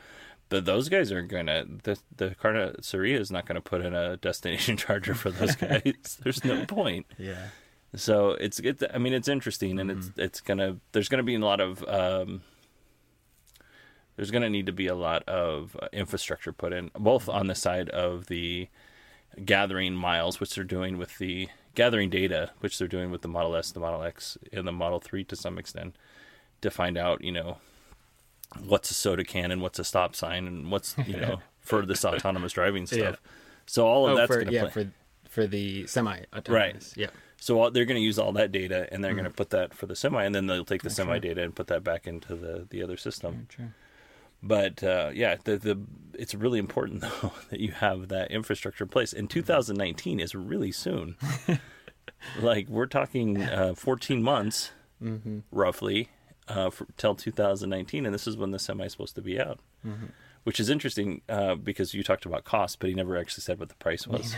But 0.49 0.65
those 0.65 0.89
guys 0.89 1.11
aren't 1.11 1.29
gonna. 1.29 1.65
The 1.83 1.97
the 2.15 2.35
carniceria 2.35 3.19
is 3.19 3.31
not 3.31 3.45
gonna 3.45 3.61
put 3.61 3.83
in 3.83 3.95
a 3.95 4.17
destination 4.17 4.77
charger 4.77 5.15
for 5.15 5.31
those 5.31 5.55
guys. 5.55 6.19
There's 6.23 6.43
no 6.43 6.65
point. 6.65 7.07
Yeah. 7.17 7.47
So 7.95 8.31
it's 8.31 8.59
it's. 8.59 8.83
I 8.93 8.97
mean, 8.97 9.13
it's 9.13 9.27
interesting, 9.27 9.79
and 9.79 9.89
it's 9.89 10.11
it's 10.15 10.41
gonna. 10.41 10.77
There's 10.91 11.09
gonna 11.09 11.23
be 11.23 11.35
a 11.35 11.39
lot 11.39 11.59
of. 11.59 11.83
Um, 11.87 12.41
there's 14.15 14.31
gonna 14.31 14.49
need 14.49 14.65
to 14.67 14.71
be 14.71 14.87
a 14.87 14.95
lot 14.95 15.23
of 15.27 15.75
uh, 15.81 15.87
infrastructure 15.93 16.51
put 16.53 16.73
in, 16.73 16.91
both 16.97 17.27
on 17.29 17.47
the 17.47 17.55
side 17.55 17.89
of 17.89 18.27
the 18.27 18.67
gathering 19.43 19.93
miles, 19.95 20.39
which 20.39 20.55
they're 20.55 20.63
doing 20.63 20.97
with 20.97 21.17
the 21.17 21.47
gathering 21.75 22.09
data, 22.09 22.51
which 22.59 22.77
they're 22.77 22.87
doing 22.87 23.09
with 23.11 23.21
the 23.23 23.27
Model 23.27 23.55
S, 23.55 23.71
the 23.71 23.79
Model 23.79 24.03
X, 24.03 24.37
and 24.51 24.67
the 24.67 24.71
Model 24.71 24.99
Three 24.99 25.23
to 25.25 25.35
some 25.35 25.57
extent, 25.57 25.95
to 26.61 26.69
find 26.69 26.97
out, 26.97 27.23
you 27.23 27.31
know, 27.31 27.57
what's 28.63 28.91
a 28.91 28.93
soda 28.93 29.23
can 29.23 29.51
and 29.51 29.61
what's 29.61 29.79
a 29.79 29.83
stop 29.83 30.15
sign 30.15 30.45
and 30.47 30.69
what's 30.71 30.95
you 31.07 31.17
know 31.17 31.41
for 31.61 31.85
this 31.85 32.05
autonomous 32.05 32.53
driving 32.53 32.85
stuff. 32.85 32.99
Yeah. 32.99 33.15
So 33.65 33.87
all 33.87 34.05
of 34.07 34.13
Oh, 34.13 34.15
that's 34.17 34.35
going 34.35 34.47
to 34.47 34.53
yeah 34.53 34.67
play. 34.69 34.71
for 34.71 34.91
for 35.29 35.47
the 35.47 35.87
semi 35.87 36.19
autonomous. 36.35 36.93
Yeah. 36.95 37.07
So 37.37 37.59
all, 37.59 37.71
they're 37.71 37.85
going 37.85 37.97
to 37.99 38.03
use 38.05 38.19
all 38.19 38.31
that 38.33 38.51
data 38.51 38.87
and 38.91 39.03
they're 39.03 39.11
Mm-hmm. 39.11 39.19
going 39.21 39.31
to 39.31 39.35
put 39.35 39.49
that 39.49 39.73
for 39.73 39.85
the 39.87 39.95
semi, 39.95 40.23
and 40.23 40.33
then 40.35 40.45
they'll 40.47 40.63
take 40.63 40.83
the 40.83 40.89
semi 40.89 41.17
data 41.19 41.41
and 41.41 41.55
put 41.55 41.67
that 41.67 41.83
back 41.83 42.05
into 42.07 42.35
the 42.35 42.67
the 42.69 42.83
other 42.83 42.97
system. 42.97 43.47
True. 43.49 43.69
But 44.43 44.83
uh, 44.83 45.11
yeah, 45.13 45.37
the 45.43 45.57
the 45.57 45.79
it's 46.13 46.35
really 46.35 46.59
important 46.59 47.01
though 47.21 47.31
that 47.49 47.59
you 47.59 47.71
have 47.71 48.09
that 48.09 48.29
infrastructure 48.29 48.83
in 48.83 48.89
place. 48.89 49.13
And 49.13 49.29
2019 49.29 50.19
is 50.19 50.35
really 50.35 50.71
soon. 50.71 51.15
like 52.41 52.67
we're 52.67 52.85
talking 52.85 53.41
uh, 53.41 53.73
14 53.75 54.21
months, 54.21 54.71
roughly, 55.51 56.09
uh, 56.47 56.69
for, 56.69 56.87
till 56.97 57.15
2019, 57.15 58.05
and 58.05 58.13
this 58.13 58.27
is 58.27 58.37
when 58.37 58.51
the 58.51 58.59
semi 58.59 58.85
is 58.85 58.91
supposed 58.91 59.15
to 59.15 59.21
be 59.21 59.39
out. 59.39 59.59
Which 60.43 60.59
is 60.59 60.69
interesting 60.69 61.21
uh, 61.29 61.55
because 61.55 61.93
you 61.93 62.03
talked 62.03 62.25
about 62.25 62.43
cost, 62.43 62.79
but 62.79 62.89
he 62.89 62.95
never 62.95 63.17
actually 63.17 63.43
said 63.43 63.59
what 63.59 63.69
the 63.69 63.75
price 63.75 64.05
was. 64.05 64.35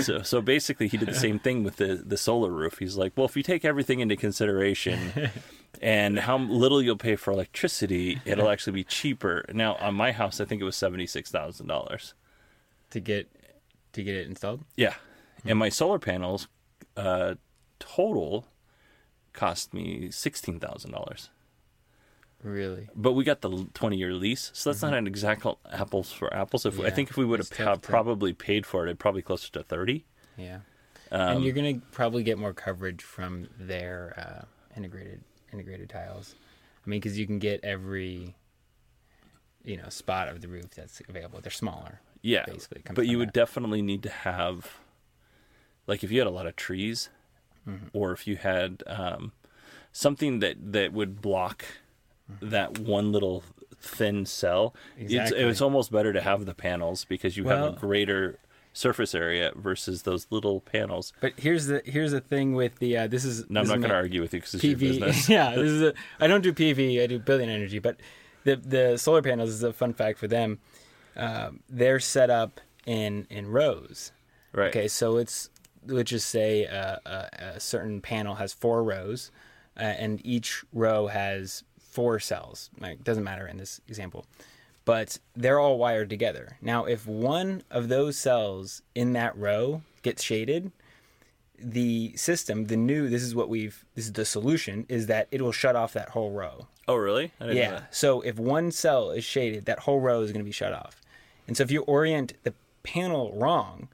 So, 0.00 0.22
so 0.22 0.40
basically, 0.40 0.88
he 0.88 0.96
did 0.96 1.08
the 1.08 1.14
same 1.14 1.38
thing 1.38 1.64
with 1.64 1.76
the 1.76 2.02
the 2.04 2.16
solar 2.16 2.50
roof. 2.50 2.78
He's 2.78 2.96
like, 2.96 3.12
well, 3.16 3.26
if 3.26 3.36
you 3.36 3.42
take 3.42 3.64
everything 3.64 4.00
into 4.00 4.16
consideration, 4.16 5.30
and 5.80 6.18
how 6.18 6.38
little 6.38 6.82
you'll 6.82 6.96
pay 6.96 7.16
for 7.16 7.32
electricity, 7.32 8.20
it'll 8.24 8.48
actually 8.50 8.74
be 8.74 8.84
cheaper. 8.84 9.44
Now, 9.52 9.74
on 9.76 9.94
my 9.94 10.12
house, 10.12 10.40
I 10.40 10.44
think 10.44 10.60
it 10.60 10.64
was 10.64 10.76
seventy 10.76 11.06
six 11.06 11.30
thousand 11.30 11.66
dollars. 11.66 12.14
To 12.90 13.00
get 13.00 13.30
to 13.92 14.02
get 14.02 14.14
it 14.14 14.26
installed. 14.26 14.64
Yeah, 14.76 14.94
and 15.44 15.58
my 15.58 15.68
solar 15.68 15.98
panels, 15.98 16.48
uh, 16.96 17.34
total, 17.78 18.46
cost 19.32 19.74
me 19.74 20.10
sixteen 20.10 20.58
thousand 20.60 20.92
dollars. 20.92 21.30
Really. 22.42 22.88
But 22.94 23.12
we 23.12 23.24
got 23.24 23.40
the 23.40 23.66
twenty 23.74 23.96
year 23.96 24.12
lease, 24.14 24.50
so 24.54 24.70
that's 24.70 24.82
not 24.82 24.94
an 24.94 25.06
exact 25.08 25.44
apples 25.72 26.12
for 26.12 26.32
apples. 26.32 26.64
If 26.66 26.78
I 26.78 26.84
Yeah, 26.84 26.90
think 26.90 27.10
if 27.10 27.16
we 27.16 27.24
would 27.24 27.40
have 27.40 27.50
to- 27.50 27.78
probably 27.88 28.32
paid 28.32 28.64
for 28.64 28.84
it, 28.84 28.88
it'd 28.90 28.98
probably 29.00 29.22
closer 29.22 29.50
to 29.52 29.62
thirty. 29.64 30.04
Yeah. 30.36 30.60
Um, 31.10 31.36
and 31.38 31.44
you're 31.44 31.54
gonna 31.54 31.80
probably 31.90 32.22
get 32.22 32.38
more 32.38 32.52
coverage 32.52 33.02
from 33.02 33.48
their 33.58 34.14
uh, 34.16 34.76
integrated 34.76 35.22
integrated 35.52 35.88
tiles. 35.88 36.34
I 36.86 36.90
mean, 36.90 37.00
because 37.00 37.18
you 37.18 37.26
can 37.26 37.38
get 37.40 37.64
every 37.64 38.36
you 39.64 39.76
know 39.76 39.88
spot 39.88 40.28
of 40.28 40.40
the 40.40 40.48
roof 40.48 40.70
that's 40.76 41.02
available. 41.08 41.40
They're 41.40 41.50
smaller. 41.50 42.00
Yeah, 42.22 42.44
basically. 42.46 42.82
but 42.94 43.06
you 43.06 43.18
would 43.18 43.28
that. 43.28 43.34
definitely 43.34 43.80
need 43.80 44.02
to 44.02 44.10
have, 44.10 44.78
like, 45.86 46.02
if 46.02 46.10
you 46.10 46.18
had 46.18 46.26
a 46.26 46.30
lot 46.32 46.46
of 46.46 46.56
trees, 46.56 47.10
Mm-hmm. 47.66 47.86
or 47.92 48.12
if 48.12 48.26
you 48.26 48.36
had 48.36 48.82
um, 48.86 49.32
something 49.92 50.38
that 50.38 50.72
that 50.72 50.92
would 50.92 51.20
block 51.20 51.64
that 52.40 52.78
one 52.78 53.12
little 53.12 53.42
thin 53.80 54.26
cell. 54.26 54.74
It's, 54.96 55.12
Exactly. 55.12 55.38
it's 55.44 55.60
almost 55.60 55.92
better 55.92 56.12
to 56.12 56.20
have 56.20 56.46
the 56.46 56.54
panels 56.54 57.04
because 57.04 57.36
you 57.36 57.48
have 57.48 57.74
a 57.74 57.76
greater 57.76 58.38
surface 58.72 59.14
area 59.14 59.52
versus 59.56 60.02
those 60.02 60.26
little 60.30 60.60
panels. 60.60 61.12
But 61.20 61.32
here's 61.36 61.66
the 61.66 61.82
here's 61.84 62.12
the 62.12 62.20
thing 62.20 62.54
with 62.54 62.78
the 62.78 62.96
uh, 62.96 63.06
this 63.06 63.24
is 63.24 63.48
No, 63.50 63.60
I'm 63.60 63.66
not 63.68 63.78
going 63.78 63.90
to 63.90 63.94
argue 63.94 64.20
with 64.20 64.32
you 64.34 64.40
because 64.40 64.54
it's 64.54 64.64
your 64.64 64.76
business. 64.78 65.28
yeah, 65.28 65.54
this 65.54 65.70
is 65.70 65.82
a, 65.82 65.94
I 66.20 66.26
don't 66.26 66.42
do 66.42 66.52
PV. 66.52 67.02
I 67.02 67.06
do 67.06 67.18
billion 67.18 67.50
energy, 67.50 67.78
but 67.78 67.96
the 68.44 68.56
the 68.56 68.96
solar 68.98 69.22
panels 69.22 69.50
is 69.50 69.62
a 69.62 69.72
fun 69.72 69.94
fact 69.94 70.18
for 70.18 70.28
them. 70.28 70.58
Um, 71.16 71.60
they're 71.68 71.98
set 72.00 72.30
up 72.30 72.60
in 72.86 73.26
in 73.30 73.48
rows. 73.48 74.12
Right. 74.52 74.68
Okay, 74.68 74.88
so 74.88 75.16
it's 75.16 75.50
let's 75.86 76.10
just 76.10 76.28
say 76.28 76.66
uh, 76.66 76.96
a, 77.06 77.28
a 77.56 77.60
certain 77.60 78.00
panel 78.00 78.36
has 78.36 78.52
four 78.52 78.82
rows, 78.84 79.30
uh, 79.76 79.82
and 79.82 80.24
each 80.24 80.64
row 80.72 81.06
has 81.08 81.64
four 81.98 82.20
cells. 82.20 82.70
Like 82.78 83.02
doesn't 83.02 83.24
matter 83.24 83.46
in 83.48 83.56
this 83.56 83.80
example, 83.88 84.24
but 84.84 85.18
they're 85.34 85.58
all 85.58 85.78
wired 85.78 86.08
together. 86.10 86.56
Now, 86.62 86.84
if 86.84 87.06
one 87.06 87.62
of 87.70 87.88
those 87.88 88.16
cells 88.16 88.82
in 88.94 89.14
that 89.14 89.36
row 89.36 89.82
gets 90.02 90.22
shaded, 90.22 90.70
the 91.58 92.12
system, 92.16 92.66
the 92.66 92.76
new, 92.76 93.08
this 93.08 93.22
is 93.22 93.34
what 93.34 93.48
we've, 93.48 93.84
this 93.96 94.04
is 94.04 94.12
the 94.12 94.24
solution, 94.24 94.86
is 94.88 95.06
that 95.06 95.26
it 95.32 95.42
will 95.42 95.50
shut 95.52 95.74
off 95.74 95.92
that 95.94 96.10
whole 96.10 96.30
row. 96.30 96.68
Oh, 96.86 96.94
really? 96.94 97.32
I 97.40 97.46
didn't 97.46 97.56
know 97.56 97.60
Yeah. 97.72 97.82
So 97.90 98.20
if 98.20 98.36
one 98.38 98.70
cell 98.70 99.10
is 99.10 99.24
shaded, 99.24 99.64
that 99.66 99.80
whole 99.80 100.00
row 100.00 100.20
is 100.22 100.30
going 100.30 100.40
to 100.44 100.44
be 100.44 100.52
shut 100.52 100.72
off. 100.72 101.00
And 101.48 101.56
so 101.56 101.64
if 101.64 101.70
you 101.72 101.82
orient 101.82 102.34
the 102.44 102.54
panel 102.84 103.32
wrong, 103.34 103.88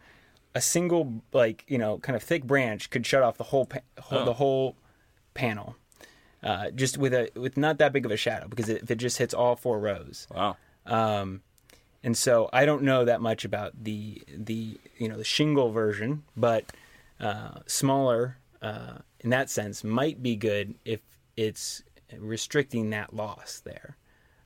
a 0.54 0.60
single 0.60 1.22
like 1.32 1.64
you 1.66 1.78
know 1.78 1.98
kind 1.98 2.14
of 2.14 2.22
thick 2.22 2.44
branch 2.44 2.90
could 2.90 3.04
shut 3.06 3.22
off 3.22 3.36
the 3.38 3.44
whole, 3.44 3.66
pa- 3.66 3.80
whole 3.98 4.18
Oh. 4.20 4.24
the 4.24 4.34
whole 4.34 4.76
panel, 5.32 5.74
uh, 6.44 6.70
just 6.70 6.98
with 6.98 7.12
a 7.12 7.30
with 7.34 7.56
not 7.56 7.78
that 7.78 7.92
big 7.92 8.04
of 8.04 8.12
a 8.12 8.16
shadow 8.16 8.46
because 8.46 8.68
if 8.68 8.88
it 8.90 8.96
just 8.96 9.18
hits 9.18 9.34
all 9.34 9.56
four 9.56 9.80
rows. 9.80 10.28
Wow. 10.32 10.56
And 12.04 12.18
so 12.18 12.50
I 12.52 12.66
don't 12.66 12.82
know 12.82 13.06
that 13.06 13.22
much 13.22 13.46
about 13.46 13.72
the 13.82 14.22
the 14.28 14.78
you 14.98 15.08
know 15.08 15.16
the 15.16 15.24
shingle 15.24 15.70
version, 15.70 16.22
but 16.36 16.66
uh, 17.18 17.60
smaller 17.66 18.36
uh, 18.60 18.98
in 19.20 19.30
that 19.30 19.48
sense 19.48 19.82
might 19.82 20.22
be 20.22 20.36
good 20.36 20.74
if 20.84 21.00
it's 21.34 21.82
restricting 22.18 22.90
that 22.90 23.14
loss 23.14 23.62
there. 23.64 23.96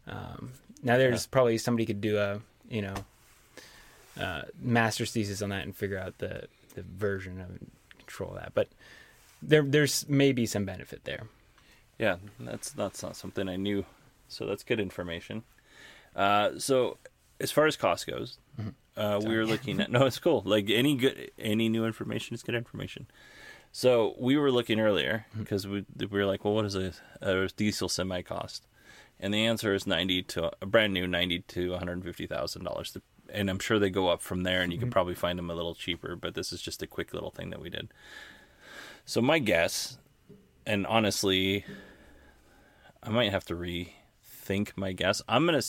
Um, 0.06 0.52
now 0.84 0.96
there's 0.98 1.26
probably 1.26 1.58
somebody 1.58 1.84
could 1.84 2.00
do 2.00 2.18
a 2.18 2.40
you 2.70 2.82
know 2.82 2.94
uh, 4.20 4.42
master's 4.60 5.10
thesis 5.10 5.42
on 5.42 5.50
that 5.50 5.64
and 5.64 5.74
figure 5.74 5.98
out 5.98 6.18
the 6.18 6.46
the 6.76 6.82
version 6.82 7.40
of 7.40 7.58
control 7.98 8.34
that, 8.34 8.54
but 8.54 8.68
there 9.42 9.62
there's 9.62 10.08
maybe 10.08 10.46
some 10.46 10.64
benefit 10.64 11.02
there. 11.02 11.26
Yeah, 11.98 12.16
that's 12.40 12.70
that's 12.70 13.02
not 13.02 13.16
something 13.16 13.48
I 13.48 13.56
knew. 13.56 13.84
So 14.28 14.46
that's 14.46 14.62
good 14.62 14.80
information. 14.80 15.42
Uh, 16.14 16.58
so 16.58 16.98
as 17.40 17.50
far 17.50 17.66
as 17.66 17.76
cost 17.76 18.06
goes, 18.06 18.38
uh, 18.96 19.20
we 19.24 19.36
were 19.36 19.46
looking 19.46 19.80
at 19.80 19.90
no, 19.90 20.06
it's 20.06 20.18
cool. 20.18 20.42
Like 20.44 20.70
any 20.70 20.96
good, 20.96 21.30
any 21.38 21.68
new 21.68 21.84
information 21.84 22.34
is 22.34 22.42
good 22.42 22.54
information. 22.54 23.06
So 23.72 24.14
we 24.18 24.36
were 24.36 24.50
looking 24.50 24.80
earlier 24.80 25.26
because 25.36 25.66
we 25.66 25.84
we 25.98 26.06
were 26.06 26.26
like, 26.26 26.44
well, 26.44 26.54
what 26.54 26.62
does 26.62 26.74
a, 26.76 26.92
a 27.20 27.48
diesel 27.56 27.88
semi 27.88 28.22
cost? 28.22 28.66
And 29.20 29.34
the 29.34 29.46
answer 29.46 29.74
is 29.74 29.86
ninety 29.86 30.22
to 30.22 30.50
a 30.62 30.66
brand 30.66 30.92
new 30.92 31.06
ninety 31.06 31.40
to 31.40 31.70
one 31.70 31.78
hundred 31.78 32.04
fifty 32.04 32.26
thousand 32.26 32.64
dollars. 32.64 32.96
And 33.30 33.50
I'm 33.50 33.58
sure 33.58 33.78
they 33.78 33.90
go 33.90 34.08
up 34.08 34.22
from 34.22 34.42
there, 34.42 34.62
and 34.62 34.72
you 34.72 34.78
can 34.78 34.90
probably 34.90 35.14
find 35.14 35.38
them 35.38 35.50
a 35.50 35.54
little 35.54 35.74
cheaper. 35.74 36.16
But 36.16 36.34
this 36.34 36.52
is 36.52 36.62
just 36.62 36.82
a 36.82 36.86
quick 36.86 37.12
little 37.12 37.30
thing 37.30 37.50
that 37.50 37.60
we 37.60 37.68
did. 37.68 37.92
So 39.04 39.20
my 39.20 39.38
guess, 39.38 39.98
and 40.64 40.86
honestly, 40.86 41.64
I 43.02 43.10
might 43.10 43.30
have 43.30 43.44
to 43.46 43.54
rethink 43.54 44.72
my 44.76 44.92
guess. 44.92 45.22
I'm 45.28 45.46
gonna. 45.46 45.62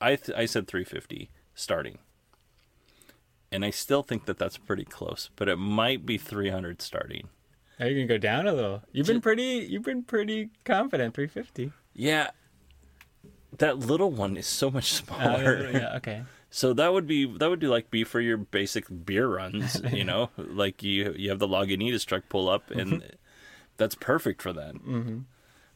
I 0.00 0.16
th- 0.16 0.36
I 0.36 0.46
said 0.46 0.66
350 0.66 1.30
starting, 1.54 1.98
and 3.52 3.64
I 3.64 3.70
still 3.70 4.02
think 4.02 4.24
that 4.26 4.38
that's 4.38 4.56
pretty 4.56 4.84
close, 4.84 5.30
but 5.36 5.48
it 5.48 5.56
might 5.56 6.06
be 6.06 6.16
300 6.16 6.80
starting. 6.80 7.28
Are 7.78 7.86
you 7.86 7.94
gonna 7.94 8.06
go 8.06 8.18
down 8.18 8.46
a 8.46 8.52
little? 8.52 8.82
You've 8.92 9.06
been 9.06 9.20
pretty. 9.20 9.66
You've 9.68 9.82
been 9.84 10.02
pretty 10.02 10.50
confident. 10.64 11.14
Three 11.14 11.26
fifty. 11.26 11.72
Yeah, 11.94 12.30
that 13.56 13.78
little 13.78 14.10
one 14.10 14.36
is 14.36 14.46
so 14.46 14.70
much 14.70 14.92
smaller. 14.92 15.70
Uh, 15.72 15.78
yeah. 15.78 15.96
Okay. 15.96 16.22
So 16.52 16.72
that 16.72 16.92
would 16.92 17.06
be 17.06 17.26
that 17.38 17.48
would 17.48 17.60
do 17.60 17.68
like 17.68 17.92
be 17.92 18.02
for 18.02 18.20
your 18.20 18.36
basic 18.36 18.86
beer 19.06 19.28
runs, 19.28 19.80
you 19.92 20.02
know, 20.02 20.30
like 20.36 20.82
you 20.82 21.14
you 21.16 21.30
have 21.30 21.38
the 21.38 21.46
Lagunitas 21.46 22.04
truck 22.04 22.24
pull 22.28 22.48
up 22.48 22.72
and 22.72 23.04
that's 23.76 23.94
perfect 23.94 24.42
for 24.42 24.52
that. 24.54 24.74
Mm-hmm. 24.74 25.18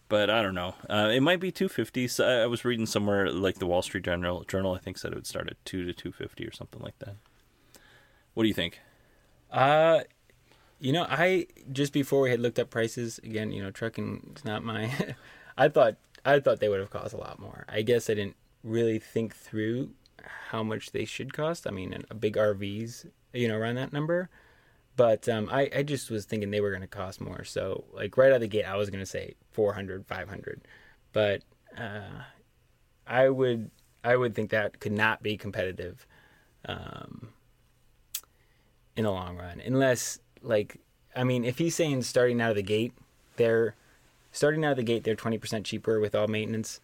But 0.08 0.28
I 0.30 0.42
don't 0.42 0.54
know. 0.54 0.74
Uh, 0.88 1.10
it 1.12 1.20
might 1.20 1.40
be 1.40 1.50
250. 1.50 2.08
So 2.08 2.26
I 2.26 2.46
was 2.46 2.64
reading 2.64 2.86
somewhere 2.86 3.30
like 3.30 3.58
the 3.58 3.66
Wall 3.66 3.82
Street 3.82 4.04
Journal. 4.04 4.44
Journal 4.44 4.74
I 4.74 4.78
think 4.78 4.98
said 4.98 5.12
it 5.12 5.16
would 5.16 5.26
start 5.26 5.48
at 5.48 5.64
two 5.64 5.84
to 5.84 5.92
250 5.92 6.46
or 6.46 6.52
something 6.52 6.82
like 6.82 6.98
that. 6.98 7.16
What 8.34 8.44
do 8.44 8.48
you 8.48 8.54
think? 8.54 8.80
Uh, 9.50 10.00
you 10.78 10.92
know, 10.92 11.06
I 11.08 11.46
just 11.72 11.92
before 11.92 12.22
we 12.22 12.30
had 12.30 12.40
looked 12.40 12.58
up 12.58 12.70
prices 12.70 13.18
again. 13.22 13.52
You 13.52 13.62
know, 13.62 13.70
trucking 13.70 14.34
is 14.36 14.44
not 14.44 14.64
my. 14.64 14.90
I 15.56 15.68
thought 15.68 15.96
I 16.24 16.40
thought 16.40 16.60
they 16.60 16.68
would 16.68 16.80
have 16.80 16.90
cost 16.90 17.14
a 17.14 17.18
lot 17.18 17.38
more. 17.38 17.64
I 17.68 17.82
guess 17.82 18.10
I 18.10 18.14
didn't 18.14 18.36
really 18.62 18.98
think 18.98 19.34
through 19.34 19.90
how 20.50 20.62
much 20.62 20.92
they 20.92 21.04
should 21.04 21.32
cost. 21.32 21.66
I 21.66 21.70
mean, 21.70 22.04
a 22.10 22.14
big 22.14 22.36
RVs, 22.36 23.06
you 23.32 23.48
know, 23.48 23.56
around 23.56 23.76
that 23.76 23.92
number. 23.92 24.28
But 24.96 25.28
um, 25.28 25.48
I, 25.50 25.68
I 25.74 25.82
just 25.82 26.10
was 26.10 26.24
thinking 26.24 26.50
they 26.50 26.60
were 26.60 26.70
going 26.70 26.82
to 26.82 26.86
cost 26.86 27.20
more. 27.20 27.42
So, 27.42 27.84
like, 27.92 28.16
right 28.16 28.30
out 28.30 28.36
of 28.36 28.40
the 28.42 28.48
gate, 28.48 28.64
I 28.64 28.76
was 28.76 28.90
going 28.90 29.02
to 29.02 29.06
say 29.06 29.34
400, 29.50 30.06
500. 30.06 30.62
But 31.12 31.42
uh, 31.76 32.22
I 33.06 33.28
would 33.28 33.70
I 34.02 34.16
would 34.16 34.34
think 34.34 34.50
that 34.50 34.80
could 34.80 34.92
not 34.92 35.22
be 35.22 35.36
competitive 35.36 36.06
um, 36.66 37.28
in 38.96 39.04
the 39.04 39.10
long 39.10 39.36
run, 39.36 39.60
unless 39.64 40.18
like 40.42 40.78
I 41.16 41.24
mean, 41.24 41.44
if 41.44 41.58
he's 41.58 41.74
saying 41.74 42.02
starting 42.02 42.40
out 42.40 42.50
of 42.50 42.56
the 42.56 42.62
gate, 42.62 42.92
they're 43.36 43.74
starting 44.32 44.64
out 44.64 44.72
of 44.72 44.76
the 44.76 44.82
gate, 44.82 45.04
they're 45.04 45.14
twenty 45.14 45.38
percent 45.38 45.66
cheaper 45.66 46.00
with 46.00 46.14
all 46.14 46.28
maintenance. 46.28 46.80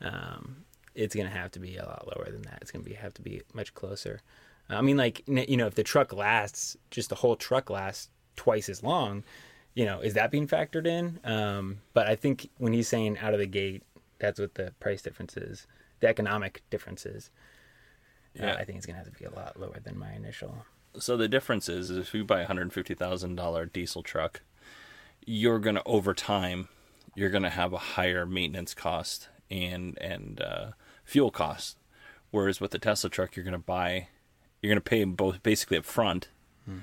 Um, 0.00 0.64
it's 0.94 1.14
gonna 1.14 1.28
have 1.28 1.50
to 1.52 1.58
be 1.58 1.76
a 1.76 1.84
lot 1.84 2.06
lower 2.06 2.30
than 2.30 2.42
that. 2.42 2.58
It's 2.62 2.70
gonna 2.70 2.94
have 2.94 3.14
to 3.14 3.22
be 3.22 3.42
much 3.52 3.74
closer. 3.74 4.20
I 4.70 4.80
mean, 4.82 4.96
like 4.96 5.22
you 5.26 5.56
know, 5.56 5.66
if 5.66 5.74
the 5.74 5.82
truck 5.82 6.12
lasts, 6.12 6.76
just 6.90 7.08
the 7.08 7.14
whole 7.16 7.36
truck 7.36 7.70
lasts 7.70 8.08
twice 8.36 8.68
as 8.68 8.82
long, 8.82 9.24
you 9.74 9.84
know, 9.84 10.00
is 10.00 10.14
that 10.14 10.30
being 10.30 10.46
factored 10.46 10.86
in? 10.86 11.18
Um, 11.24 11.78
but 11.92 12.06
I 12.06 12.16
think 12.16 12.48
when 12.58 12.72
he's 12.72 12.88
saying 12.88 13.18
out 13.18 13.32
of 13.34 13.40
the 13.40 13.46
gate, 13.46 13.82
that's 14.18 14.38
what 14.40 14.54
the 14.54 14.72
price 14.80 15.02
difference 15.02 15.36
is, 15.36 15.66
the 16.00 16.08
economic 16.08 16.62
difference 16.70 17.04
is. 17.06 17.30
Uh, 18.38 18.46
Yeah. 18.46 18.54
I 18.54 18.64
think 18.64 18.76
it's 18.78 18.86
gonna 18.86 18.98
have 18.98 19.12
to 19.12 19.18
be 19.18 19.24
a 19.24 19.30
lot 19.30 19.58
lower 19.58 19.78
than 19.82 19.98
my 19.98 20.12
initial. 20.12 20.64
So 20.98 21.16
the 21.16 21.28
difference 21.28 21.68
is, 21.68 21.90
is 21.90 21.98
if 21.98 22.14
you 22.14 22.24
buy 22.24 22.40
a 22.42 22.46
hundred 22.46 22.72
fifty 22.72 22.94
thousand 22.94 23.36
dollar 23.36 23.66
diesel 23.66 24.02
truck, 24.02 24.42
you're 25.26 25.58
gonna 25.58 25.82
over 25.84 26.14
time, 26.14 26.68
you're 27.14 27.30
gonna 27.30 27.50
have 27.50 27.72
a 27.72 27.78
higher 27.78 28.24
maintenance 28.26 28.72
cost 28.74 29.28
and 29.50 29.98
and 30.00 30.40
uh, 30.40 30.70
fuel 31.04 31.30
cost. 31.30 31.76
Whereas 32.30 32.60
with 32.60 32.70
the 32.70 32.78
Tesla 32.78 33.10
truck, 33.10 33.34
you're 33.34 33.44
gonna 33.44 33.58
buy, 33.58 34.08
you're 34.60 34.70
gonna 34.70 34.80
pay 34.80 35.00
them 35.00 35.14
both 35.14 35.42
basically 35.42 35.78
up 35.78 35.84
front, 35.84 36.28
hmm. 36.64 36.78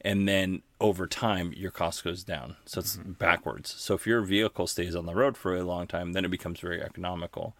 and 0.00 0.28
then 0.28 0.62
over 0.80 1.06
time 1.06 1.52
your 1.56 1.70
cost 1.70 2.04
goes 2.04 2.24
down. 2.24 2.56
So 2.66 2.80
it's 2.80 2.96
mm-hmm. 2.96 3.12
backwards. 3.12 3.74
So 3.78 3.94
if 3.94 4.06
your 4.06 4.20
vehicle 4.22 4.66
stays 4.66 4.94
on 4.94 5.06
the 5.06 5.14
road 5.14 5.36
for 5.36 5.56
a 5.56 5.64
long 5.64 5.86
time, 5.86 6.12
then 6.12 6.24
it 6.24 6.30
becomes 6.30 6.60
very 6.60 6.82
economical. 6.82 7.54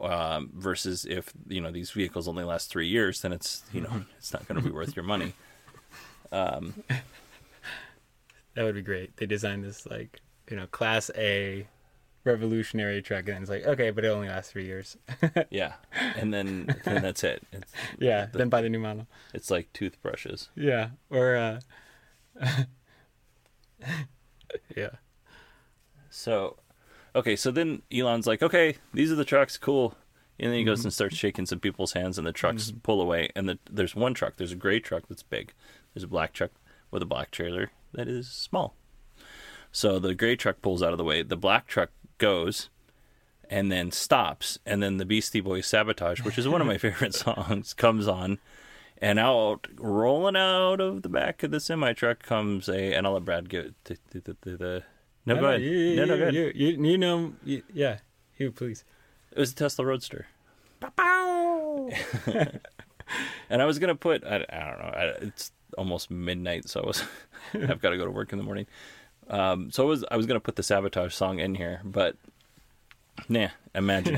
Um, 0.00 0.52
versus 0.54 1.04
if 1.04 1.32
you 1.48 1.60
know 1.60 1.72
these 1.72 1.90
vehicles 1.90 2.28
only 2.28 2.44
last 2.44 2.70
three 2.70 2.86
years, 2.86 3.20
then 3.22 3.32
it's 3.32 3.64
you 3.72 3.80
know 3.80 3.88
mm-hmm. 3.88 4.10
it's 4.16 4.32
not 4.32 4.46
going 4.46 4.60
to 4.60 4.64
be 4.64 4.72
worth 4.72 4.94
your 4.96 5.04
money. 5.04 5.34
Um, 6.30 6.84
that 8.54 8.64
would 8.64 8.74
be 8.74 8.82
great. 8.82 9.16
They 9.16 9.24
designed 9.24 9.64
this 9.64 9.86
like 9.86 10.20
you 10.50 10.56
know 10.56 10.66
class 10.66 11.10
A 11.16 11.66
revolutionary 12.28 13.02
truck, 13.02 13.28
and 13.28 13.38
it's 13.40 13.50
like 13.50 13.64
okay, 13.64 13.90
but 13.90 14.04
it 14.04 14.08
only 14.08 14.28
lasts 14.28 14.52
three 14.52 14.66
years. 14.66 14.96
Yeah, 15.50 15.74
and 16.16 16.32
then 16.32 16.76
then 16.84 17.02
that's 17.02 17.24
it. 17.24 17.42
It's 17.52 17.72
yeah, 17.98 18.26
then 18.32 18.48
buy 18.48 18.62
the 18.62 18.68
new 18.68 18.78
model. 18.78 19.06
it's 19.34 19.50
like 19.50 19.72
toothbrushes. 19.72 20.50
Yeah, 20.54 20.90
or 21.10 21.36
uh, 21.36 21.60
yeah, 24.76 24.90
So, 26.10 26.56
okay, 27.14 27.36
so 27.36 27.50
then 27.50 27.82
Elon's 27.92 28.26
like, 28.26 28.42
okay, 28.42 28.76
these 28.92 29.12
are 29.12 29.16
the 29.16 29.24
trucks, 29.24 29.56
cool. 29.56 29.94
And 30.40 30.52
then 30.52 30.58
he 30.58 30.64
goes 30.64 30.84
and 30.84 30.92
starts 30.92 31.16
shaking 31.16 31.46
some 31.46 31.58
people's 31.58 31.92
hands, 31.94 32.16
and 32.16 32.26
the 32.26 32.32
trucks 32.32 32.72
pull 32.82 33.00
away. 33.00 33.30
And 33.34 33.48
the, 33.48 33.58
there's 33.68 33.96
one 33.96 34.14
truck. 34.14 34.36
There's 34.36 34.52
a 34.52 34.56
gray 34.56 34.78
truck 34.78 35.04
that's 35.08 35.22
big. 35.24 35.52
There's 35.92 36.04
a 36.04 36.08
black 36.08 36.32
truck 36.32 36.52
with 36.92 37.02
a 37.02 37.06
black 37.06 37.32
trailer 37.32 37.72
that 37.92 38.06
is 38.06 38.28
small. 38.28 38.74
So 39.72 39.98
the 39.98 40.14
gray 40.14 40.36
truck 40.36 40.62
pulls 40.62 40.80
out 40.82 40.92
of 40.92 40.98
the 40.98 41.04
way. 41.04 41.22
The 41.22 41.36
black 41.36 41.66
truck 41.66 41.90
goes 42.18 42.68
and 43.50 43.72
then 43.72 43.90
stops. 43.90 44.58
And 44.66 44.82
then 44.82 44.98
the 44.98 45.04
Beastie 45.04 45.40
Boys 45.40 45.66
Sabotage, 45.66 46.22
which 46.22 46.38
is 46.38 46.48
one 46.48 46.60
of 46.60 46.66
my 46.66 46.78
favorite 46.78 47.14
songs, 47.14 47.74
comes 47.74 48.06
on. 48.06 48.38
And 49.00 49.20
out, 49.20 49.68
rolling 49.76 50.36
out 50.36 50.80
of 50.80 51.02
the 51.02 51.08
back 51.08 51.44
of 51.44 51.52
the 51.52 51.60
semi 51.60 51.92
truck 51.92 52.22
comes 52.22 52.68
a. 52.68 52.94
And 52.94 53.06
I'll 53.06 53.14
let 53.14 53.24
Brad 53.24 53.48
get 53.48 53.72
the. 53.84 53.96
the, 54.10 54.20
the, 54.20 54.36
the, 54.40 54.56
the 54.56 54.82
no, 55.24 55.36
go 55.38 55.46
ahead. 55.46 55.62
You, 55.62 55.96
no, 55.96 56.04
no, 56.04 56.16
go 56.16 56.22
ahead. 56.22 56.34
you, 56.34 56.52
you, 56.54 56.84
you 56.84 56.98
know, 56.98 57.34
you, 57.44 57.62
yeah, 57.72 57.98
you 58.38 58.50
please. 58.50 58.82
It 59.30 59.38
was 59.38 59.52
a 59.52 59.54
Tesla 59.54 59.84
Roadster. 59.84 60.26
and 63.50 63.62
I 63.62 63.64
was 63.64 63.78
gonna 63.78 63.94
put 63.94 64.24
I, 64.24 64.44
I 64.48 64.64
don't 64.64 64.78
know 64.78 64.92
I, 64.96 65.04
it's 65.22 65.52
almost 65.76 66.10
midnight, 66.10 66.68
so 66.68 66.82
I 66.82 66.86
was 66.86 67.04
I've 67.54 67.80
got 67.80 67.90
to 67.90 67.96
go 67.96 68.04
to 68.04 68.10
work 68.10 68.32
in 68.32 68.38
the 68.38 68.44
morning. 68.44 68.66
Um, 69.28 69.70
so 69.70 69.84
I 69.84 69.86
was 69.86 70.04
I 70.10 70.16
was 70.16 70.26
gonna 70.26 70.40
put 70.40 70.56
the 70.56 70.62
sabotage 70.62 71.14
song 71.14 71.38
in 71.38 71.54
here, 71.54 71.80
but 71.84 72.16
nah, 73.28 73.48
imagine 73.74 74.14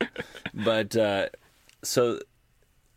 it. 0.00 0.08
but 0.54 0.96
uh, 0.96 1.28
so 1.82 2.20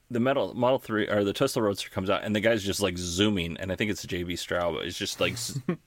the 0.09 0.19
metal 0.19 0.53
Model 0.53 0.79
Three 0.79 1.07
or 1.07 1.23
the 1.23 1.33
Tesla 1.33 1.61
Roadster 1.61 1.89
comes 1.89 2.09
out, 2.09 2.23
and 2.23 2.35
the 2.35 2.39
guy's 2.39 2.63
just 2.63 2.81
like 2.81 2.97
zooming, 2.97 3.57
and 3.57 3.71
I 3.71 3.75
think 3.75 3.91
it's 3.91 4.05
JB 4.05 4.33
Straubel, 4.33 4.75
but 4.75 4.85
it's 4.85 4.97
just 4.97 5.19
like 5.19 5.35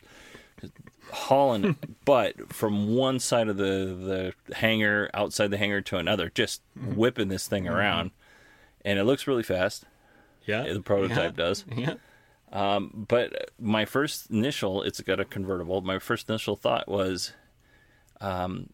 hauling 1.12 1.76
butt 2.04 2.52
from 2.52 2.94
one 2.94 3.18
side 3.18 3.48
of 3.48 3.56
the 3.56 4.32
the 4.46 4.54
hangar 4.54 5.10
outside 5.14 5.50
the 5.50 5.56
hangar 5.58 5.80
to 5.82 5.96
another, 5.96 6.30
just 6.34 6.62
whipping 6.76 7.28
this 7.28 7.48
thing 7.48 7.66
around, 7.66 8.10
and 8.84 8.98
it 8.98 9.04
looks 9.04 9.26
really 9.26 9.42
fast. 9.42 9.84
Yeah, 10.46 10.72
The 10.72 10.80
prototype 10.80 11.36
yeah. 11.38 11.44
does. 11.44 11.64
Yeah, 11.74 11.94
But 12.52 13.50
my 13.58 13.84
first 13.84 14.30
initial, 14.30 14.82
it's 14.82 15.00
got 15.00 15.20
a 15.20 15.24
convertible. 15.24 15.80
My 15.82 15.98
first 15.98 16.28
initial 16.28 16.56
thought 16.56 16.88
was, 16.88 17.32
um, 18.20 18.70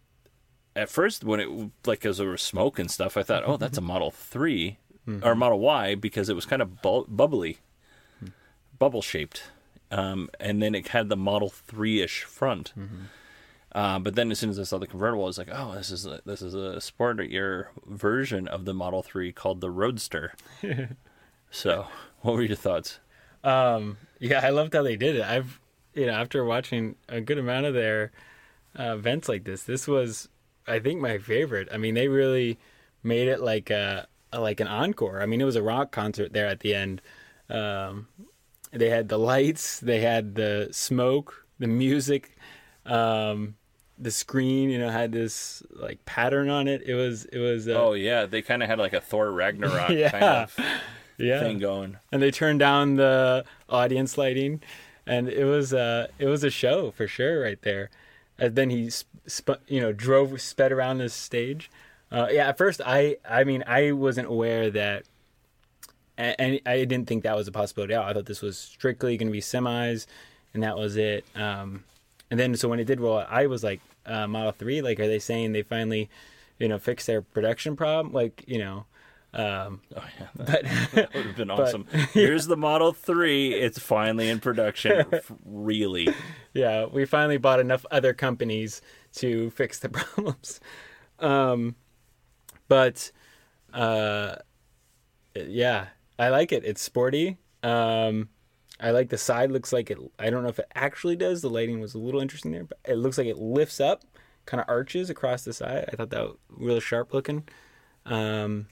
at 0.74 0.89
first 0.89 1.24
when 1.24 1.41
it 1.41 1.49
like 1.87 2.05
as 2.05 2.18
there 2.18 2.29
was 2.29 2.43
smoke 2.43 2.79
and 2.79 2.91
stuff, 2.91 3.16
I 3.16 3.22
thought, 3.22 3.45
oh, 3.47 3.57
that's 3.57 3.79
a 3.79 3.81
Model 3.93 4.11
3 4.11 4.79
or 5.22 5.35
Model 5.35 5.61
Y 5.61 5.95
because 5.95 6.29
it 6.29 6.35
was 6.35 6.45
kind 6.47 6.61
of 6.61 6.83
bu- 6.83 7.07
bubbly, 7.07 7.59
bubble 8.79 9.03
shaped, 9.03 9.45
um, 9.91 10.29
and 10.41 10.61
then 10.62 10.74
it 10.74 10.89
had 10.89 11.09
the 11.09 11.16
Model 11.16 11.49
3 11.49 12.03
ish 12.03 12.22
front. 12.24 12.72
Uh, 13.72 13.99
but 13.99 14.14
then 14.14 14.31
as 14.31 14.39
soon 14.39 14.51
as 14.51 14.59
I 14.59 14.62
saw 14.62 14.79
the 14.79 14.87
convertible, 14.87 15.24
I 15.24 15.27
was 15.27 15.39
like, 15.39 15.51
oh, 15.53 15.74
this 15.74 15.91
is 15.91 16.07
a, 16.07 16.20
this 16.24 16.41
is 16.41 16.55
a 16.55 16.81
sportier 16.81 17.66
version 17.87 18.49
of 18.49 18.64
the 18.64 18.72
Model 18.74 19.03
3 19.03 19.33
called 19.33 19.61
the 19.61 19.70
Roadster. 19.70 20.33
so, 21.51 21.87
what 22.22 22.35
were 22.35 22.43
your 22.43 22.57
thoughts? 22.57 22.99
Um, 23.47 23.97
yeah, 24.18 24.40
I 24.42 24.51
loved 24.51 24.74
how 24.74 24.82
they 24.82 24.97
did 24.97 25.16
it. 25.16 25.22
I've, 25.22 25.61
you 25.94 26.07
know, 26.07 26.12
after 26.12 26.44
watching 26.44 26.97
a 27.09 27.20
good 27.20 27.38
amount 27.38 27.66
of 27.66 27.74
their 27.74 28.11
uh, 28.78 28.94
events 28.94 29.28
like 29.28 29.44
this, 29.44 29.62
this 29.62 29.86
was, 29.86 30.28
I 30.66 30.78
think, 30.80 31.01
my 31.01 31.18
favorite. 31.18 31.68
I 31.72 31.76
mean, 31.76 31.94
they 31.94 32.09
really 32.09 32.59
made 33.03 33.28
it 33.28 33.40
like 33.40 33.70
a, 33.70 34.07
a 34.32 34.40
like 34.40 34.61
an 34.61 34.66
encore. 34.68 35.22
I 35.22 35.26
mean, 35.26 35.40
it 35.40 35.44
was 35.44 35.57
a 35.57 35.62
rock 35.62 35.92
concert 35.92 36.32
there 36.32 36.47
at 36.47 36.61
the 36.61 36.74
end. 36.74 37.01
Um, 37.49 38.09
they 38.72 38.90
had 38.90 39.09
the 39.09 39.18
lights, 39.18 39.78
they 39.80 40.01
had 40.01 40.34
the 40.34 40.68
smoke, 40.72 41.47
the 41.59 41.68
music, 41.68 42.36
um, 42.84 43.55
the 43.99 44.11
screen. 44.11 44.70
You 44.70 44.78
know, 44.78 44.90
had 44.90 45.12
this 45.12 45.62
like 45.70 46.05
pattern 46.05 46.51
on 46.51 46.66
it. 46.68 46.82
It 46.82 46.94
was, 46.94 47.26
it 47.26 47.38
was. 47.38 47.68
Uh, 47.68 47.74
Oh 47.74 47.92
yeah, 47.92 48.26
they 48.26 48.42
kind 48.42 48.62
of 48.62 48.68
had 48.68 48.78
like 48.78 48.92
a 48.92 49.01
Thor 49.01 49.30
Ragnarok 49.40 49.90
Yeah. 49.90 50.11
kind 50.11 50.24
of 50.24 50.59
yeah. 51.19 51.41
thing 51.41 51.59
going. 51.59 51.97
and 52.12 52.23
they 52.23 52.31
turned 52.31 52.59
down 52.59 52.97
the 52.97 53.45
audience 53.69 54.19
lighting, 54.19 54.62
and 55.07 55.29
it 55.29 55.45
was 55.45 55.73
uh 55.73 56.09
it 56.19 56.27
was 56.27 56.45
a 56.45 56.51
show 56.51 56.91
for 56.91 57.07
sure 57.07 57.43
right 57.43 57.61
there. 57.62 57.91
And 58.39 58.55
then 58.55 58.69
he, 58.69 58.91
sp- 58.91 59.64
you 59.67 59.81
know, 59.81 59.93
drove 59.93 60.39
sped 60.41 60.71
around 60.71 60.99
the 60.99 61.09
stage. 61.09 61.71
Uh, 62.12 62.29
yeah, 62.31 62.49
at 62.49 62.59
first 62.59 62.81
I 62.85 63.17
I 63.29 63.45
mean 63.45 63.64
I 63.67 63.93
wasn't 63.93 64.29
aware 64.29 64.71
that, 64.71 65.05
and, 66.19 66.61
I 66.67 66.85
didn't 66.85 67.07
think 67.07 67.23
that 67.25 67.37
was 67.37 67.49
a 67.49 67.53
possibility. 67.53 67.95
at 67.95 68.01
all. 68.01 68.09
I 68.09 68.12
thought 68.12 68.27
this 68.27 68.43
was 68.43 68.59
strictly 68.59 69.17
going 69.17 69.29
to 69.29 69.33
be 69.33 69.41
semis, 69.41 70.07
and 70.55 70.62
that 70.62 70.77
was 70.77 70.97
it. 70.97 71.25
Um, 71.35 71.85
and 72.31 72.39
then 72.39 72.55
so 72.57 72.69
when 72.69 72.81
it 72.81 72.85
did 72.85 73.01
roll 73.01 73.19
out, 73.19 73.29
I 73.31 73.47
was 73.47 73.64
like, 73.64 73.81
uh, 74.05 74.27
Model 74.27 74.53
Three, 74.53 74.83
like, 74.83 75.01
are 75.01 75.09
they 75.09 75.19
saying 75.19 75.53
they 75.53 75.62
finally, 75.62 76.09
you 76.59 76.69
know, 76.69 76.79
fixed 76.79 77.07
their 77.07 77.23
production 77.23 77.77
problem? 77.77 78.12
Like, 78.12 78.45
you 78.47 78.59
know. 78.59 78.87
Um, 79.37 79.82
Oh 79.95 80.03
yeah, 80.18 80.26
that, 80.45 80.62
but 80.62 80.93
that 80.93 81.14
would 81.14 81.26
have 81.26 81.37
been 81.37 81.51
awesome. 81.51 81.87
Here's 82.12 82.47
the 82.47 82.57
Model 82.57 82.93
Three. 82.93 83.53
It's 83.55 83.78
finally 83.78 84.28
in 84.28 84.41
production. 84.41 85.05
Really? 85.45 86.09
yeah, 86.55 86.87
we 86.87 87.05
finally 87.05 87.37
bought 87.37 87.61
enough 87.61 87.84
other 87.91 88.14
companies 88.14 88.80
to 89.16 89.51
fix 89.51 89.78
the 89.78 89.89
problems. 89.91 90.61
Um, 91.18 91.74
but 92.68 93.12
uh, 93.72 94.37
yeah, 95.34 95.89
I 96.18 96.28
like 96.30 96.53
it. 96.53 96.64
It's 96.64 96.80
sporty. 96.82 97.37
Um, 97.62 98.28
I 98.80 98.91
like 98.91 99.09
the 99.11 99.18
side. 99.18 99.51
Looks 99.51 99.72
like 99.72 99.91
it. 99.91 99.99
I 100.18 100.30
don't 100.30 100.43
know 100.43 100.49
if 100.49 100.59
it 100.59 100.70
actually 100.74 101.16
does. 101.16 101.43
The 101.43 101.51
lighting 101.51 101.80
was 101.80 101.95
a 101.95 101.99
little 101.99 102.20
interesting 102.20 102.53
there, 102.53 102.64
but 102.64 102.78
it 102.84 102.97
looks 102.97 103.18
like 103.18 103.26
it 103.26 103.39
lifts 103.39 103.80
up, 103.80 104.05
kind 104.47 104.61
of 104.61 104.68
arches 104.68 105.11
across 105.11 105.45
the 105.45 105.53
side. 105.53 105.89
I 105.93 105.97
thought 105.97 106.11
that 106.11 106.22
was 106.22 106.37
real 106.49 106.80
sharp 106.80 107.12
looking. 107.12 107.45
Um, 108.05 108.66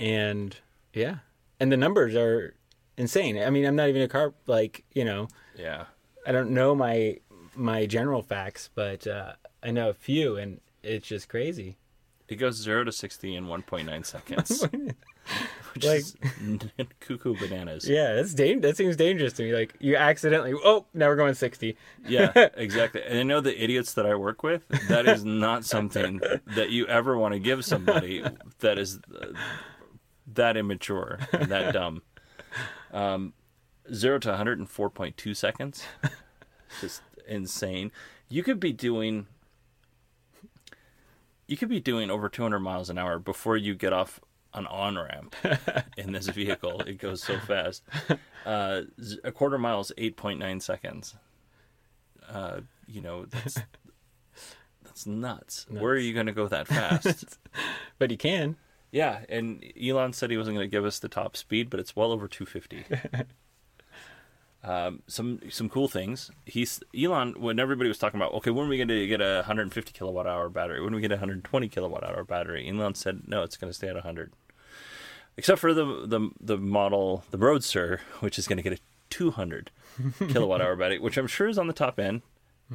and 0.00 0.56
yeah, 0.94 1.16
and 1.60 1.70
the 1.70 1.76
numbers 1.76 2.16
are 2.16 2.54
insane. 2.96 3.38
I 3.38 3.50
mean, 3.50 3.64
I'm 3.64 3.76
not 3.76 3.88
even 3.88 4.02
a 4.02 4.08
car 4.08 4.34
like 4.46 4.84
you 4.92 5.04
know. 5.04 5.28
Yeah. 5.56 5.84
I 6.26 6.32
don't 6.32 6.50
know 6.50 6.74
my 6.74 7.18
my 7.54 7.86
general 7.86 8.22
facts, 8.22 8.70
but 8.74 9.06
uh, 9.06 9.32
I 9.62 9.70
know 9.70 9.88
a 9.90 9.94
few, 9.94 10.36
and 10.36 10.60
it's 10.82 11.06
just 11.06 11.28
crazy. 11.28 11.76
It 12.28 12.36
goes 12.36 12.56
zero 12.56 12.84
to 12.84 12.92
sixty 12.92 13.34
in 13.34 13.46
one 13.48 13.62
point 13.62 13.86
nine 13.86 14.04
seconds, 14.04 14.62
which 15.74 15.84
Like- 15.84 16.00
is 16.00 16.14
cuckoo 17.00 17.36
bananas. 17.38 17.88
Yeah, 17.88 18.14
that's 18.14 18.34
dang- 18.34 18.60
That 18.60 18.76
seems 18.76 18.96
dangerous 18.96 19.32
to 19.34 19.42
me. 19.42 19.52
Like 19.52 19.74
you 19.80 19.96
accidentally. 19.96 20.52
Oh, 20.54 20.84
now 20.94 21.08
we're 21.08 21.16
going 21.16 21.34
sixty. 21.34 21.76
Yeah, 22.06 22.32
exactly. 22.54 23.02
And 23.02 23.18
I 23.18 23.22
know 23.24 23.40
the 23.40 23.60
idiots 23.62 23.94
that 23.94 24.06
I 24.06 24.14
work 24.14 24.42
with. 24.42 24.68
That 24.88 25.06
is 25.08 25.24
not 25.24 25.64
something 25.64 26.20
that 26.54 26.70
you 26.70 26.86
ever 26.86 27.16
want 27.18 27.32
to 27.34 27.40
give 27.40 27.64
somebody 27.64 28.22
that 28.60 28.78
is 28.78 29.00
uh, 29.20 29.26
that 30.34 30.56
immature 30.56 31.18
and 31.32 31.50
that 31.50 31.72
dumb. 31.72 32.02
Um, 32.92 33.32
zero 33.92 34.18
to 34.18 34.28
one 34.28 34.36
hundred 34.36 34.58
and 34.58 34.68
four 34.68 34.90
point 34.90 35.16
two 35.16 35.34
seconds. 35.34 35.84
Just 36.80 37.02
insane. 37.26 37.92
You 38.28 38.42
could 38.42 38.60
be 38.60 38.72
doing. 38.72 39.26
You 41.46 41.56
could 41.56 41.68
be 41.68 41.80
doing 41.80 42.10
over 42.10 42.28
200 42.28 42.60
miles 42.60 42.90
an 42.90 42.96
hour 42.96 43.18
before 43.18 43.56
you 43.56 43.74
get 43.74 43.92
off 43.92 44.20
an 44.54 44.68
on 44.68 44.96
ramp 44.96 45.34
in 45.96 46.12
this 46.12 46.28
vehicle. 46.28 46.80
It 46.82 46.98
goes 46.98 47.24
so 47.24 47.40
fast. 47.40 47.82
Uh, 48.46 48.82
a 49.24 49.32
quarter 49.32 49.58
mile 49.58 49.80
is 49.80 49.90
8.9 49.98 50.62
seconds 50.62 51.16
uh, 52.32 52.60
you 52.86 53.00
know, 53.00 53.24
that's 53.26 53.58
that's 54.84 55.06
nuts. 55.06 55.66
Where 55.68 55.92
are 55.92 55.98
you 55.98 56.12
going 56.12 56.26
to 56.26 56.32
go 56.32 56.48
that 56.48 56.68
fast? 56.68 57.38
But 57.98 58.10
you 58.10 58.16
can. 58.16 58.56
Yeah, 58.92 59.20
and 59.28 59.64
Elon 59.80 60.12
said 60.12 60.30
he 60.30 60.36
wasn't 60.36 60.56
going 60.56 60.68
to 60.68 60.70
give 60.70 60.84
us 60.84 60.98
the 60.98 61.08
top 61.08 61.36
speed, 61.36 61.70
but 61.70 61.80
it's 61.80 61.94
well 61.94 62.12
over 62.12 62.26
250. 62.26 62.84
um, 64.64 65.02
some 65.06 65.40
some 65.48 65.68
cool 65.68 65.88
things. 65.88 66.30
He's 66.44 66.80
Elon 66.98 67.34
when 67.40 67.58
everybody 67.58 67.88
was 67.88 67.98
talking 67.98 68.20
about 68.20 68.34
okay, 68.34 68.50
when 68.50 68.66
are 68.66 68.68
we 68.68 68.76
going 68.76 68.88
to 68.88 69.06
get 69.06 69.20
a 69.20 69.36
150 69.36 69.92
kilowatt 69.92 70.26
hour 70.26 70.48
battery? 70.48 70.82
When 70.82 70.92
are 70.92 70.96
we 70.96 71.02
get 71.02 71.12
a 71.12 71.16
120 71.16 71.68
kilowatt 71.68 72.04
hour 72.04 72.24
battery? 72.24 72.68
Elon 72.68 72.94
said 72.94 73.22
no, 73.26 73.42
it's 73.42 73.56
going 73.56 73.70
to 73.70 73.74
stay 73.74 73.88
at 73.88 73.94
100. 73.94 74.32
Except 75.36 75.60
for 75.60 75.72
the 75.72 76.06
the 76.06 76.30
the 76.40 76.58
model, 76.58 77.24
the 77.30 77.38
Roadster, 77.38 78.00
which 78.18 78.38
is 78.38 78.48
going 78.48 78.56
to 78.56 78.62
get 78.62 78.72
a 78.72 78.82
200 79.10 79.70
kilowatt 80.28 80.60
hour 80.60 80.74
battery, 80.76 80.98
which 80.98 81.16
I'm 81.16 81.28
sure 81.28 81.48
is 81.48 81.58
on 81.58 81.68
the 81.68 81.72
top 81.72 81.98
end. 81.98 82.22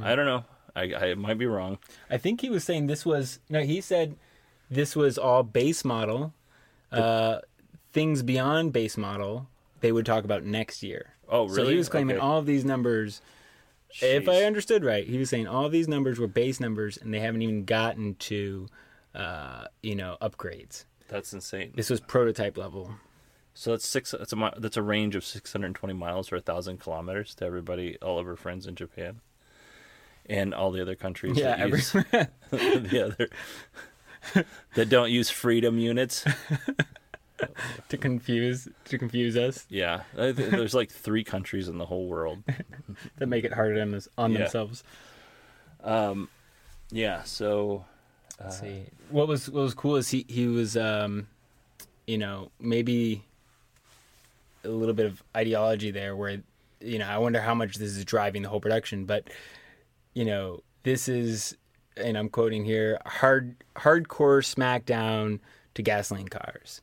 I 0.02 0.16
don't 0.16 0.26
know. 0.26 0.44
I, 0.76 0.94
I 0.94 1.14
might 1.16 1.38
be 1.38 1.46
wrong. 1.46 1.78
I 2.10 2.18
think 2.18 2.42
he 2.42 2.50
was 2.50 2.64
saying 2.64 2.88
this 2.88 3.06
was 3.06 3.40
no. 3.50 3.62
He 3.62 3.80
said 3.80 4.18
this 4.70 4.96
was 4.96 5.18
all 5.18 5.44
base 5.44 5.84
model. 5.86 6.34
Uh, 6.92 7.40
things 7.94 8.24
beyond 8.24 8.72
base 8.74 8.98
model, 8.98 9.48
they 9.82 9.92
would 9.92 10.06
talk 10.06 10.24
about 10.24 10.44
next 10.44 10.82
year. 10.84 11.14
Oh, 11.28 11.44
really? 11.46 11.56
So 11.56 11.68
he 11.70 11.76
was 11.78 11.90
claiming 11.90 12.18
Okay. 12.18 12.26
all 12.26 12.38
of 12.40 12.46
these 12.46 12.64
numbers. 12.64 13.22
If 14.02 14.28
I 14.30 14.44
understood 14.44 14.84
right, 14.84 15.06
he 15.08 15.18
was 15.18 15.30
saying 15.30 15.48
all 15.48 15.70
these 15.70 15.88
numbers 15.88 16.20
were 16.20 16.28
base 16.28 16.60
numbers, 16.60 16.98
and 16.98 17.14
they 17.14 17.20
haven't 17.20 17.42
even 17.42 17.64
gotten 17.66 18.16
to, 18.16 18.68
uh, 19.14 19.66
you 19.82 19.96
know, 19.96 20.18
upgrades. 20.22 20.86
That's 21.08 21.32
insane. 21.34 21.72
This 21.76 21.90
was 21.90 22.00
prototype 22.02 22.58
level. 22.58 22.92
So 23.54 23.72
that's 23.72 23.88
six. 23.88 24.12
That's 24.12 24.34
a 24.34 24.54
that's 24.58 24.76
a 24.76 24.82
range 24.82 25.16
of 25.16 25.24
620 25.24 25.94
miles 25.94 26.32
or 26.32 26.40
thousand 26.42 26.80
kilometers 26.82 27.34
to 27.36 27.46
everybody, 27.46 27.98
all 28.02 28.20
of 28.20 28.28
our 28.28 28.36
friends 28.36 28.68
in 28.68 28.76
Japan, 28.76 29.22
and 30.26 30.54
all 30.54 30.72
the 30.72 30.82
other 30.82 30.96
countries. 30.96 31.38
Yeah, 31.38 31.56
that 31.56 31.60
every- 31.62 31.80
use, 31.80 31.92
the 32.52 33.06
other 33.06 33.30
that 34.76 34.90
don't 34.90 35.12
use 35.12 35.30
freedom 35.30 35.78
units. 35.78 36.26
to 37.90 37.98
confuse 37.98 38.68
to 38.86 38.98
confuse 38.98 39.36
us 39.36 39.66
Yeah, 39.70 40.04
there's 40.16 40.74
like 40.74 40.90
three 40.90 41.24
countries 41.24 41.68
in 41.68 41.78
the 41.78 41.86
whole 41.86 42.08
world. 42.08 42.44
that 43.18 43.28
make 43.28 43.44
it 43.44 43.54
harder 43.54 43.82
on, 44.18 44.32
Yeah. 44.32 44.38
themselves. 44.40 44.84
Yeah, 46.92 47.24
so 47.24 47.86
Let's 48.40 48.60
see. 48.60 48.84
What 49.10 49.28
was 49.28 49.50
what 49.50 49.62
was 49.62 49.74
cool 49.74 49.96
is 49.96 50.10
he 50.10 50.26
he 50.28 50.48
was 50.48 50.76
um, 50.76 51.28
you 52.06 52.18
know 52.18 52.52
maybe 52.60 53.24
a 54.64 54.70
little 54.70 54.94
bit 54.96 55.06
of 55.06 55.24
ideology 55.36 55.92
there 55.92 56.16
where 56.16 56.42
you 56.82 57.00
know 57.00 57.08
I 57.08 57.18
wonder 57.18 57.40
how 57.42 57.54
much 57.54 57.76
this 57.78 57.96
is 57.96 58.04
driving 58.06 58.42
the 58.42 58.50
whole 58.50 58.60
production, 58.60 59.06
but 59.06 59.30
you 60.14 60.26
know 60.26 60.62
this 60.84 61.08
is 61.08 61.56
and 61.98 62.18
I'm 62.18 62.30
quoting 62.30 62.66
here 62.66 63.00
hard 63.06 63.56
hardcore 63.76 64.44
smackdown 64.44 65.40
to 65.76 65.82
gasoline 65.82 66.28
cars. 66.28 66.82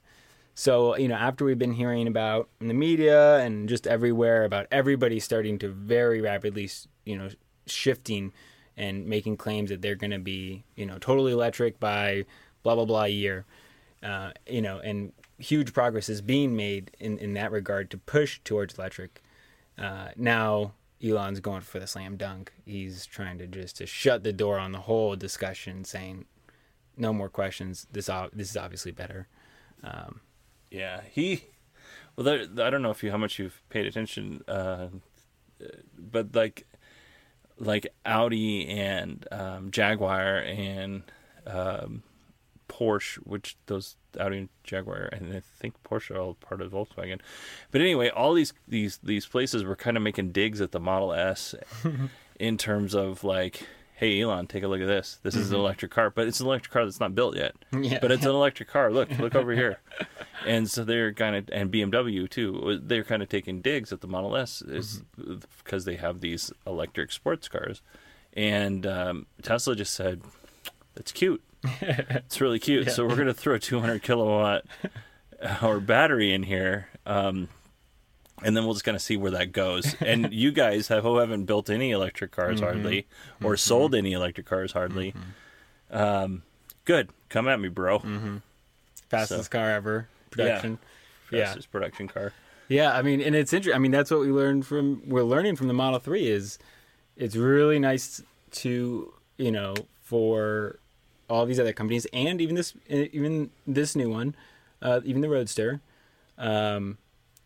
So, 0.54 0.96
you 0.96 1.08
know, 1.08 1.14
after 1.14 1.44
we've 1.44 1.58
been 1.58 1.72
hearing 1.72 2.06
about 2.06 2.48
in 2.60 2.68
the 2.68 2.74
media 2.74 3.38
and 3.38 3.68
just 3.68 3.86
everywhere 3.86 4.44
about 4.44 4.66
everybody 4.70 5.18
starting 5.18 5.58
to 5.60 5.68
very 5.68 6.20
rapidly, 6.20 6.68
you 7.04 7.16
know, 7.16 7.30
shifting 7.66 8.32
and 8.76 9.06
making 9.06 9.38
claims 9.38 9.70
that 9.70 9.80
they're 9.80 9.94
going 9.94 10.10
to 10.10 10.18
be, 10.18 10.64
you 10.76 10.84
know, 10.84 10.98
totally 10.98 11.32
electric 11.32 11.80
by 11.80 12.24
blah, 12.62 12.74
blah, 12.74 12.84
blah 12.84 13.04
year, 13.04 13.46
uh, 14.02 14.30
you 14.46 14.60
know, 14.60 14.78
and 14.80 15.12
huge 15.38 15.72
progress 15.72 16.08
is 16.08 16.20
being 16.20 16.54
made 16.54 16.90
in, 17.00 17.18
in 17.18 17.34
that 17.34 17.50
regard 17.50 17.90
to 17.90 17.98
push 17.98 18.40
towards 18.44 18.78
electric. 18.78 19.22
Uh, 19.78 20.08
now, 20.16 20.72
Elon's 21.02 21.40
going 21.40 21.62
for 21.62 21.78
the 21.80 21.86
slam 21.86 22.16
dunk. 22.16 22.52
He's 22.64 23.06
trying 23.06 23.38
to 23.38 23.46
just 23.46 23.76
to 23.78 23.86
shut 23.86 24.22
the 24.22 24.32
door 24.32 24.58
on 24.58 24.72
the 24.72 24.80
whole 24.80 25.16
discussion, 25.16 25.84
saying, 25.84 26.26
no 26.96 27.12
more 27.12 27.28
questions. 27.28 27.86
This, 27.90 28.06
this 28.32 28.50
is 28.50 28.56
obviously 28.56 28.92
better. 28.92 29.28
yeah, 30.70 31.02
he. 31.10 31.44
Well, 32.16 32.24
there, 32.24 32.66
I 32.66 32.70
don't 32.70 32.82
know 32.82 32.90
if 32.90 33.02
you 33.02 33.10
how 33.10 33.16
much 33.16 33.38
you've 33.38 33.62
paid 33.70 33.86
attention, 33.86 34.42
uh, 34.46 34.88
but 35.98 36.34
like, 36.34 36.66
like 37.58 37.86
Audi 38.04 38.68
and 38.68 39.26
um, 39.32 39.70
Jaguar 39.70 40.38
and 40.38 41.02
um, 41.46 42.02
Porsche, 42.68 43.16
which 43.18 43.56
those 43.66 43.96
Audi 44.18 44.38
and 44.38 44.48
Jaguar 44.64 45.08
and 45.12 45.34
I 45.34 45.40
think 45.58 45.74
Porsche 45.84 46.14
are 46.14 46.18
all 46.18 46.34
part 46.34 46.60
of 46.60 46.72
Volkswagen. 46.72 47.20
But 47.70 47.80
anyway, 47.80 48.08
all 48.10 48.34
these 48.34 48.52
these 48.68 48.98
these 49.02 49.26
places 49.26 49.64
were 49.64 49.76
kind 49.76 49.96
of 49.96 50.02
making 50.02 50.32
digs 50.32 50.60
at 50.60 50.72
the 50.72 50.80
Model 50.80 51.12
S 51.12 51.54
in 52.38 52.58
terms 52.58 52.94
of 52.94 53.24
like, 53.24 53.66
hey 53.94 54.20
Elon, 54.20 54.46
take 54.46 54.62
a 54.62 54.68
look 54.68 54.80
at 54.80 54.86
this. 54.86 55.18
This 55.22 55.34
is 55.34 55.50
an 55.52 55.58
electric 55.58 55.90
car, 55.90 56.10
but 56.10 56.26
it's 56.26 56.40
an 56.40 56.46
electric 56.46 56.72
car 56.72 56.84
that's 56.84 57.00
not 57.00 57.14
built 57.14 57.36
yet. 57.36 57.54
Yeah. 57.72 57.98
But 58.00 58.10
it's 58.12 58.24
an 58.24 58.30
electric 58.30 58.68
car. 58.68 58.90
Look, 58.90 59.10
look 59.18 59.34
over 59.34 59.52
here. 59.52 59.80
And 60.46 60.68
so 60.70 60.84
they're 60.84 61.12
kind 61.12 61.36
of 61.36 61.48
and 61.52 61.70
BMW 61.70 62.28
too. 62.28 62.80
They're 62.82 63.04
kind 63.04 63.22
of 63.22 63.28
taking 63.28 63.60
digs 63.60 63.92
at 63.92 64.00
the 64.00 64.08
Model 64.08 64.36
S 64.36 64.62
is 64.62 65.02
because 65.62 65.84
they 65.84 65.96
have 65.96 66.20
these 66.20 66.52
electric 66.66 67.12
sports 67.12 67.48
cars. 67.48 67.82
And 68.34 68.86
um, 68.86 69.26
Tesla 69.42 69.76
just 69.76 69.92
said, 69.92 70.22
"That's 70.94 71.12
cute. 71.12 71.42
it's 71.80 72.40
really 72.40 72.58
cute. 72.58 72.90
So 72.90 73.06
we're 73.06 73.16
going 73.16 73.26
to 73.26 73.34
throw 73.34 73.54
a 73.54 73.58
200 73.58 74.02
kilowatt 74.02 74.64
uh, 75.40 75.56
hour 75.60 75.80
battery 75.80 76.32
in 76.32 76.42
here." 76.42 76.88
Um, 77.06 77.48
and 78.44 78.56
then 78.56 78.64
we'll 78.64 78.74
just 78.74 78.84
kind 78.84 78.96
of 78.96 79.02
see 79.02 79.16
where 79.16 79.30
that 79.32 79.52
goes. 79.52 79.94
And 80.00 80.32
you 80.32 80.50
guys 80.50 80.88
have, 80.88 81.04
who 81.04 81.18
haven't 81.18 81.44
built 81.44 81.70
any 81.70 81.90
electric 81.90 82.32
cars 82.32 82.56
mm-hmm. 82.56 82.64
hardly, 82.64 83.06
or 83.42 83.52
mm-hmm. 83.52 83.56
sold 83.56 83.94
any 83.94 84.12
electric 84.12 84.46
cars 84.46 84.72
hardly, 84.72 85.12
mm-hmm. 85.12 85.96
um, 85.96 86.42
good. 86.84 87.10
Come 87.28 87.48
at 87.48 87.60
me, 87.60 87.68
bro. 87.68 88.02
fastest 89.08 89.50
car 89.50 89.70
ever 89.70 90.08
production. 90.30 90.78
Yeah. 91.30 91.46
Fastest 91.46 91.70
production 91.70 92.08
car. 92.08 92.32
Yeah, 92.68 92.92
I 92.96 93.02
mean, 93.02 93.20
and 93.20 93.36
it's 93.36 93.52
interesting. 93.52 93.76
I 93.76 93.78
mean, 93.78 93.90
that's 93.90 94.10
what 94.10 94.20
we 94.20 94.28
learned 94.28 94.66
from 94.66 95.02
we're 95.06 95.22
learning 95.22 95.56
from 95.56 95.68
the 95.68 95.74
Model 95.74 95.98
Three 95.98 96.26
is 96.26 96.58
it's 97.16 97.36
really 97.36 97.78
nice 97.78 98.22
to 98.52 99.12
you 99.36 99.50
know 99.50 99.74
for 100.02 100.78
all 101.32 101.46
these 101.46 101.58
other 101.58 101.72
companies 101.72 102.06
and 102.12 102.40
even 102.40 102.54
this 102.54 102.74
even 102.88 103.50
this 103.66 103.96
new 103.96 104.10
one, 104.10 104.34
uh, 104.82 105.00
even 105.04 105.22
the 105.22 105.28
Roadster, 105.28 105.80
um, 106.38 106.98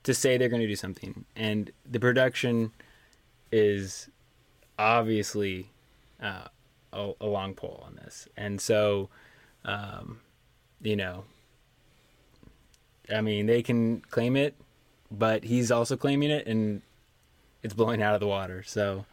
to 0.03 0.13
say 0.13 0.37
they're 0.37 0.49
going 0.49 0.63
to 0.63 0.69
do 0.69 0.77
something, 0.77 1.25
and 1.35 1.71
the 1.91 2.01
production 2.01 2.73
is 3.53 4.11
obviously 4.79 5.71
uh, 6.23 6.49
a, 6.93 7.13
a 7.21 7.27
long 7.27 7.55
pole 7.55 7.83
on 7.87 7.97
this, 7.97 8.29
and 8.37 8.61
so 8.61 9.09
um, 9.65 10.21
you 10.83 10.97
know 10.97 11.25
I 13.13 13.21
mean, 13.21 13.47
they 13.47 13.63
can 13.63 14.01
claim 14.01 14.37
it, 14.37 14.55
but 15.11 15.45
he's 15.45 15.71
also 15.71 15.97
claiming 15.97 16.31
it, 16.31 16.47
and 16.47 16.83
it's 17.63 17.75
blowing 17.75 18.03
out 18.03 18.15
of 18.15 18.21
the 18.21 18.27
water. 18.27 18.63
So, 18.67 19.07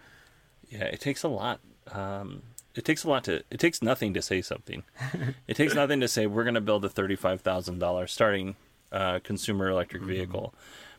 Yeah, 0.69 0.86
it 0.86 0.99
takes 0.99 1.24
a 1.24 1.28
lot. 1.28 1.59
Um, 1.91 2.41
it 2.76 2.86
takes 2.86 3.03
a 3.03 3.09
lot 3.09 3.24
to. 3.26 3.43
It 3.51 3.59
takes 3.59 3.82
nothing 3.82 4.13
to 4.13 4.21
say 4.21 4.41
something. 4.41 4.84
it 5.47 5.55
takes 5.55 5.76
nothing 5.76 5.99
to 6.01 6.07
say 6.07 6.26
we're 6.26 6.43
going 6.43 6.55
to 6.55 6.61
build 6.61 6.84
a 6.86 6.89
thirty-five 6.89 7.41
thousand 7.41 7.80
dollars 7.80 8.11
starting 8.11 8.55
uh, 8.91 9.19
consumer 9.24 9.69
electric 9.69 10.01
mm-hmm. 10.01 10.11
vehicle, 10.11 10.53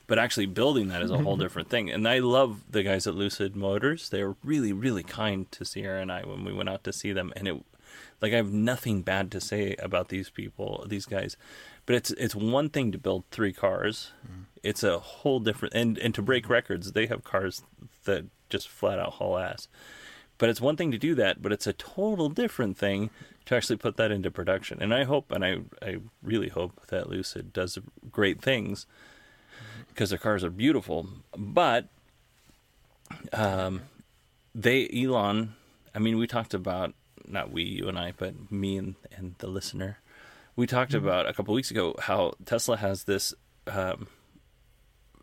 but 0.06 0.18
actually 0.18 0.46
building 0.46 0.88
that 0.88 1.02
is 1.02 1.10
a 1.10 1.18
whole 1.18 1.34
mm-hmm. 1.34 1.42
different 1.42 1.70
thing. 1.70 1.90
And 1.90 2.06
I 2.08 2.18
love 2.18 2.62
the 2.70 2.82
guys 2.82 3.06
at 3.06 3.14
Lucid 3.14 3.56
Motors. 3.56 4.08
They 4.10 4.22
were 4.22 4.36
really, 4.44 4.72
really 4.72 5.02
kind 5.02 5.50
to 5.52 5.64
Sierra 5.64 6.00
and 6.00 6.12
I 6.12 6.22
when 6.22 6.44
we 6.44 6.52
went 6.52 6.68
out 6.68 6.84
to 6.84 6.92
see 6.92 7.12
them, 7.12 7.32
and 7.36 7.48
it 7.48 7.64
like 8.20 8.32
I 8.32 8.36
have 8.36 8.52
nothing 8.52 9.02
bad 9.02 9.30
to 9.32 9.40
say 9.40 9.76
about 9.78 10.08
these 10.08 10.30
people, 10.30 10.84
these 10.88 11.06
guys. 11.06 11.36
But 11.86 11.96
it's 11.96 12.10
it's 12.12 12.34
one 12.34 12.70
thing 12.70 12.92
to 12.92 12.98
build 12.98 13.24
three 13.30 13.52
cars. 13.52 14.12
Mm. 14.26 14.44
It's 14.62 14.82
a 14.82 14.98
whole 14.98 15.40
different 15.40 15.74
and 15.74 15.98
and 15.98 16.14
to 16.14 16.22
break 16.22 16.48
records, 16.48 16.92
they 16.92 17.06
have 17.06 17.24
cars 17.24 17.62
that 18.04 18.26
just 18.48 18.68
flat 18.68 18.98
out 18.98 19.14
haul 19.14 19.38
ass. 19.38 19.68
But 20.38 20.48
it's 20.48 20.60
one 20.60 20.76
thing 20.76 20.90
to 20.90 20.98
do 20.98 21.14
that, 21.14 21.42
but 21.42 21.52
it's 21.52 21.66
a 21.66 21.72
total 21.72 22.28
different 22.28 22.76
thing 22.76 23.10
to 23.46 23.54
actually 23.54 23.76
put 23.76 23.96
that 23.96 24.10
into 24.10 24.30
production. 24.30 24.82
And 24.82 24.92
I 24.92 25.04
hope, 25.04 25.30
and 25.30 25.44
I, 25.44 25.58
I 25.82 25.98
really 26.22 26.48
hope 26.48 26.86
that 26.88 27.08
Lucid 27.08 27.52
does 27.52 27.78
great 28.10 28.40
things 28.40 28.86
because 29.88 30.10
their 30.10 30.18
cars 30.18 30.42
are 30.42 30.50
beautiful. 30.50 31.06
But 31.36 31.88
um, 33.32 33.82
they, 34.54 34.88
Elon, 34.88 35.54
I 35.94 35.98
mean, 35.98 36.18
we 36.18 36.26
talked 36.26 36.54
about, 36.54 36.94
not 37.26 37.52
we, 37.52 37.62
you 37.62 37.88
and 37.88 37.98
I, 37.98 38.12
but 38.16 38.50
me 38.50 38.76
and, 38.76 38.94
and 39.16 39.34
the 39.38 39.46
listener, 39.46 39.98
we 40.56 40.66
talked 40.66 40.94
about 40.94 41.28
a 41.28 41.32
couple 41.32 41.54
weeks 41.54 41.70
ago 41.70 41.94
how 41.98 42.34
Tesla 42.44 42.76
has 42.76 43.04
this 43.04 43.34
um, 43.66 44.08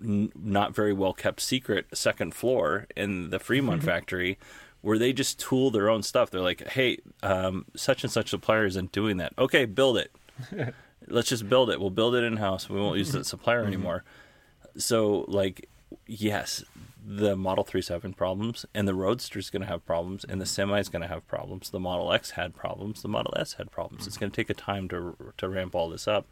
n- 0.03 0.31
not 0.35 0.75
very 0.75 0.93
well 0.93 1.13
kept 1.13 1.39
secret 1.39 1.85
second 1.93 2.33
floor 2.33 2.87
in 2.95 3.29
the 3.29 3.39
Fremont 3.39 3.83
factory 3.83 4.37
where 4.81 4.97
they 4.97 5.13
just 5.13 5.39
tool 5.39 5.71
their 5.71 5.89
own 5.89 6.03
stuff. 6.03 6.29
They're 6.29 6.41
like, 6.41 6.67
hey, 6.69 6.97
um, 7.23 7.65
such 7.75 8.03
and 8.03 8.11
such 8.11 8.29
supplier 8.29 8.65
isn't 8.65 8.91
doing 8.91 9.17
that. 9.17 9.33
Okay, 9.37 9.65
build 9.65 9.97
it. 9.97 10.11
Let's 11.07 11.29
just 11.29 11.47
build 11.49 11.69
it. 11.69 11.79
We'll 11.79 11.89
build 11.89 12.15
it 12.15 12.23
in 12.23 12.37
house. 12.37 12.69
We 12.69 12.79
won't 12.79 12.97
use 12.97 13.11
the 13.11 13.19
mm-hmm. 13.19 13.23
supplier 13.23 13.59
mm-hmm. 13.59 13.67
anymore. 13.73 14.03
So, 14.77 15.25
like, 15.27 15.67
yes, 16.07 16.63
the 17.05 17.35
Model 17.35 17.63
3 17.63 17.81
7 17.81 18.13
problems, 18.13 18.65
and 18.73 18.87
the 18.87 18.93
Roadster's 18.93 19.49
going 19.49 19.61
to 19.61 19.67
have 19.67 19.85
problems, 19.85 20.23
and 20.23 20.39
the 20.39 20.45
mm-hmm. 20.45 20.71
Semi's 20.71 20.89
going 20.89 21.01
to 21.01 21.07
have 21.07 21.27
problems. 21.27 21.69
The 21.69 21.79
Model 21.79 22.11
X 22.13 22.31
had 22.31 22.55
problems. 22.55 23.01
The 23.01 23.07
Model 23.07 23.33
S 23.37 23.53
had 23.53 23.71
problems. 23.71 24.07
It's 24.07 24.17
going 24.17 24.31
to 24.31 24.35
take 24.35 24.49
a 24.49 24.55
time 24.55 24.87
to 24.89 25.33
to 25.37 25.49
ramp 25.49 25.75
all 25.75 25.89
this 25.89 26.07
up, 26.07 26.27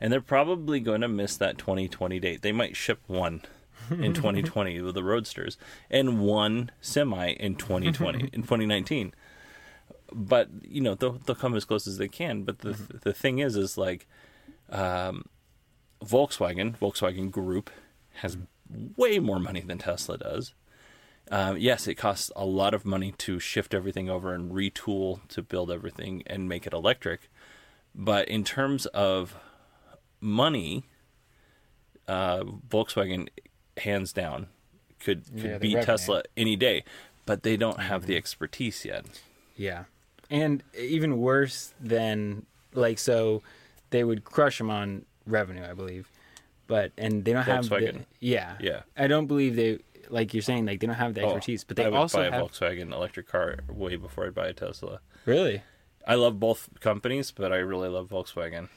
and 0.00 0.12
they're 0.12 0.20
probably 0.20 0.80
going 0.80 1.02
to 1.02 1.08
miss 1.08 1.36
that 1.36 1.58
2020 1.58 2.20
date. 2.20 2.42
They 2.42 2.52
might 2.52 2.76
ship 2.76 3.00
one 3.06 3.42
in 3.90 4.14
2020 4.14 4.80
with 4.80 4.94
the 4.94 5.02
Roadsters 5.02 5.56
and 5.90 6.20
one 6.20 6.70
Semi 6.80 7.30
in 7.30 7.56
2020 7.56 8.18
in 8.32 8.42
2019. 8.42 9.14
But 10.12 10.48
you 10.62 10.80
know 10.80 10.94
they'll 10.94 11.18
they'll 11.24 11.36
come 11.36 11.54
as 11.54 11.64
close 11.64 11.86
as 11.86 11.98
they 11.98 12.08
can. 12.08 12.42
But 12.42 12.58
the 12.58 12.72
the 13.02 13.12
thing 13.12 13.38
is, 13.38 13.56
is 13.56 13.78
like 13.78 14.06
um, 14.68 15.24
Volkswagen, 16.04 16.76
Volkswagen 16.76 17.30
Group 17.30 17.70
has 18.16 18.36
way 18.96 19.18
more 19.18 19.38
money 19.38 19.60
than 19.60 19.78
Tesla 19.78 20.18
does. 20.18 20.54
Um, 21.30 21.56
yes, 21.56 21.86
it 21.86 21.94
costs 21.94 22.30
a 22.34 22.44
lot 22.44 22.74
of 22.74 22.84
money 22.84 23.14
to 23.18 23.38
shift 23.38 23.74
everything 23.74 24.10
over 24.10 24.34
and 24.34 24.50
retool 24.50 25.26
to 25.28 25.42
build 25.42 25.70
everything 25.70 26.22
and 26.26 26.48
make 26.48 26.66
it 26.66 26.72
electric. 26.72 27.30
But 27.94 28.28
in 28.28 28.44
terms 28.44 28.86
of 28.86 29.36
money, 30.20 30.84
uh, 32.08 32.42
Volkswagen, 32.68 33.28
hands 33.78 34.12
down, 34.12 34.48
could 35.00 35.24
could 35.32 35.44
Yeah, 35.44 35.58
beat. 35.58 35.82
Tesla 35.82 36.22
any 36.36 36.56
day. 36.56 36.84
But 37.24 37.42
they 37.44 37.56
don't 37.56 37.80
have 37.80 38.06
the 38.06 38.14
mm-hmm. 38.14 38.18
expertise 38.18 38.84
yet. 38.84 39.04
Yeah, 39.56 39.84
and 40.30 40.62
even 40.78 41.18
worse 41.18 41.72
than 41.80 42.46
like 42.74 42.98
so, 42.98 43.42
they 43.90 44.02
would 44.02 44.24
crush 44.24 44.58
them 44.58 44.70
on 44.70 45.04
revenue, 45.26 45.64
I 45.68 45.72
believe. 45.74 46.08
But 46.66 46.92
and 46.98 47.24
they 47.24 47.32
don't 47.32 47.42
have 47.44 47.68
the, 47.68 47.76
Volkswagen. 47.76 48.04
yeah 48.20 48.56
Yeah. 48.60 48.82
I 48.96 49.06
don't 49.06 49.26
believe 49.26 49.56
they 49.56 49.78
like 50.08 50.32
you're 50.34 50.42
saying 50.42 50.64
like 50.66 50.80
they 50.80 50.86
don't 50.86 50.96
have 50.96 51.14
the 51.14 51.20
Oh, 51.22 51.26
expertise, 51.26 51.64
but 51.64 51.76
they 51.76 51.84
I 51.84 51.88
would 51.90 51.96
also 51.98 52.18
buy 52.18 52.26
a 52.26 52.32
have 52.32 52.42
Volkswagen 52.44 52.92
electric 52.92 53.28
car 53.28 53.58
way 53.68 53.96
before 53.96 54.26
I'd 54.26 54.34
buy 54.34 54.48
a 54.48 54.52
Tesla. 54.52 55.00
really. 55.26 55.62
I 56.06 56.16
love 56.16 56.40
both 56.40 56.68
companies, 56.80 57.30
but 57.30 57.52
I 57.52 57.56
really 57.58 57.88
love 57.88 58.08
Volkswagen. 58.08 58.68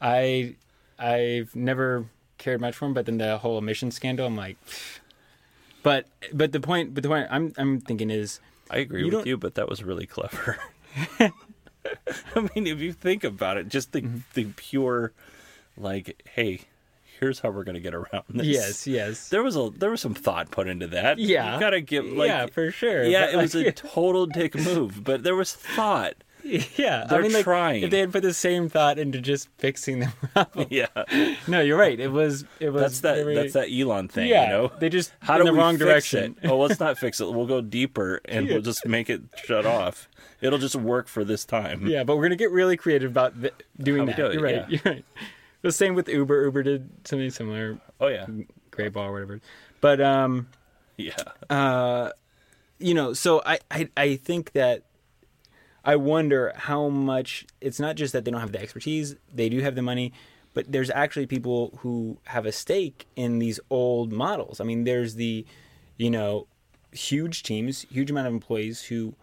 I 0.00 0.56
I've 0.98 1.56
never 1.56 2.06
cared 2.38 2.60
much 2.60 2.74
for 2.76 2.86
him. 2.86 2.94
but 2.94 3.06
then 3.06 3.18
the 3.18 3.38
whole 3.38 3.58
emission 3.58 3.90
scandal, 3.90 4.26
I'm 4.26 4.36
like, 4.36 4.56
but 5.82 6.06
but 6.32 6.52
the 6.52 6.60
point, 6.60 6.94
but 6.94 7.02
the 7.02 7.08
point 7.08 7.28
I'm 7.30 7.52
I'm 7.58 7.80
thinking 7.80 8.10
is 8.10 8.40
I 8.70 8.78
agree 8.78 9.00
You 9.00 9.06
with 9.06 9.12
don't- 9.14 9.26
you, 9.26 9.36
but 9.36 9.54
that 9.56 9.68
was 9.68 9.82
really 9.82 10.06
clever. 10.06 10.58
I 11.20 12.40
mean, 12.54 12.66
if 12.66 12.80
you 12.80 12.92
think 12.92 13.24
about 13.24 13.56
it, 13.56 13.68
just 13.68 13.92
the 13.92 14.02
Mm-hmm. 14.02 14.18
the 14.34 14.44
pure, 14.56 15.12
like, 15.76 16.22
hey, 16.34 16.60
here's 17.18 17.40
how 17.40 17.50
we're 17.50 17.64
gonna 17.64 17.80
get 17.80 17.94
around 17.94 18.24
this. 18.28 18.46
yes, 18.46 18.86
yes, 18.86 19.28
There 19.28 19.42
was 19.42 19.56
a 19.56 19.70
there 19.76 19.90
was 19.90 20.00
some 20.00 20.14
thought 20.14 20.50
put 20.50 20.68
into 20.68 20.86
that. 20.88 21.18
Yeah. 21.18 21.54
you 21.54 21.60
gotta 21.60 21.80
give 21.80 22.04
like 22.04 22.28
yeah, 22.28 22.46
for 22.46 22.70
sure. 22.70 23.04
yeah, 23.04 23.26
but, 23.26 23.34
it 23.34 23.36
was 23.38 23.54
a 23.54 23.72
total 23.94 24.26
dick 24.26 24.54
move, 24.54 25.02
but 25.04 25.22
there 25.22 25.36
was 25.36 25.52
thought. 25.52 26.14
yeah. 26.76 27.04
they're 27.08 27.18
I 27.18 27.22
mean, 27.22 27.32
like, 27.32 27.44
trying. 27.44 27.82
if 27.82 27.90
they 27.90 27.98
had 28.00 28.12
put 28.12 28.22
the 28.22 28.32
same 28.34 28.68
thought 28.68 28.98
into 28.98 29.20
just 29.20 29.48
fixing 29.58 30.00
the 30.00 30.12
problem. 30.32 30.66
Yeah, 30.70 30.86
no, 31.46 31.60
you're 31.60 31.78
right. 31.78 31.98
It 31.98 32.08
was 32.12 32.44
it 32.60 32.70
was 32.70 32.82
that's 32.82 33.00
that 33.00 33.16
very- 33.16 33.34
that's 33.34 33.52
that 33.54 33.68
Elon 33.70 34.08
thing. 34.08 34.28
Yeah, 34.28 34.44
you 34.44 34.48
know, 34.50 34.72
they 34.78 34.88
just 34.88 35.12
how 35.20 35.34
in 35.34 35.40
do 35.40 35.44
the 35.46 35.52
we 35.52 35.58
wrong 35.58 35.74
fix 35.74 35.84
direction. 35.84 36.36
It? 36.42 36.48
Oh, 36.50 36.58
let's 36.58 36.80
not 36.80 36.98
fix 36.98 37.20
it. 37.20 37.30
We'll 37.32 37.46
go 37.46 37.60
deeper 37.60 38.20
and 38.26 38.46
we'll 38.48 38.62
just 38.62 38.86
make 38.86 39.10
it 39.10 39.22
shut 39.44 39.66
off. 39.66 40.08
It'll 40.40 40.58
just 40.58 40.76
work 40.76 41.08
for 41.08 41.24
this 41.24 41.44
time. 41.44 41.86
Yeah, 41.86 42.04
but 42.04 42.16
we're 42.16 42.22
gonna 42.24 42.36
get 42.36 42.50
really 42.52 42.76
creative 42.76 43.10
about 43.10 43.40
th- 43.40 43.54
doing 43.78 44.00
How 44.00 44.06
that. 44.06 44.16
do 44.16 44.26
it, 44.26 44.34
you're 44.34 44.42
right. 44.42 44.54
yeah. 44.54 44.66
You're 44.68 44.94
right. 44.94 45.04
The 45.62 45.72
same 45.72 45.94
with 45.94 46.08
Uber. 46.08 46.44
Uber 46.44 46.62
did 46.62 46.88
something 47.04 47.30
similar. 47.30 47.78
Oh 48.00 48.06
yeah, 48.06 48.26
Greyball, 48.70 49.08
or 49.08 49.12
whatever. 49.12 49.40
But 49.80 50.00
um, 50.00 50.48
yeah. 50.96 51.16
uh, 51.50 52.10
you 52.78 52.94
know, 52.94 53.12
so 53.12 53.42
I, 53.44 53.58
I 53.70 53.88
I 53.96 54.16
think 54.16 54.52
that 54.52 54.84
I 55.88 55.96
wonder 55.96 56.52
how 56.54 56.90
much 56.90 57.46
it's 57.62 57.80
not 57.80 57.96
just 57.96 58.12
that 58.12 58.26
they 58.26 58.30
don't 58.30 58.42
have 58.42 58.52
the 58.52 58.60
expertise, 58.60 59.16
they 59.32 59.48
do 59.48 59.60
have 59.62 59.74
the 59.74 59.80
money, 59.80 60.12
but 60.52 60.70
there's 60.70 60.90
actually 60.90 61.24
people 61.24 61.78
who 61.78 62.18
have 62.24 62.44
a 62.44 62.52
stake 62.52 63.06
in 63.16 63.38
these 63.38 63.58
old 63.70 64.12
models. 64.12 64.60
I 64.60 64.64
mean, 64.64 64.84
there's 64.84 65.14
the, 65.14 65.46
you 65.96 66.10
know, 66.10 66.46
huge 66.92 67.42
teams, 67.42 67.86
huge 67.90 68.10
amount 68.10 68.26
of 68.26 68.34
employees 68.34 68.82
who 68.82 69.14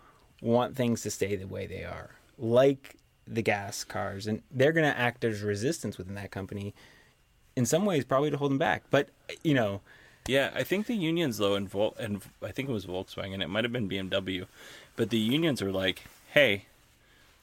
want 0.42 0.76
things 0.76 1.04
to 1.04 1.12
stay 1.12 1.36
the 1.36 1.46
way 1.46 1.68
they 1.68 1.84
are, 1.84 2.10
like 2.40 2.96
the 3.28 3.44
gas 3.44 3.84
cars, 3.84 4.26
and 4.26 4.42
they're 4.50 4.72
going 4.72 4.92
to 4.92 5.00
act 5.00 5.24
as 5.24 5.44
resistance 5.44 6.00
within 6.00 6.16
that 6.16 6.32
company. 6.32 6.74
In 7.56 7.68
some 7.68 7.86
ways, 7.86 8.06
probably 8.06 8.32
to 8.32 8.38
hold 8.38 8.50
them 8.50 8.58
back, 8.58 8.86
but 8.90 9.10
you 9.44 9.54
know, 9.54 9.82
Yeah, 10.28 10.50
I 10.56 10.64
think 10.64 10.88
the 10.88 10.96
unions 10.96 11.38
though, 11.38 11.54
and 11.54 11.70
Vol- 11.70 11.96
and 12.00 12.24
I 12.42 12.52
think 12.52 12.70
it 12.70 12.72
was 12.72 12.88
Volkswagen. 12.88 13.44
It 13.44 13.50
might 13.50 13.66
have 13.66 13.72
been 13.72 13.88
BMW, 13.88 14.48
but 14.96 15.12
the 15.12 15.20
unions 15.20 15.62
are 15.62 15.72
like, 15.72 16.02
"Hey, 16.36 16.66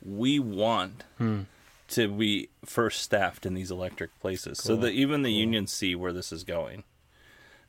we 0.00 0.38
want 0.38 1.04
to 1.88 2.08
be 2.08 2.48
first 2.64 3.02
staffed 3.02 3.44
in 3.44 3.54
these 3.54 3.70
electric 3.72 4.18
places, 4.20 4.58
so 4.62 4.76
that 4.76 4.92
even 4.92 5.22
the 5.22 5.32
unions 5.32 5.72
see 5.72 5.94
where 5.96 6.12
this 6.12 6.30
is 6.32 6.44
going." 6.44 6.84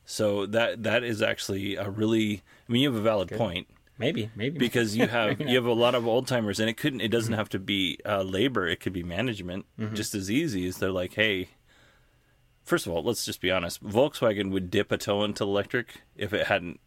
So 0.06 0.46
that 0.46 0.82
that 0.84 1.02
is 1.02 1.20
actually 1.22 1.74
a 1.76 1.88
really. 1.90 2.42
I 2.68 2.72
mean, 2.72 2.82
you 2.82 2.88
have 2.92 2.98
a 2.98 3.02
valid 3.02 3.30
point 3.30 3.66
maybe, 3.98 4.30
maybe 4.36 4.58
because 4.58 4.96
you 4.96 5.06
have 5.18 5.40
you 5.40 5.56
have 5.56 5.66
a 5.66 5.72
lot 5.72 5.94
of 5.94 6.06
old 6.06 6.26
timers, 6.26 6.60
and 6.60 6.68
it 6.70 6.76
couldn't. 6.76 7.00
It 7.00 7.04
Mm-hmm. 7.04 7.12
doesn't 7.12 7.32
have 7.34 7.48
to 7.50 7.58
be 7.58 7.98
uh, 8.06 8.22
labor. 8.22 8.66
It 8.68 8.80
could 8.80 8.92
be 8.92 9.02
management, 9.02 9.66
just 9.94 10.14
as 10.14 10.30
easy 10.30 10.66
as 10.68 10.76
they're 10.78 10.90
like, 10.92 11.14
"Hey." 11.14 11.48
First 12.64 12.86
of 12.86 12.92
all, 12.94 13.02
let's 13.02 13.26
just 13.26 13.42
be 13.42 13.50
honest. 13.50 13.84
Volkswagen 13.84 14.50
would 14.50 14.70
dip 14.70 14.90
a 14.90 14.96
toe 14.96 15.22
into 15.22 15.44
electric 15.44 16.00
if 16.16 16.32
it 16.32 16.46
hadn't. 16.46 16.80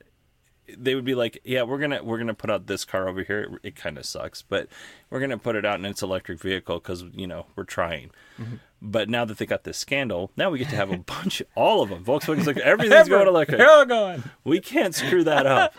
They 0.76 0.96
would 0.96 1.06
be 1.06 1.16
like, 1.16 1.40
"Yeah, 1.44 1.64
we're 1.64 1.78
gonna 1.78 2.04
we're 2.04 2.18
gonna 2.18 2.34
put 2.34 2.50
out 2.50 2.68
this 2.68 2.86
car 2.86 3.08
over 3.08 3.24
here. 3.24 3.60
It, 3.64 3.76
kind 3.76 3.98
of 3.98 4.06
sucks, 4.06 4.42
but 4.42 4.68
we're 5.10 5.20
gonna 5.20 5.38
put 5.38 5.56
it 5.56 5.66
out 5.66 5.80
in 5.80 5.86
its 5.86 6.02
electric 6.02 6.40
vehicle 6.40 6.80
because 6.80 7.04
you 7.14 7.28
know 7.28 7.46
we're 7.56 7.64
trying." 7.64 8.12
Mm-hmm. 8.40 8.56
But 8.80 9.10
now 9.10 9.26
that 9.26 9.38
they 9.40 9.46
got 9.48 9.64
this 9.64 9.78
scandal, 9.78 10.32
now 10.38 10.52
we 10.52 10.60
get 10.60 10.70
to 10.70 10.76
have 10.76 10.92
a 10.92 10.98
bunch, 11.24 11.42
all 11.56 11.82
of 11.82 11.90
them. 11.90 12.04
Volkswagen's 12.04 12.48
like 12.48 12.58
everything's 12.64 13.08
Ever. 13.08 13.10
going 13.10 13.28
electric. 13.28 13.58
They're 13.58 13.72
all 13.72 13.86
going. 13.86 14.24
We 14.44 14.60
can't 14.60 14.94
screw 14.94 15.24
that 15.24 15.46
up. 15.48 15.74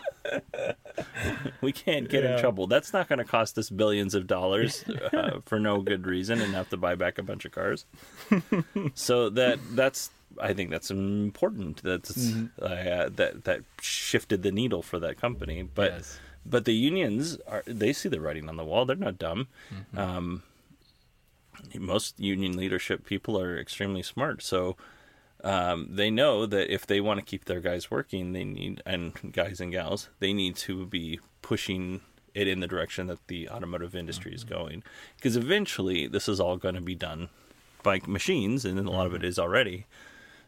we 1.61 1.71
can't 1.71 2.09
get 2.09 2.25
in 2.25 2.39
trouble. 2.39 2.67
That's 2.67 2.91
not 2.91 3.07
going 3.07 3.19
to 3.19 3.25
cost 3.25 3.57
us 3.57 3.69
billions 3.69 4.15
of 4.15 4.27
dollars 4.27 4.83
uh, 5.13 5.39
for 5.45 5.59
no 5.59 5.81
good 5.81 6.05
reason 6.05 6.41
and 6.41 6.53
have 6.53 6.69
to 6.69 6.77
buy 6.77 6.95
back 6.95 7.17
a 7.17 7.23
bunch 7.23 7.45
of 7.45 7.51
cars. 7.51 7.85
so 8.95 9.29
that 9.29 9.59
that's 9.71 10.11
I 10.39 10.53
think 10.53 10.69
that's 10.71 10.89
important. 10.91 11.81
That's 11.83 12.11
Mm-hmm. 12.17 12.45
uh, 12.63 13.09
that 13.09 13.43
that 13.45 13.61
shifted 13.81 14.43
the 14.43 14.51
needle 14.51 14.81
for 14.81 14.99
that 14.99 15.19
company. 15.19 15.63
But 15.63 15.91
Yes. 15.91 16.19
but 16.45 16.65
the 16.65 16.73
unions 16.73 17.37
are 17.47 17.63
they 17.65 17.93
see 17.93 18.09
the 18.09 18.21
writing 18.21 18.47
on 18.49 18.57
the 18.57 18.65
wall. 18.65 18.85
They're 18.85 18.95
not 18.95 19.17
dumb. 19.19 19.47
Mm-hmm. 19.73 19.97
Um, 19.97 20.43
most 21.77 22.19
union 22.19 22.55
leadership 22.55 23.05
people 23.05 23.39
are 23.39 23.57
extremely 23.57 24.01
smart. 24.03 24.41
So 24.41 24.77
um, 25.43 25.87
they 25.91 26.09
know 26.09 26.45
that 26.45 26.73
if 26.73 26.85
they 26.87 27.01
want 27.01 27.19
to 27.19 27.25
keep 27.25 27.45
their 27.45 27.59
guys 27.61 27.91
working, 27.91 28.33
they 28.33 28.43
need 28.43 28.81
and 28.85 29.13
guys 29.33 29.59
and 29.59 29.71
gals, 29.71 30.09
they 30.19 30.33
need 30.33 30.55
to 30.57 30.85
be 30.85 31.19
pushing 31.41 32.01
it 32.33 32.47
in 32.47 32.59
the 32.59 32.67
direction 32.67 33.07
that 33.07 33.25
the 33.27 33.49
automotive 33.49 33.95
industry 33.95 34.33
is 34.33 34.43
going. 34.43 34.83
Because 35.17 35.35
eventually, 35.35 36.07
this 36.07 36.29
is 36.29 36.39
all 36.39 36.57
going 36.57 36.75
to 36.75 36.81
be 36.81 36.95
done 36.95 37.29
by 37.83 38.01
machines, 38.05 38.65
and 38.65 38.77
a 38.79 38.91
lot 38.91 39.05
of 39.07 39.13
it 39.13 39.23
is 39.23 39.39
already. 39.39 39.85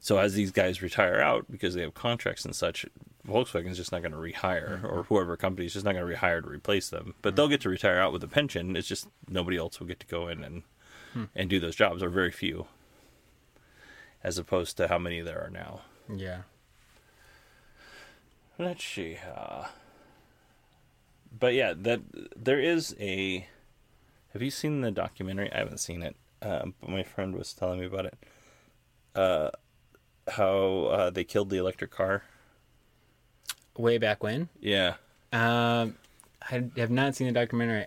So 0.04 0.18
as 0.18 0.34
these 0.34 0.52
guys 0.52 0.82
retire 0.82 1.22
out 1.22 1.46
because 1.50 1.76
they 1.76 1.82
have 1.82 1.94
contracts 1.94 2.44
and 2.44 2.56
such, 2.56 2.88
Volkswagen's 3.28 3.78
just 3.78 3.92
not 3.92 4.02
going 4.02 4.12
to 4.14 4.18
rehire, 4.18 4.84
or 4.84 5.04
whoever 5.04 5.38
company 5.38 5.68
is 5.68 5.74
just 5.74 5.86
not 5.86 5.94
going 5.94 6.06
to 6.06 6.14
rehire 6.16 6.42
to 6.42 6.50
replace 6.50 6.90
them. 6.90 7.14
But 7.22 7.36
they'll 7.36 7.48
get 7.48 7.62
to 7.62 7.70
retire 7.70 8.00
out 8.00 8.12
with 8.12 8.24
a 8.24 8.28
pension. 8.28 8.76
It's 8.76 8.88
just 8.88 9.08
nobody 9.30 9.58
else 9.58 9.80
will 9.80 9.88
get 9.88 10.00
to 10.00 10.08
go 10.08 10.28
in 10.28 10.44
and 10.44 10.64
and 11.36 11.50
do 11.50 11.60
those 11.60 11.76
jobs, 11.76 12.02
or 12.02 12.10
very 12.10 12.32
few, 12.32 12.66
as 14.24 14.40
opposed 14.40 14.76
to 14.78 14.88
how 14.88 14.98
many 14.98 15.22
there 15.22 15.40
are 15.40 15.50
now. 15.52 15.82
Yeah. 16.12 16.42
Let's 18.58 18.84
see. 18.84 19.18
Uh, 19.18 19.68
but 21.38 21.54
yeah, 21.54 21.74
that 21.78 22.02
there 22.36 22.60
is 22.60 22.96
a. 23.00 23.48
Have 24.34 24.42
you 24.42 24.50
seen 24.50 24.82
the 24.82 24.92
documentary? 24.92 25.52
I 25.52 25.60
haven't 25.60 25.80
seen 25.80 26.02
it, 26.02 26.16
um, 26.42 26.74
but 26.82 26.90
my 26.90 27.04
friend 27.04 27.36
was 27.36 27.54
telling 27.54 27.82
me 27.82 27.86
about 27.86 28.06
it. 28.06 28.18
Uh, 29.14 29.50
how 30.30 30.86
uh, 30.92 31.10
they 31.10 31.24
killed 31.24 31.50
the 31.50 31.58
electric 31.58 31.92
car. 31.92 32.24
Way 33.78 33.98
back 33.98 34.22
when? 34.24 34.50
Yeah. 34.60 34.96
Um, 35.32 35.96
I 36.50 36.64
have 36.78 36.92
not 36.92 37.16
seen 37.16 37.28
the 37.28 37.34
documentary. 37.34 37.86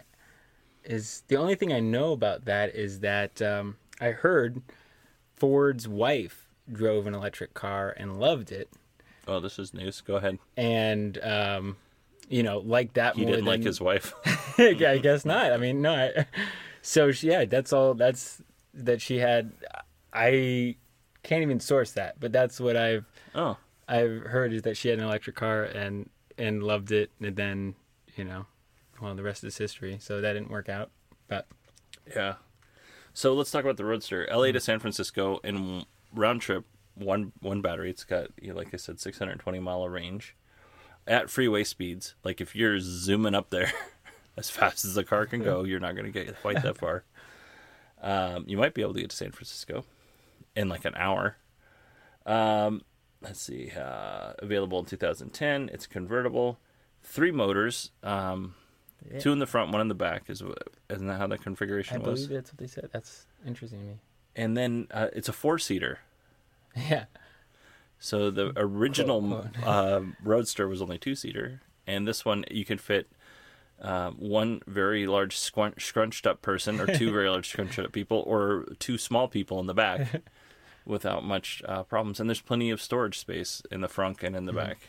Is 0.84 1.22
the 1.28 1.36
only 1.36 1.54
thing 1.54 1.72
I 1.72 1.80
know 1.80 2.12
about 2.12 2.44
that 2.46 2.74
is 2.74 3.00
that 3.00 3.40
um, 3.42 3.76
I 4.00 4.08
heard 4.10 4.62
Ford's 5.36 5.86
wife 5.88 6.48
drove 6.70 7.06
an 7.06 7.14
electric 7.14 7.54
car 7.54 7.94
and 7.96 8.18
loved 8.18 8.50
it, 8.52 8.68
Oh, 9.26 9.40
this 9.40 9.58
is 9.58 9.72
news. 9.72 10.02
Go 10.02 10.16
ahead. 10.16 10.38
and 10.56 11.18
um, 11.22 11.76
you 12.28 12.42
know, 12.42 12.58
like 12.58 12.92
that 12.94 13.16
He 13.16 13.24
didn't 13.24 13.36
than 13.36 13.44
like 13.46 13.62
his 13.62 13.80
wife. 13.80 14.12
I 14.58 14.98
guess 15.02 15.24
not. 15.24 15.52
I 15.52 15.56
mean, 15.56 15.80
no. 15.82 15.94
I, 15.94 16.26
so 16.82 17.10
yeah, 17.20 17.44
that's 17.46 17.72
all. 17.72 17.94
That's 17.94 18.42
that 18.74 19.00
she 19.00 19.18
had. 19.18 19.52
I 20.12 20.76
can't 21.24 21.42
even 21.42 21.58
source 21.58 21.92
that, 21.92 22.20
but 22.20 22.32
that's 22.32 22.60
what 22.60 22.76
I've 22.76 23.06
oh, 23.34 23.56
I've 23.88 24.22
heard 24.22 24.52
is 24.52 24.62
that 24.62 24.76
she 24.76 24.88
had 24.88 24.98
an 24.98 25.04
electric 25.04 25.34
car 25.34 25.64
and 25.64 26.08
and 26.38 26.62
loved 26.62 26.92
it, 26.92 27.10
and 27.20 27.34
then 27.34 27.74
you 28.14 28.24
know, 28.24 28.46
well, 29.00 29.14
the 29.14 29.22
rest 29.22 29.42
is 29.42 29.56
history. 29.56 29.98
So 30.00 30.20
that 30.20 30.34
didn't 30.34 30.50
work 30.50 30.68
out, 30.68 30.90
but 31.26 31.46
yeah. 32.14 32.34
So 33.12 33.32
let's 33.32 33.50
talk 33.50 33.64
about 33.64 33.76
the 33.76 33.84
Roadster. 33.84 34.28
LA 34.30 34.52
to 34.52 34.60
San 34.60 34.78
Francisco 34.78 35.38
in 35.42 35.84
round 36.12 36.42
trip, 36.42 36.64
one 36.94 37.32
one 37.40 37.60
battery. 37.60 37.90
It's 37.90 38.04
got, 38.04 38.28
you 38.40 38.50
know, 38.50 38.56
like 38.56 38.74
I 38.74 38.76
said, 38.76 39.00
620 39.00 39.58
mile 39.60 39.88
range 39.88 40.36
at 41.06 41.30
freeway 41.30 41.64
speeds. 41.64 42.14
Like 42.22 42.40
if 42.40 42.54
you're 42.54 42.80
zooming 42.80 43.34
up 43.34 43.50
there 43.50 43.72
as 44.36 44.50
fast 44.50 44.84
as 44.84 44.94
the 44.94 45.04
car 45.04 45.26
can 45.26 45.42
go, 45.42 45.64
you're 45.64 45.80
not 45.80 45.94
going 45.94 46.10
to 46.10 46.24
get 46.24 46.40
quite 46.42 46.62
that 46.62 46.78
far. 46.78 47.04
Um, 48.02 48.44
you 48.46 48.58
might 48.58 48.74
be 48.74 48.82
able 48.82 48.92
to 48.92 49.00
get 49.00 49.08
to 49.08 49.16
San 49.16 49.30
Francisco 49.30 49.86
in 50.56 50.68
like 50.68 50.84
an 50.84 50.94
hour. 50.96 51.36
Um, 52.26 52.82
let's 53.20 53.40
see. 53.40 53.70
Uh, 53.70 54.32
available 54.38 54.78
in 54.78 54.84
2010. 54.86 55.70
It's 55.72 55.86
convertible. 55.86 56.58
Three 57.02 57.30
motors. 57.30 57.90
Um, 58.02 58.54
Two 59.20 59.32
in 59.32 59.38
the 59.38 59.46
front, 59.46 59.70
one 59.70 59.82
in 59.82 59.88
the 59.88 59.94
back. 59.94 60.30
Is 60.30 60.42
isn't 60.88 61.06
that 61.06 61.18
how 61.18 61.26
the 61.26 61.36
configuration 61.36 61.96
I 61.96 61.98
was? 62.08 62.26
believe 62.26 62.40
that's 62.42 62.52
what 62.52 62.58
they 62.58 62.66
said. 62.66 62.88
That's 62.90 63.26
interesting 63.46 63.80
to 63.80 63.84
me. 63.86 63.94
And 64.34 64.56
then 64.56 64.86
uh, 64.90 65.08
it's 65.12 65.28
a 65.28 65.32
four 65.32 65.58
seater. 65.58 65.98
Yeah, 66.76 67.04
So 68.00 68.30
the 68.32 68.52
original 68.56 69.46
uh, 69.62 70.00
Roadster 70.24 70.66
was 70.66 70.82
only 70.82 70.98
two 70.98 71.14
seater, 71.14 71.60
and 71.86 72.08
this 72.08 72.24
one 72.24 72.44
you 72.50 72.64
can 72.64 72.78
fit 72.78 73.08
um, 73.80 74.14
one 74.16 74.60
very 74.66 75.06
large 75.06 75.36
scrunched 75.36 76.26
up 76.26 76.42
person, 76.42 76.80
or 76.80 76.86
two 76.86 77.12
very 77.12 77.28
large 77.28 77.48
scrunched 77.50 77.78
up 77.78 77.92
people, 77.92 78.24
or 78.26 78.64
two 78.80 78.98
small 78.98 79.28
people 79.28 79.60
in 79.60 79.66
the 79.66 79.74
back, 79.74 80.22
without 80.84 81.24
much 81.24 81.62
uh, 81.66 81.82
problems. 81.82 82.20
And 82.20 82.28
there's 82.28 82.40
plenty 82.40 82.70
of 82.70 82.80
storage 82.80 83.18
space 83.18 83.62
in 83.70 83.80
the 83.80 83.88
front 83.88 84.22
and 84.22 84.36
in 84.36 84.46
the 84.46 84.52
back, 84.52 84.88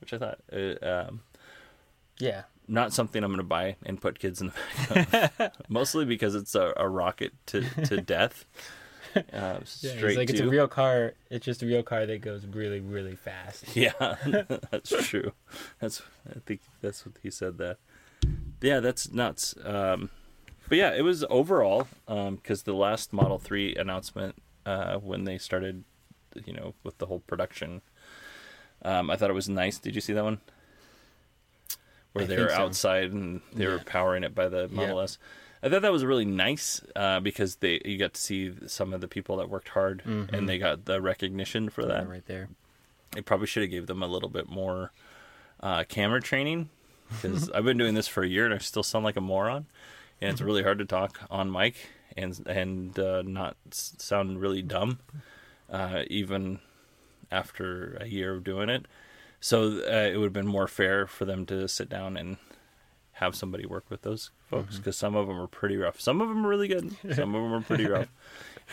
which 0.00 0.12
I 0.12 0.18
thought 0.18 0.38
uh, 0.52 0.84
um, 0.84 1.20
yeah. 2.18 2.42
not 2.68 2.92
something 2.92 3.22
I'm 3.22 3.30
going 3.30 3.38
to 3.38 3.44
buy 3.44 3.76
and 3.84 4.00
put 4.00 4.18
kids 4.18 4.40
in 4.40 4.48
the 4.48 5.32
back. 5.38 5.54
Mostly 5.68 6.04
because 6.04 6.34
it's 6.34 6.54
a, 6.54 6.72
a 6.76 6.88
rocket 6.88 7.32
to, 7.46 7.62
to 7.84 8.00
death. 8.00 8.44
Uh, 9.16 9.20
Yeah, 9.32 9.64
straight 9.64 10.04
it's 10.04 10.16
like 10.16 10.28
to 10.28 10.34
it's 10.34 10.40
a 10.40 10.48
real 10.48 10.68
car. 10.68 11.14
It's 11.30 11.44
just 11.44 11.62
a 11.62 11.66
real 11.66 11.82
car 11.82 12.06
that 12.06 12.20
goes 12.20 12.46
really, 12.46 12.80
really 12.80 13.16
fast. 13.16 13.64
Yeah, 13.76 14.16
that's 14.70 14.90
true. 15.08 15.32
That's 15.80 16.02
I 16.28 16.38
think 16.46 16.60
that's 16.80 17.04
what 17.04 17.16
he 17.22 17.30
said 17.30 17.58
that. 17.58 17.78
Yeah, 18.60 18.80
that's 18.80 19.10
nuts. 19.10 19.54
Um, 19.64 20.10
but 20.68 20.78
yeah, 20.78 20.94
it 20.94 21.02
was 21.02 21.24
overall 21.28 21.88
because 22.06 22.62
the 22.62 22.74
last 22.74 23.12
Model 23.12 23.38
Three 23.38 23.74
announcement 23.74 24.36
uh, 24.66 24.96
when 24.98 25.24
they 25.24 25.38
started, 25.38 25.84
you 26.44 26.52
know, 26.52 26.74
with 26.84 26.98
the 26.98 27.06
whole 27.06 27.20
production, 27.20 27.82
um, 28.82 29.10
I 29.10 29.16
thought 29.16 29.30
it 29.30 29.34
was 29.34 29.48
nice. 29.48 29.78
Did 29.78 29.94
you 29.94 30.00
see 30.00 30.12
that 30.12 30.24
one? 30.24 30.40
Where 32.12 32.24
I 32.24 32.26
they 32.26 32.38
were 32.38 32.48
so. 32.48 32.56
outside 32.56 33.12
and 33.12 33.40
they 33.52 33.66
were 33.66 33.78
powering 33.78 34.24
it 34.24 34.34
by 34.34 34.48
the 34.48 34.68
Model 34.68 34.96
Yeah. 34.96 35.02
S. 35.04 35.18
I 35.62 35.68
thought 35.68 35.82
that 35.82 35.92
was 35.92 36.04
really 36.04 36.24
nice 36.24 36.80
uh, 36.96 37.20
because 37.20 37.56
they 37.56 37.80
you 37.84 37.98
got 37.98 38.14
to 38.14 38.20
see 38.20 38.52
some 38.66 38.94
of 38.94 39.00
the 39.02 39.08
people 39.08 39.36
that 39.36 39.50
worked 39.50 39.68
hard 39.70 40.02
and 40.06 40.48
they 40.48 40.56
got 40.58 40.86
the 40.86 41.00
recognition 41.02 41.68
for 41.68 41.84
that 41.84 42.08
right 42.08 42.24
there. 42.26 42.48
they 43.12 43.20
probably 43.20 43.46
should 43.46 43.62
have 43.62 43.70
gave 43.70 43.86
them 43.86 44.02
a 44.02 44.06
little 44.06 44.30
bit 44.30 44.48
more 44.48 44.90
uh, 45.60 45.84
camera 45.86 46.20
training 46.22 46.70
because 47.12 47.50
I've 47.54 47.64
been 47.64 47.76
doing 47.76 47.94
this 47.94 48.08
for 48.08 48.22
a 48.22 48.26
year 48.26 48.46
and 48.46 48.54
I 48.54 48.58
still 48.58 48.82
sound 48.82 49.04
like 49.04 49.16
a 49.16 49.20
moron, 49.20 49.66
and 50.20 50.30
it's 50.32 50.40
really 50.40 50.62
hard 50.62 50.78
to 50.78 50.86
talk 50.86 51.20
on 51.30 51.52
mic 51.52 51.76
and 52.16 52.46
and 52.46 52.98
uh, 52.98 53.22
not 53.22 53.56
sound 53.70 54.40
really 54.40 54.62
dumb, 54.62 54.98
uh, 55.70 56.02
even 56.08 56.60
after 57.30 57.96
a 58.00 58.06
year 58.06 58.34
of 58.34 58.44
doing 58.44 58.68
it. 58.68 58.86
So 59.40 59.80
uh, 59.86 60.08
it 60.12 60.16
would 60.16 60.26
have 60.26 60.32
been 60.32 60.46
more 60.46 60.68
fair 60.68 61.06
for 61.06 61.24
them 61.24 61.46
to 61.46 61.66
sit 61.68 61.88
down 61.88 62.16
and 62.16 62.36
have 63.12 63.34
somebody 63.34 63.66
work 63.66 63.84
with 63.90 64.02
those 64.02 64.30
folks 64.48 64.78
because 64.78 64.96
some 64.96 65.14
of 65.14 65.26
them 65.26 65.38
are 65.38 65.46
pretty 65.46 65.76
rough. 65.76 66.00
Some 66.00 66.20
of 66.20 66.28
them 66.28 66.44
are 66.44 66.48
really 66.48 66.68
good. 66.68 66.94
Some 67.14 67.34
of 67.34 67.42
them 67.42 67.52
are 67.52 67.60
pretty 67.60 67.86
rough. 67.86 68.08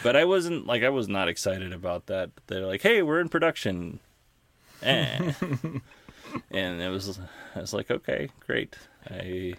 But 0.03 0.15
I 0.15 0.25
wasn't 0.25 0.65
like 0.67 0.83
I 0.83 0.89
was 0.89 1.07
not 1.07 1.27
excited 1.27 1.73
about 1.73 2.05
that. 2.07 2.31
They're 2.47 2.65
like, 2.65 2.81
"Hey, 2.81 3.01
we're 3.01 3.19
in 3.19 3.29
production," 3.29 3.99
eh. 4.83 5.33
and 6.51 6.81
it 6.81 6.89
was 6.89 7.19
I 7.55 7.59
was 7.59 7.73
like, 7.73 7.89
"Okay, 7.91 8.29
great. 8.45 8.77
I 9.09 9.55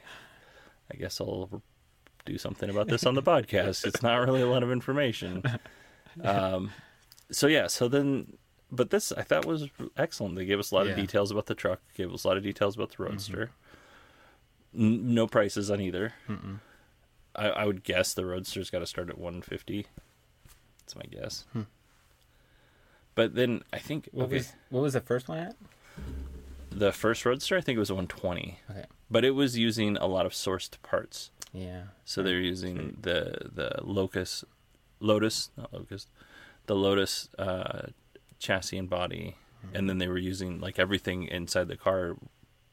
I 0.92 0.96
guess 0.96 1.20
I'll 1.20 1.62
do 2.28 2.38
something 2.38 2.70
about 2.70 2.86
this 2.88 3.04
on 3.06 3.14
the 3.14 3.22
podcast. 3.22 3.86
It's 3.86 4.02
not 4.02 4.16
really 4.18 4.42
a 4.42 4.46
lot 4.48 4.62
of 4.62 4.70
information." 4.70 5.42
Um, 6.22 6.72
so 7.30 7.46
yeah, 7.46 7.66
so 7.68 7.86
then, 7.88 8.36
but 8.72 8.90
this 8.90 9.12
I 9.12 9.22
thought 9.22 9.44
was 9.46 9.68
excellent. 9.96 10.34
They 10.36 10.44
gave 10.46 10.58
us 10.58 10.70
a 10.70 10.74
lot 10.74 10.82
of 10.82 10.88
Yeah. 10.88 10.92
Mm-hmm. 10.94 11.02
details 11.02 11.30
about 11.30 11.46
the 11.46 11.54
truck. 11.54 11.80
Gave 11.94 12.12
us 12.12 12.24
a 12.24 12.28
lot 12.28 12.36
of 12.36 12.42
details 12.42 12.74
about 12.76 12.90
the 12.96 13.02
Roadster. 13.04 13.50
N- 14.76 15.14
no 15.14 15.26
prices 15.26 15.70
on 15.70 15.80
either. 15.80 16.14
I, 17.36 17.48
I 17.50 17.64
would 17.66 17.84
guess 17.84 18.14
the 18.14 18.24
Roadster's 18.26 18.68
got 18.70 18.80
to 18.80 18.86
start 18.86 19.08
at 19.10 19.16
150. 19.18 19.86
That's 20.80 20.96
my 20.96 21.02
guess. 21.10 21.44
But 23.14 23.34
then 23.34 23.62
I 23.72 23.78
think 23.78 24.08
Hmm. 24.10 24.16
What 24.18 24.24
okay, 24.26 24.34
was 24.38 24.52
what 24.70 24.80
was 24.82 24.92
the 24.94 25.00
first 25.00 25.28
one 25.28 25.38
at? 25.38 25.56
the 26.70 26.92
first 26.92 27.24
Roadster 27.24 27.56
I 27.56 27.60
think 27.60 27.76
it 27.76 27.80
was 27.80 27.90
a 27.90 27.94
120, 27.94 28.60
Okay. 28.70 28.84
but 29.10 29.24
it 29.24 29.32
was 29.32 29.56
using 29.58 29.96
a 29.96 30.06
lot 30.06 30.26
of 30.26 30.32
sourced 30.32 30.70
parts. 30.82 31.30
Yeah. 31.52 31.82
So 32.04 32.22
they're 32.22 32.40
using 32.40 32.96
the 33.00 33.50
the 33.54 33.80
Locus, 33.82 34.44
Lotus, 35.00 35.50
not 35.56 35.72
Locust, 35.72 36.08
the 36.66 36.76
Lotus 36.76 37.28
uh, 37.38 37.88
chassis 38.38 38.78
and 38.78 38.88
body, 38.90 39.36
mm-hmm. 39.64 39.76
and 39.76 39.88
then 39.88 39.98
they 39.98 40.08
were 40.08 40.18
using 40.18 40.60
like 40.60 40.78
everything 40.78 41.24
inside 41.24 41.68
the 41.68 41.76
car 41.76 42.16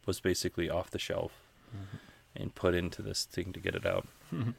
was 0.06 0.20
basically 0.20 0.70
off 0.70 0.92
the 0.92 1.00
shelf 1.00 1.32
mm-hmm. 1.76 1.98
and 2.36 2.54
put 2.56 2.76
into 2.76 3.02
this 3.02 3.26
thing 3.26 3.54
to 3.54 3.60
get 3.60 3.76
it 3.76 3.86
out. 3.86 4.08
Mm-hmm. 4.34 4.52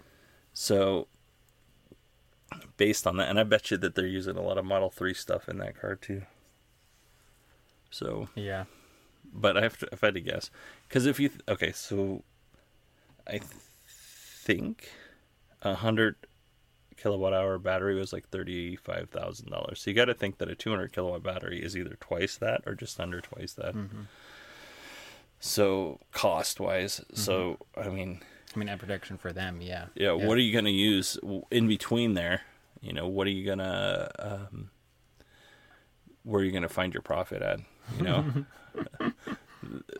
so 0.52 1.08
based 2.76 3.06
on 3.06 3.16
that, 3.16 3.28
and 3.28 3.38
I 3.38 3.42
bet 3.42 3.70
you 3.70 3.76
that 3.78 3.94
they're 3.94 4.06
using 4.06 4.36
a 4.36 4.42
lot 4.42 4.58
of 4.58 4.64
Model 4.64 4.90
Three 4.90 5.14
stuff 5.14 5.48
in 5.48 5.58
that 5.58 5.80
car 5.80 5.94
too. 5.96 6.22
So 7.90 8.28
Yeah. 8.34 8.64
but 9.32 9.56
I 9.56 9.62
have 9.62 9.78
to 9.78 9.88
if 9.92 10.02
I 10.02 10.08
had 10.08 10.14
to 10.14 10.20
guess 10.20 10.50
because 10.88 11.06
if 11.06 11.18
you 11.20 11.28
th- 11.28 11.40
okay, 11.48 11.72
so 11.72 12.22
I 13.26 13.38
th- 13.38 13.44
think 14.46 14.88
a 15.62 15.74
hundred 15.74 16.16
kilowatt 16.96 17.34
hour 17.34 17.58
battery 17.58 17.96
was 17.96 18.12
like 18.12 18.28
thirty 18.28 18.76
five 18.76 19.10
thousand 19.10 19.50
dollars. 19.50 19.80
So 19.80 19.90
you 19.90 19.96
got 19.96 20.06
to 20.06 20.14
think 20.14 20.38
that 20.38 20.48
a 20.48 20.54
two 20.54 20.70
hundred 20.70 20.92
kilowatt 20.92 21.22
battery 21.22 21.62
is 21.62 21.76
either 21.76 21.96
twice 22.00 22.36
that 22.38 22.62
or 22.66 22.74
just 22.74 22.98
under 23.00 23.20
twice 23.20 23.52
that. 23.54 23.74
Mm-hmm. 23.74 24.02
So 25.40 26.00
cost 26.12 26.60
wise, 26.60 27.02
so 27.12 27.58
mm-hmm. 27.76 27.88
I 27.88 27.92
mean, 27.92 28.20
I 28.54 28.58
mean, 28.58 28.68
at 28.70 28.78
production 28.78 29.18
for 29.18 29.32
them, 29.32 29.60
yeah. 29.60 29.86
yeah, 29.94 30.12
what 30.12 30.38
are 30.38 30.40
you 30.40 30.52
going 30.52 30.64
to 30.64 30.70
use 30.70 31.18
in 31.50 31.68
between 31.68 32.14
there? 32.14 32.40
You 32.80 32.94
know, 32.94 33.06
what 33.06 33.26
are 33.26 33.30
you 33.30 33.44
going 33.44 33.58
to, 33.58 34.10
um, 34.18 34.70
where 36.22 36.40
are 36.40 36.44
you 36.44 36.52
going 36.52 36.62
to 36.62 36.68
find 36.70 36.94
your 36.94 37.02
profit 37.02 37.42
at? 37.42 37.60
You 37.98 38.02
know, 38.02 38.24
the 39.02 39.12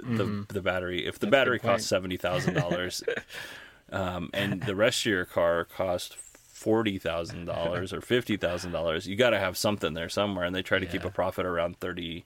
the 0.03 0.25
mm-hmm. 0.25 0.61
battery. 0.61 1.07
If 1.07 1.19
the 1.19 1.27
battery 1.27 1.59
costs 1.59 1.87
seventy 1.87 2.17
thousand 2.17 2.55
dollars, 2.55 3.03
um, 3.93 4.31
and 4.35 4.63
the 4.63 4.75
rest 4.77 5.01
of 5.01 5.07
your 5.13 5.25
car 5.25 5.65
cost 5.65 6.17
forty 6.17 6.99
thousand 6.99 7.45
dollars 7.45 7.93
or 7.93 8.01
fifty 8.01 8.37
thousand 8.37 8.73
dollars. 8.73 9.07
You 9.07 9.17
got 9.17 9.31
to 9.31 9.39
have 9.39 9.57
something 9.57 9.95
there 9.95 10.09
somewhere, 10.09 10.45
and 10.45 10.55
they 10.55 10.63
try 10.63 10.79
to 10.79 10.87
keep 10.87 11.05
a 11.05 11.11
profit 11.11 11.47
around 11.47 11.79
30, 11.81 12.25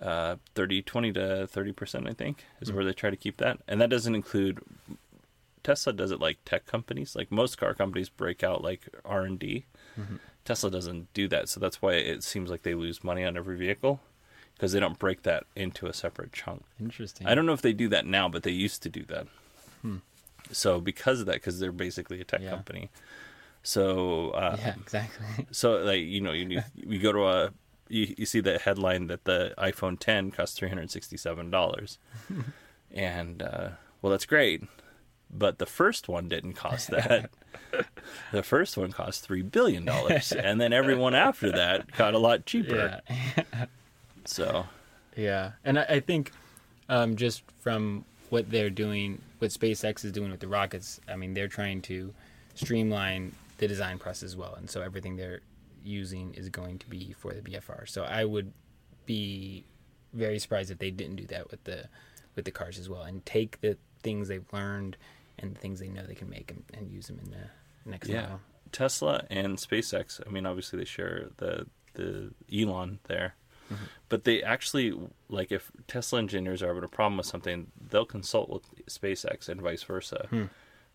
uh, 0.00 0.36
30 0.54 0.82
20 0.82 1.12
to 1.12 1.46
thirty 1.46 1.72
percent. 1.72 2.08
I 2.08 2.12
think 2.12 2.44
is 2.60 2.72
where 2.72 2.84
they 2.84 2.92
try 2.92 3.10
to 3.10 3.16
keep 3.16 3.36
that, 3.38 3.58
and 3.66 3.80
that 3.80 3.90
doesn't 3.90 4.14
include. 4.14 4.60
Tesla 5.64 5.92
does 5.92 6.10
it 6.12 6.20
like 6.20 6.38
tech 6.46 6.64
companies, 6.66 7.14
like 7.14 7.30
most 7.30 7.58
car 7.58 7.74
companies 7.74 8.08
break 8.08 8.42
out 8.42 8.62
like 8.62 8.88
R 9.04 9.22
and 9.22 9.38
D. 9.38 9.66
Tesla 10.44 10.70
doesn't 10.70 11.12
do 11.12 11.28
that, 11.28 11.48
so 11.50 11.60
that's 11.60 11.82
why 11.82 11.94
it 11.94 12.22
seems 12.22 12.48
like 12.50 12.62
they 12.62 12.74
lose 12.74 13.04
money 13.04 13.22
on 13.22 13.36
every 13.36 13.56
vehicle 13.58 14.00
because 14.54 14.72
they 14.72 14.80
don't 14.80 14.98
break 14.98 15.24
that 15.24 15.44
into 15.54 15.86
a 15.86 15.92
separate 15.92 16.32
chunk. 16.32 16.64
Interesting. 16.80 17.26
I 17.26 17.34
don't 17.34 17.44
know 17.44 17.52
if 17.52 17.60
they 17.60 17.74
do 17.74 17.88
that 17.88 18.06
now, 18.06 18.28
but 18.28 18.44
they 18.44 18.50
used 18.50 18.82
to 18.84 18.88
do 18.88 19.04
that. 19.08 19.26
So 20.52 20.80
because 20.80 21.20
of 21.20 21.26
that, 21.26 21.34
because 21.36 21.58
they're 21.60 21.72
basically 21.72 22.20
a 22.20 22.24
tech 22.24 22.42
Yeah. 22.42 22.50
company. 22.50 22.90
So 23.62 24.30
uh, 24.30 24.56
Yeah, 24.58 24.74
exactly. 24.80 25.46
so 25.50 25.76
like 25.78 26.02
you 26.02 26.20
know 26.20 26.32
you 26.32 26.62
you 26.74 26.98
go 26.98 27.12
to 27.12 27.26
a 27.26 27.50
you, 27.88 28.14
you 28.18 28.26
see 28.26 28.40
the 28.40 28.58
headline 28.58 29.06
that 29.08 29.24
the 29.24 29.54
iPhone 29.58 29.98
10 29.98 30.30
costs 30.30 30.56
three 30.58 30.68
hundred 30.68 30.90
sixty 30.90 31.16
seven 31.16 31.50
dollars, 31.50 31.98
and 32.90 33.42
uh, 33.42 33.68
well 34.02 34.10
that's 34.10 34.26
great, 34.26 34.62
but 35.30 35.58
the 35.58 35.66
first 35.66 36.08
one 36.08 36.28
didn't 36.28 36.54
cost 36.54 36.90
that. 36.90 37.30
the 38.32 38.42
first 38.42 38.76
one 38.76 38.92
cost 38.92 39.24
three 39.24 39.42
billion 39.42 39.84
dollars, 39.84 40.32
and 40.32 40.60
then 40.60 40.72
everyone 40.72 41.14
after 41.14 41.50
that 41.52 41.90
got 41.96 42.14
a 42.14 42.18
lot 42.18 42.46
cheaper. 42.46 43.00
yeah. 43.16 43.66
So 44.24 44.66
Yeah, 45.16 45.52
and 45.64 45.78
I, 45.78 45.82
I 45.84 46.00
think 46.00 46.32
um, 46.88 47.16
just 47.16 47.42
from 47.60 48.04
what 48.30 48.50
they're 48.50 48.70
doing, 48.70 49.20
what 49.38 49.50
SpaceX 49.50 50.04
is 50.04 50.12
doing 50.12 50.30
with 50.30 50.40
the 50.40 50.48
rockets, 50.48 51.00
I 51.08 51.16
mean, 51.16 51.34
they're 51.34 51.48
trying 51.48 51.82
to 51.82 52.12
streamline 52.54 53.32
the 53.58 53.68
design 53.68 53.98
process 53.98 54.24
as 54.24 54.36
well, 54.36 54.54
and 54.54 54.68
so 54.68 54.82
everything 54.82 55.16
they're 55.16 55.40
using 55.84 56.34
is 56.34 56.48
going 56.48 56.78
to 56.78 56.88
be 56.88 57.12
for 57.12 57.32
the 57.32 57.40
BFR. 57.40 57.88
So 57.88 58.04
I 58.04 58.24
would 58.24 58.52
be 59.06 59.64
very 60.12 60.38
surprised 60.38 60.70
if 60.70 60.78
they 60.78 60.90
didn't 60.90 61.16
do 61.16 61.26
that 61.26 61.50
with 61.50 61.64
the 61.64 61.88
with 62.36 62.44
the 62.44 62.50
cars 62.50 62.78
as 62.78 62.88
well, 62.88 63.02
and 63.02 63.24
take 63.26 63.60
the 63.60 63.76
things 64.02 64.28
they've 64.28 64.52
learned 64.52 64.96
and 65.38 65.54
the 65.54 65.58
things 65.58 65.80
they 65.80 65.88
know 65.88 66.04
they 66.06 66.14
can 66.14 66.28
make 66.28 66.50
and, 66.50 66.62
and 66.74 66.90
use 66.90 67.06
them 67.06 67.18
in 67.24 67.30
the 67.30 67.90
next 67.90 68.08
yeah, 68.08 68.22
model. 68.22 68.40
Tesla 68.72 69.24
and 69.30 69.56
SpaceX. 69.56 70.20
I 70.26 70.30
mean, 70.30 70.46
obviously 70.46 70.78
they 70.78 70.84
share 70.84 71.28
the 71.38 71.66
the 71.94 72.32
Elon 72.52 73.00
there, 73.08 73.34
but 74.08 74.24
they 74.24 74.42
actually 74.42 74.98
like 75.28 75.52
if 75.52 75.70
Tesla 75.86 76.18
engineers 76.18 76.62
are 76.62 76.68
having 76.68 76.84
a 76.84 76.88
problem 76.88 77.16
with 77.18 77.26
something, 77.26 77.68
they'll 77.90 78.04
consult 78.04 78.48
with 78.48 78.62
SpaceX 78.86 79.48
and 79.48 79.60
vice 79.60 79.82
versa. 79.82 80.28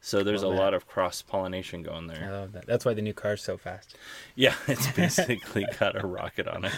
So 0.01 0.21
there's 0.21 0.43
a 0.43 0.47
that. 0.47 0.53
lot 0.53 0.73
of 0.73 0.85
cross 0.85 1.21
pollination 1.21 1.81
going 1.81 2.07
there. 2.07 2.25
I 2.25 2.31
love 2.31 2.51
that. 2.51 2.65
That's 2.67 2.83
why 2.83 2.93
the 2.93 3.01
new 3.01 3.13
car's 3.13 3.41
so 3.41 3.57
fast. 3.57 3.95
Yeah, 4.35 4.55
it's 4.67 4.91
basically 4.95 5.65
got 5.79 6.01
a 6.01 6.05
rocket 6.05 6.47
on 6.47 6.65
it. 6.65 6.73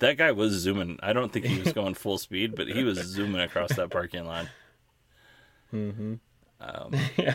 That 0.00 0.16
guy 0.16 0.32
was 0.32 0.52
zooming. 0.52 0.98
I 1.02 1.12
don't 1.12 1.30
think 1.30 1.44
he 1.44 1.60
was 1.60 1.72
going 1.74 1.94
full 1.94 2.16
speed, 2.18 2.56
but 2.56 2.68
he 2.68 2.84
was 2.84 2.98
zooming 2.98 3.42
across 3.42 3.74
that 3.76 3.90
parking 3.90 4.24
lot. 4.24 4.46
Mm-hmm. 5.72 6.14
Um, 6.60 6.94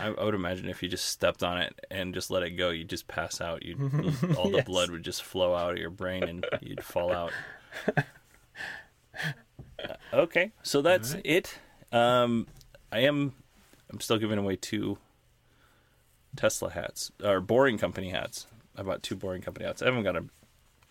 I, 0.00 0.08
I 0.08 0.24
would 0.24 0.34
imagine 0.34 0.68
if 0.68 0.82
you 0.82 0.88
just 0.88 1.06
stepped 1.06 1.42
on 1.42 1.58
it 1.58 1.74
and 1.90 2.12
just 2.14 2.30
let 2.30 2.42
it 2.42 2.50
go, 2.50 2.70
you'd 2.70 2.90
just 2.90 3.08
pass 3.08 3.40
out. 3.40 3.64
You'd, 3.64 3.80
all 4.36 4.50
the 4.50 4.58
Yes. 4.58 4.66
blood 4.66 4.90
would 4.90 5.02
just 5.02 5.22
flow 5.22 5.54
out 5.54 5.72
of 5.72 5.78
your 5.78 5.90
brain, 5.90 6.22
and 6.24 6.44
you'd 6.60 6.84
fall 6.84 7.12
out. 7.12 7.32
Uh, 7.96 8.02
okay, 10.14 10.52
so 10.62 10.82
that's 10.82 11.16
it. 11.24 11.58
Um, 11.92 12.46
I 12.92 13.00
am. 13.00 13.32
I'm 13.90 14.00
still 14.00 14.18
giving 14.18 14.38
away 14.38 14.56
two 14.56 14.98
Tesla 16.36 16.70
hats 16.70 17.10
or 17.24 17.40
Boring 17.40 17.78
Company 17.78 18.10
hats. 18.10 18.46
I 18.76 18.82
bought 18.82 19.02
two 19.02 19.16
Boring 19.16 19.42
Company 19.42 19.66
hats. 19.66 19.82
I 19.82 19.86
haven't 19.86 20.04
got 20.04 20.14
them, 20.14 20.30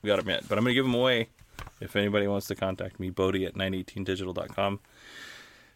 got 0.06 0.18
them 0.18 0.28
yet, 0.30 0.44
but 0.50 0.58
I'm 0.58 0.64
gonna 0.64 0.74
give 0.74 0.86
them 0.86 0.96
away. 0.96 1.30
If 1.82 1.96
anybody 1.96 2.28
wants 2.28 2.48
to 2.48 2.56
contact 2.56 3.00
me, 3.00 3.10
Bodie 3.10 3.46
at 3.46 3.56
918digital.com. 3.56 4.80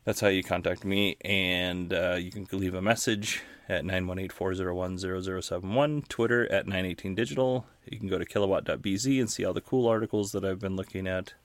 That's 0.05 0.19
how 0.19 0.27
you 0.27 0.43
contact 0.43 0.83
me, 0.83 1.15
and 1.21 1.93
uh, 1.93 2.17
you 2.19 2.29
can 2.29 2.45
leave 2.51 2.73
a 2.73 2.81
message 2.81 3.41
at 3.69 3.85
918-401-0071, 3.85 6.09
Twitter 6.09 6.51
at 6.51 6.65
918digital. 6.65 7.63
You 7.85 7.99
can 7.99 8.09
go 8.09 8.17
to 8.17 8.25
kilowatt.bz 8.25 9.19
and 9.19 9.29
see 9.29 9.45
all 9.45 9.53
the 9.53 9.61
cool 9.61 9.87
articles 9.87 10.33
that 10.33 10.43
I've 10.43 10.59
been 10.59 10.75
looking 10.75 11.07
at 11.07 11.35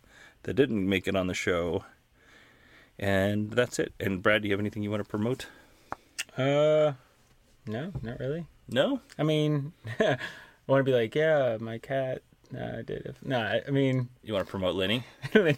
that 0.42 0.54
didn't 0.54 0.88
make 0.88 1.06
it 1.06 1.14
on 1.14 1.28
the 1.28 1.34
show. 1.34 1.84
And 2.98 3.52
that's 3.52 3.78
it. 3.78 3.92
And 4.00 4.20
Brad, 4.22 4.42
do 4.42 4.48
you 4.48 4.54
have 4.54 4.60
anything 4.60 4.82
you 4.82 4.90
want 4.90 5.04
to 5.04 5.08
promote? 5.08 5.46
Uh, 6.36 6.94
no, 7.66 7.92
not 8.02 8.18
really. 8.18 8.46
No? 8.68 9.00
I 9.16 9.22
mean, 9.22 9.72
I 10.00 10.18
want 10.66 10.80
to 10.80 10.84
be 10.84 10.92
like, 10.92 11.14
yeah, 11.14 11.58
my 11.60 11.78
cat 11.78 12.22
uh, 12.56 12.82
did. 12.82 13.06
It. 13.06 13.16
No, 13.24 13.38
I, 13.40 13.62
I 13.66 13.70
mean, 13.70 14.08
You 14.22 14.34
want 14.34 14.46
to 14.46 14.50
promote 14.50 14.74
Lenny? 14.74 15.04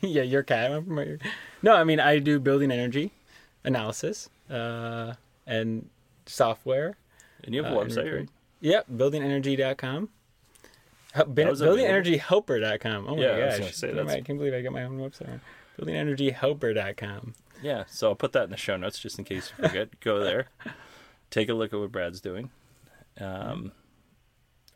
yeah, 0.02 0.22
your 0.22 0.42
cat. 0.42 0.66
I 0.66 0.70
wanna 0.70 0.82
promote 0.82 1.06
your- 1.08 1.18
No, 1.62 1.74
I 1.74 1.84
mean, 1.84 2.00
I 2.00 2.18
do 2.18 2.38
building 2.40 2.70
energy 2.70 3.12
analysis 3.64 4.28
uh, 4.50 5.14
and 5.46 5.88
software. 6.26 6.96
And 7.44 7.54
you 7.54 7.62
have 7.62 7.72
a 7.72 7.76
uh, 7.78 7.84
website, 7.84 8.14
right? 8.16 8.28
Yep, 8.60 8.86
buildingenergy.com. 8.94 10.08
Hel- 11.12 11.24
ben- 11.26 11.48
was 11.48 11.60
a 11.60 11.64
mail- 11.64 11.76
buildingenergyhelper.com. 11.76 13.06
Oh 13.08 13.16
my 13.16 13.22
Yeah, 13.22 13.28
I 13.28 13.46
was 13.46 13.58
gosh. 13.80 13.80
gonna 13.94 14.12
I 14.12 14.20
can't 14.20 14.38
believe 14.38 14.54
I 14.54 14.60
got 14.62 14.72
my 14.72 14.84
own 14.84 14.98
website. 14.98 15.40
Buildingenergyhelper.com. 15.80 17.34
Yeah, 17.62 17.84
so 17.88 18.08
I'll 18.08 18.14
put 18.14 18.32
that 18.32 18.44
in 18.44 18.50
the 18.50 18.56
show 18.56 18.76
notes 18.76 18.98
just 18.98 19.18
in 19.18 19.24
case 19.24 19.52
you 19.58 19.66
forget. 19.68 20.00
Go 20.00 20.20
there, 20.20 20.46
take 21.30 21.48
a 21.48 21.54
look 21.54 21.72
at 21.74 21.78
what 21.78 21.92
Brad's 21.92 22.20
doing. 22.20 22.50
Um, 23.20 23.72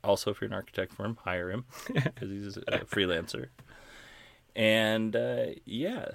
also, 0.05 0.31
if 0.31 0.41
you're 0.41 0.49
an 0.49 0.55
architect 0.55 0.93
firm, 0.93 1.19
hire 1.25 1.51
him 1.51 1.65
because 1.93 2.31
he's 2.31 2.57
a 2.57 2.61
freelancer. 2.85 3.47
And 4.57 5.17
uh, 5.17 5.47
yeah, 5.65 6.07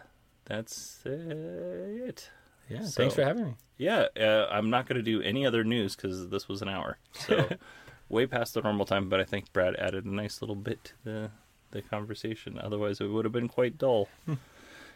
that's 0.46 1.02
uh, 1.06 1.10
it. 1.10 2.30
Yeah, 2.70 2.84
So- 2.84 3.02
thanks 3.02 3.16
for 3.16 3.24
having 3.24 3.46
me. 3.46 3.54
Yeah, 3.78 4.08
uh, 4.20 4.48
I'm 4.52 4.70
not 4.70 4.88
going 4.88 4.98
to 4.98 5.02
do 5.02 5.22
any 5.22 5.46
other 5.46 5.64
news 5.64 5.96
because 5.96 6.28
this 6.30 6.50
was 6.50 6.62
an 6.62 6.68
hour, 6.68 6.98
so 7.14 7.48
way 8.10 8.26
past 8.28 8.54
the 8.54 8.62
normal 8.62 8.86
time. 8.86 9.08
But 9.08 9.22
I 9.22 9.24
think 9.24 9.54
Brad 9.54 9.76
added 9.78 10.04
a 10.04 10.14
nice 10.14 10.42
little 10.42 10.58
bit 10.58 10.84
to 10.84 10.94
the 11.06 11.32
the 11.72 11.82
conversation. 11.82 12.60
Otherwise, 12.62 13.00
it 13.00 13.08
would 13.08 13.24
have 13.24 13.32
been 13.32 13.48
quite 13.48 13.78
dull. 13.78 14.10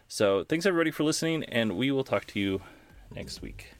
so, 0.10 0.44
thanks 0.44 0.66
everybody 0.66 0.92
for 0.92 1.04
listening, 1.04 1.46
and 1.46 1.78
we 1.78 1.92
will 1.92 2.04
talk 2.04 2.26
to 2.28 2.42
you 2.42 2.62
next 3.16 3.42
week. 3.42 3.74